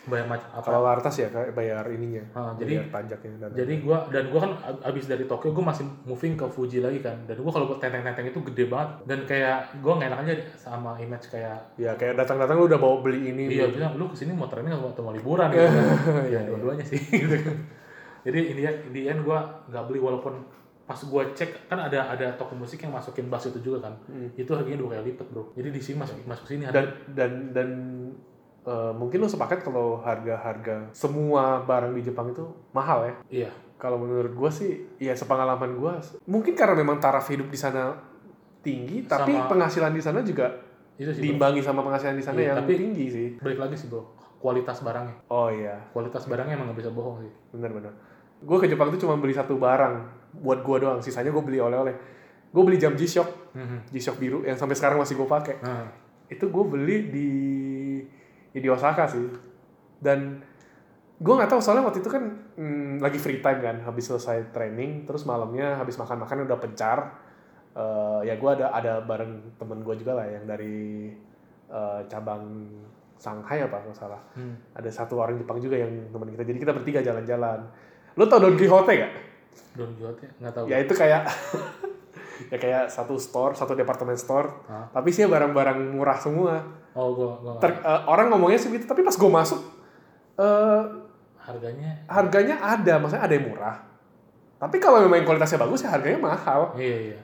bayar 0.00 0.26
macam 0.26 0.48
apa 0.50 0.64
kalau 0.64 0.80
lartas 0.82 1.14
ya 1.16 1.28
kayak 1.28 1.52
bayar 1.52 1.84
ininya. 1.88 2.24
Ah, 2.32 2.52
jadi- 2.56 2.76
bayar 2.76 2.88
pajaknya 2.90 3.36
dan 3.40 3.48
jadi 3.52 3.74
gua 3.80 3.98
dan 4.08 4.24
gua 4.28 4.40
kan 4.44 4.52
ab- 4.60 4.82
abis 4.84 5.04
dari 5.06 5.24
Tokyo 5.24 5.52
gua 5.52 5.72
masih 5.72 5.84
moving 6.04 6.36
ke 6.36 6.44
Fuji 6.44 6.80
lagi 6.80 7.00
kan 7.00 7.16
dan 7.24 7.36
gua 7.40 7.52
kalau 7.52 7.68
buat 7.68 7.80
tenteng-tenteng 7.80 8.28
itu 8.28 8.40
gede 8.52 8.64
banget 8.68 8.90
dan 9.04 9.18
kayak 9.24 9.58
gua 9.80 9.96
nggak 9.96 10.08
enak 10.12 10.20
aja 10.20 10.34
sama 10.56 10.96
image 10.98 11.24
kayak 11.28 11.56
ya 11.76 11.96
kayak 11.96 12.16
datang-datang 12.16 12.56
lu 12.56 12.68
udah 12.68 12.76
bawa 12.76 13.00
beli 13.00 13.32
ini. 13.32 13.48
iya 13.48 13.64
bilang 13.68 13.96
lu 13.96 14.08
ke 14.08 14.16
sini 14.18 14.32
mau 14.32 14.44
training 14.44 14.72
atau 14.72 15.00
mau 15.00 15.12
liburan 15.12 15.48
gitu 15.48 15.68
kan 15.68 15.88
ya 16.36 16.40
dua-duanya 16.44 16.84
sih 16.84 17.00
gitu 17.24 17.36
kan 17.40 17.56
jadi 18.20 18.40
ini 18.52 18.60
ya 18.60 18.72
the 18.92 19.02
end 19.06 19.20
gua 19.22 19.40
nggak 19.68 19.84
beli 19.84 19.96
walaupun 19.96 20.59
pas 20.90 20.98
gua 21.06 21.22
cek 21.30 21.70
kan 21.70 21.78
ada 21.78 22.10
ada 22.10 22.34
toko 22.34 22.58
musik 22.58 22.82
yang 22.82 22.90
masukin 22.90 23.30
bass 23.30 23.46
itu 23.46 23.62
juga 23.62 23.86
kan. 23.86 23.94
Itu 24.34 24.50
harganya 24.52 24.74
dua 24.76 24.98
kali 24.98 25.14
lipat 25.14 25.30
bro. 25.30 25.54
Jadi 25.54 25.70
di 25.70 25.78
sini 25.78 26.02
masuk 26.02 26.18
masuk 26.26 26.42
sini 26.44 26.66
dan 26.66 26.74
harga 26.74 27.14
dan 27.14 27.30
dan 27.54 27.68
eh, 28.60 28.92
mungkin 28.92 29.22
lu 29.22 29.30
sepakat 29.30 29.62
kalau 29.62 30.02
harga-harga 30.02 30.90
semua 30.90 31.62
barang 31.62 31.94
di 31.94 32.02
Jepang 32.02 32.28
itu 32.28 32.42
mahal 32.72 33.06
ya. 33.06 33.14
iya. 33.30 33.50
Kalau 33.78 33.96
menurut 33.96 34.34
gua 34.34 34.50
sih, 34.50 34.76
ya 34.98 35.14
sepengalaman 35.14 35.72
gua, 35.72 35.96
mungkin 36.26 36.52
karena 36.52 36.76
memang 36.76 36.98
taraf 36.98 37.24
hidup 37.30 37.48
di 37.48 37.56
sana 37.56 37.96
tinggi, 38.60 39.08
tapi 39.08 39.32
Sama- 39.32 39.48
penghasilan 39.48 39.88
di 39.90 40.02
sana 40.02 40.20
juga 40.20 40.52
itu 40.98 41.08
sih 41.08 41.16
bro. 41.16 41.24
diimbangi 41.24 41.60
sama 41.62 41.80
penghasilan 41.80 42.12
di 42.12 42.20
sana 42.20 42.36
Iya, 42.36 42.46
yang 42.52 42.58
tapi- 42.60 42.76
tinggi 42.76 43.06
sih. 43.08 43.28
balik 43.38 43.56
lagi 43.56 43.78
sih 43.78 43.88
bro. 43.88 44.04
Kualitas 44.36 44.80
barangnya. 44.80 45.16
Oh 45.28 45.48
iya, 45.48 45.76
kualitas 45.92 46.24
barangnya 46.24 46.56
emang 46.56 46.68
nggak 46.68 46.80
bisa 46.80 46.90
bohong 46.92 47.24
sih. 47.24 47.32
Benar-benar. 47.52 47.92
Gue 48.40 48.56
ke 48.56 48.66
Jepang 48.66 48.88
itu 48.88 49.04
cuma 49.04 49.20
beli 49.20 49.36
satu 49.36 49.60
barang 49.60 49.94
buat 50.40 50.64
gua 50.64 50.76
doang, 50.80 51.00
sisanya 51.02 51.28
gue 51.28 51.42
beli 51.44 51.60
oleh-oleh. 51.60 51.92
Gue 52.50 52.62
beli 52.66 52.78
jam 52.80 52.96
G-Shock, 52.96 53.54
Mhm. 53.54 53.78
G-Shock 53.92 54.16
biru 54.18 54.38
yang 54.42 54.56
sampai 54.56 54.74
sekarang 54.74 54.98
masih 54.98 55.14
gue 55.14 55.28
pakai. 55.28 55.60
nah 55.62 55.86
Itu 56.30 56.46
gue 56.48 56.64
beli 56.64 56.96
di 57.10 57.28
ya 58.54 58.60
di 58.62 58.68
Osaka 58.70 59.06
sih. 59.06 59.26
Dan 59.98 60.40
gue 61.20 61.34
nggak 61.36 61.50
tahu 61.52 61.60
soalnya 61.60 61.84
waktu 61.84 62.00
itu 62.00 62.08
kan 62.08 62.24
hmm, 62.56 63.02
lagi 63.02 63.18
free 63.20 63.42
time 63.42 63.60
kan, 63.60 63.76
habis 63.84 64.08
selesai 64.08 64.54
training, 64.54 65.04
terus 65.04 65.26
malamnya 65.26 65.76
habis 65.76 65.98
makan-makan 65.98 66.46
udah 66.48 66.58
pencar. 66.58 66.98
Eh, 67.70 68.20
ya 68.26 68.34
gue 68.34 68.50
ada 68.50 68.72
ada 68.72 68.98
bareng 69.02 69.54
temen 69.54 69.84
gue 69.84 69.94
juga 70.00 70.18
lah 70.18 70.26
yang 70.26 70.42
dari 70.46 71.10
eh, 71.70 72.00
cabang 72.10 72.66
Shanghai 73.20 73.62
apa 73.62 73.84
nggak 73.84 73.94
salah. 73.94 74.18
Hmm. 74.32 74.56
Ada 74.72 74.90
satu 74.90 75.20
orang 75.20 75.36
Jepang 75.36 75.60
juga 75.60 75.76
yang 75.76 75.92
teman 76.08 76.30
kita. 76.32 76.42
Jadi 76.42 76.58
kita 76.58 76.72
bertiga 76.72 77.00
jalan-jalan. 77.04 77.60
Lo 78.14 78.24
tau 78.24 78.38
Don 78.38 78.54
Quixote 78.54 78.92
gak? 78.96 79.12
Don 79.74 79.90
Quixote 79.94 80.24
nggak 80.38 80.52
tahu 80.52 80.64
Ya 80.66 80.76
itu 80.78 80.92
kayak 80.92 81.22
ya 82.52 82.56
kayak 82.56 82.82
satu 82.88 83.14
store, 83.16 83.52
satu 83.52 83.76
departemen 83.76 84.16
store, 84.16 84.48
Hah? 84.66 84.88
tapi 84.90 85.12
sih 85.12 85.24
barang-barang 85.24 85.92
murah 85.92 86.16
semua. 86.16 86.64
oh 86.90 87.14
gua 87.14 87.38
gua 87.38 87.52
Ter- 87.60 87.78
eh, 87.78 88.00
orang 88.04 88.32
ngomongnya 88.32 88.58
sih 88.58 88.72
gitu, 88.72 88.82
tapi 88.82 89.04
pas 89.04 89.14
gue 89.14 89.30
masuk 89.30 89.60
eh 90.34 90.82
harganya 91.38 91.90
harganya 92.06 92.56
ada, 92.58 92.96
maksudnya 92.96 93.22
ada 93.22 93.34
yang 93.36 93.46
murah. 93.46 93.76
Tapi 94.56 94.76
kalau 94.76 95.00
memang 95.00 95.22
kualitasnya 95.22 95.56
bagus 95.58 95.84
ya 95.84 95.92
harganya 95.92 96.18
mahal. 96.18 96.72
iya 96.74 97.12
iya 97.12 97.20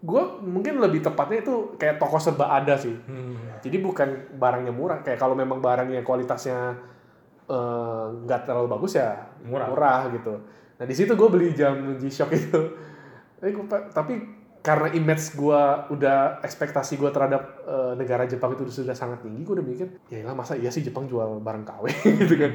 Gue 0.00 0.20
mungkin 0.40 0.80
lebih 0.80 1.04
tepatnya 1.04 1.44
itu 1.44 1.76
kayak 1.76 2.00
toko 2.00 2.16
serba 2.16 2.48
ada 2.50 2.72
sih. 2.74 2.92
hmm. 2.96 3.60
Jadi 3.60 3.76
bukan 3.78 4.08
barangnya 4.40 4.72
murah. 4.72 5.04
Kayak 5.04 5.20
kalau 5.20 5.36
memang 5.36 5.60
barangnya 5.60 6.00
kualitasnya 6.00 6.72
eh, 7.50 8.04
nggak 8.20 8.40
terlalu 8.44 8.68
bagus 8.70 8.94
ya 8.94 9.18
Murah. 9.42 10.06
gitu. 10.10 10.38
Nah 10.76 10.84
di 10.84 10.94
situ 10.94 11.12
gue 11.12 11.28
beli 11.28 11.50
jam 11.52 11.74
G-Shock 11.94 12.30
itu. 12.32 12.60
Tapi, 13.36 13.50
gua- 13.52 13.88
tapi 13.90 14.14
karena 14.60 14.88
image 14.90 15.32
gue 15.34 15.62
udah 15.90 16.40
ekspektasi 16.40 16.94
gue 16.94 17.08
terhadap 17.08 17.42
eh, 17.62 17.92
negara 17.94 18.24
Jepang 18.24 18.54
itu 18.54 18.68
sudah 18.70 18.92
sangat 18.92 19.20
tinggi, 19.20 19.40
gue 19.40 19.54
udah 19.54 19.66
mikir 19.66 19.88
ya 20.06 20.22
lah 20.22 20.32
masa 20.32 20.54
iya 20.54 20.68
sih 20.68 20.80
Jepang 20.80 21.04
jual 21.04 21.38
barang 21.38 21.64
KW 21.64 21.84
gitu 22.22 22.36
kan. 22.36 22.52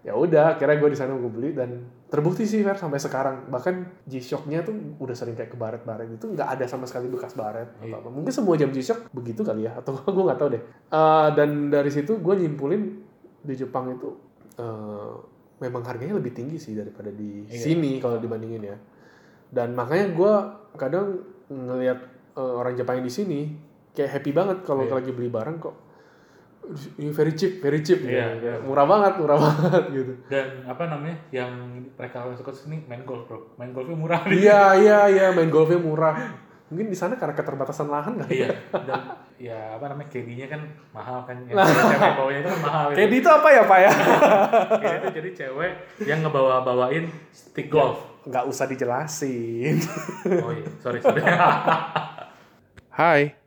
Ya 0.00 0.14
udah, 0.14 0.56
akhirnya 0.56 0.78
gue 0.78 0.88
di 0.88 0.96
sana 0.96 1.12
gue 1.12 1.28
beli 1.28 1.52
dan 1.52 1.84
terbukti 2.08 2.42
sih 2.42 2.62
Fer 2.62 2.76
sampai 2.76 2.96
sekarang 2.96 3.44
bahkan 3.46 3.92
G-Shocknya 4.04 4.62
tuh 4.62 4.72
udah 4.96 5.12
sering 5.12 5.36
kayak 5.36 5.52
ke 5.52 5.58
baret-baret 5.58 6.08
itu 6.10 6.24
nggak 6.26 6.48
ada 6.48 6.64
sama 6.64 6.84
sekali 6.84 7.06
bekas 7.06 7.32
baret 7.32 7.68
atau 7.74 7.84
Iya. 7.84 7.96
apa. 7.98 8.08
Mungkin 8.08 8.30
semua 8.30 8.56
jam 8.56 8.70
G-Shock 8.70 9.10
begitu 9.10 9.42
kali 9.42 9.64
ya 9.64 9.76
atau 9.76 9.92
gue 10.08 10.24
nggak 10.24 10.38
tahu 10.38 10.48
deh. 10.50 10.62
Eh, 10.88 11.28
dan 11.34 11.68
dari 11.68 11.90
situ 11.90 12.16
gue 12.16 12.34
nyimpulin 12.36 13.04
di 13.40 13.54
Jepang 13.54 13.90
itu 13.90 14.08
eh, 14.54 15.12
memang 15.58 15.82
harganya 15.82 16.14
lebih 16.14 16.32
tinggi 16.32 16.56
sih 16.56 16.72
daripada 16.72 17.10
di 17.10 17.42
Iya. 17.44 17.58
sini 17.60 17.98
kalau 17.98 18.18
dibandingin 18.18 18.62
ya. 18.64 18.76
Dan 19.48 19.72
makanya 19.72 20.06
gue 20.10 20.32
kadang 20.74 21.18
ngelihat 21.48 21.98
eh, 22.34 22.52
orang 22.54 22.74
Jepang 22.74 22.98
yang 22.98 23.06
di 23.06 23.12
sini 23.12 23.40
kayak 23.92 24.10
happy 24.14 24.30
banget 24.30 24.58
kalau 24.62 24.84
Iya. 24.84 24.94
lagi 24.98 25.10
beli 25.10 25.28
barang 25.28 25.58
kok 25.58 25.76
ini 26.98 27.08
very 27.08 27.32
cheap, 27.32 27.64
very 27.64 27.80
cheap 27.80 28.04
gitu. 28.04 28.12
Iya, 28.12 28.28
iya. 28.36 28.54
Murah 28.60 28.84
banget, 28.84 29.16
murah 29.16 29.38
banget 29.44 29.82
gitu. 29.88 30.12
dan 30.28 30.46
apa 30.62 30.84
namanya 30.84 31.16
yang 31.32 31.48
mereka 31.96 32.28
suka 32.36 32.52
sini 32.52 32.84
main 32.84 33.00
golf 33.02 33.24
bro 33.24 33.56
main 33.56 33.72
golfnya 33.72 33.96
murah 33.96 34.20
Iya, 34.28 34.76
iya, 34.76 34.98
iya, 35.08 35.26
main 35.32 35.48
golfnya 35.48 35.80
murah. 35.80 36.12
Mungkin 36.68 36.92
di 36.92 36.98
sana 36.98 37.16
karena 37.16 37.32
keterbatasan 37.32 37.88
lahan 37.88 38.20
kali. 38.20 38.44
iya 38.44 38.52
dan 38.84 39.00
ya 39.38 39.78
apa 39.78 39.86
namanya 39.94 40.10
KD-nya 40.10 40.46
kan 40.50 40.60
mahal 40.90 41.22
kan 41.22 41.46
yang 41.46 41.54
cewek 41.94 42.12
bawanya 42.18 42.40
itu 42.42 42.50
kan 42.50 42.60
mahal 42.60 42.84
gitu. 42.90 42.98
Kayak 42.98 43.10
itu 43.14 43.30
apa 43.30 43.48
ya, 43.54 43.62
Pak 43.62 43.78
ya? 43.78 43.92
KD 44.82 44.94
itu 44.98 45.08
jadi 45.14 45.30
cewek 45.32 45.72
yang 46.04 46.18
ngebawa 46.26 46.66
bawain 46.66 47.06
stick 47.30 47.70
golf 47.70 48.02
Nggak 48.28 48.44
usah 48.44 48.66
dijelasin. 48.68 49.80
oh 50.44 50.52
iya 50.52 50.68
sorry 50.84 51.00
sorry 51.00 51.22
Hai, 52.92 53.38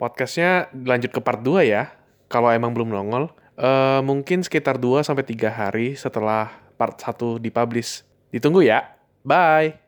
podcastnya 0.00 0.72
lanjut 0.72 1.12
ke 1.12 1.20
part 1.20 1.44
2 1.44 1.62
ya. 1.68 1.92
Kalau 2.32 2.48
emang 2.50 2.72
belum 2.72 2.88
nongol, 2.88 3.30
eh, 3.60 4.00
mungkin 4.00 4.42
sekitar 4.42 4.80
2 4.80 5.04
sampai 5.04 5.22
3 5.28 5.52
hari 5.52 5.94
setelah 5.94 6.50
part 6.80 6.96
1 6.98 7.38
dipublish. 7.38 8.02
Ditunggu 8.32 8.64
ya. 8.64 8.96
Bye. 9.22 9.78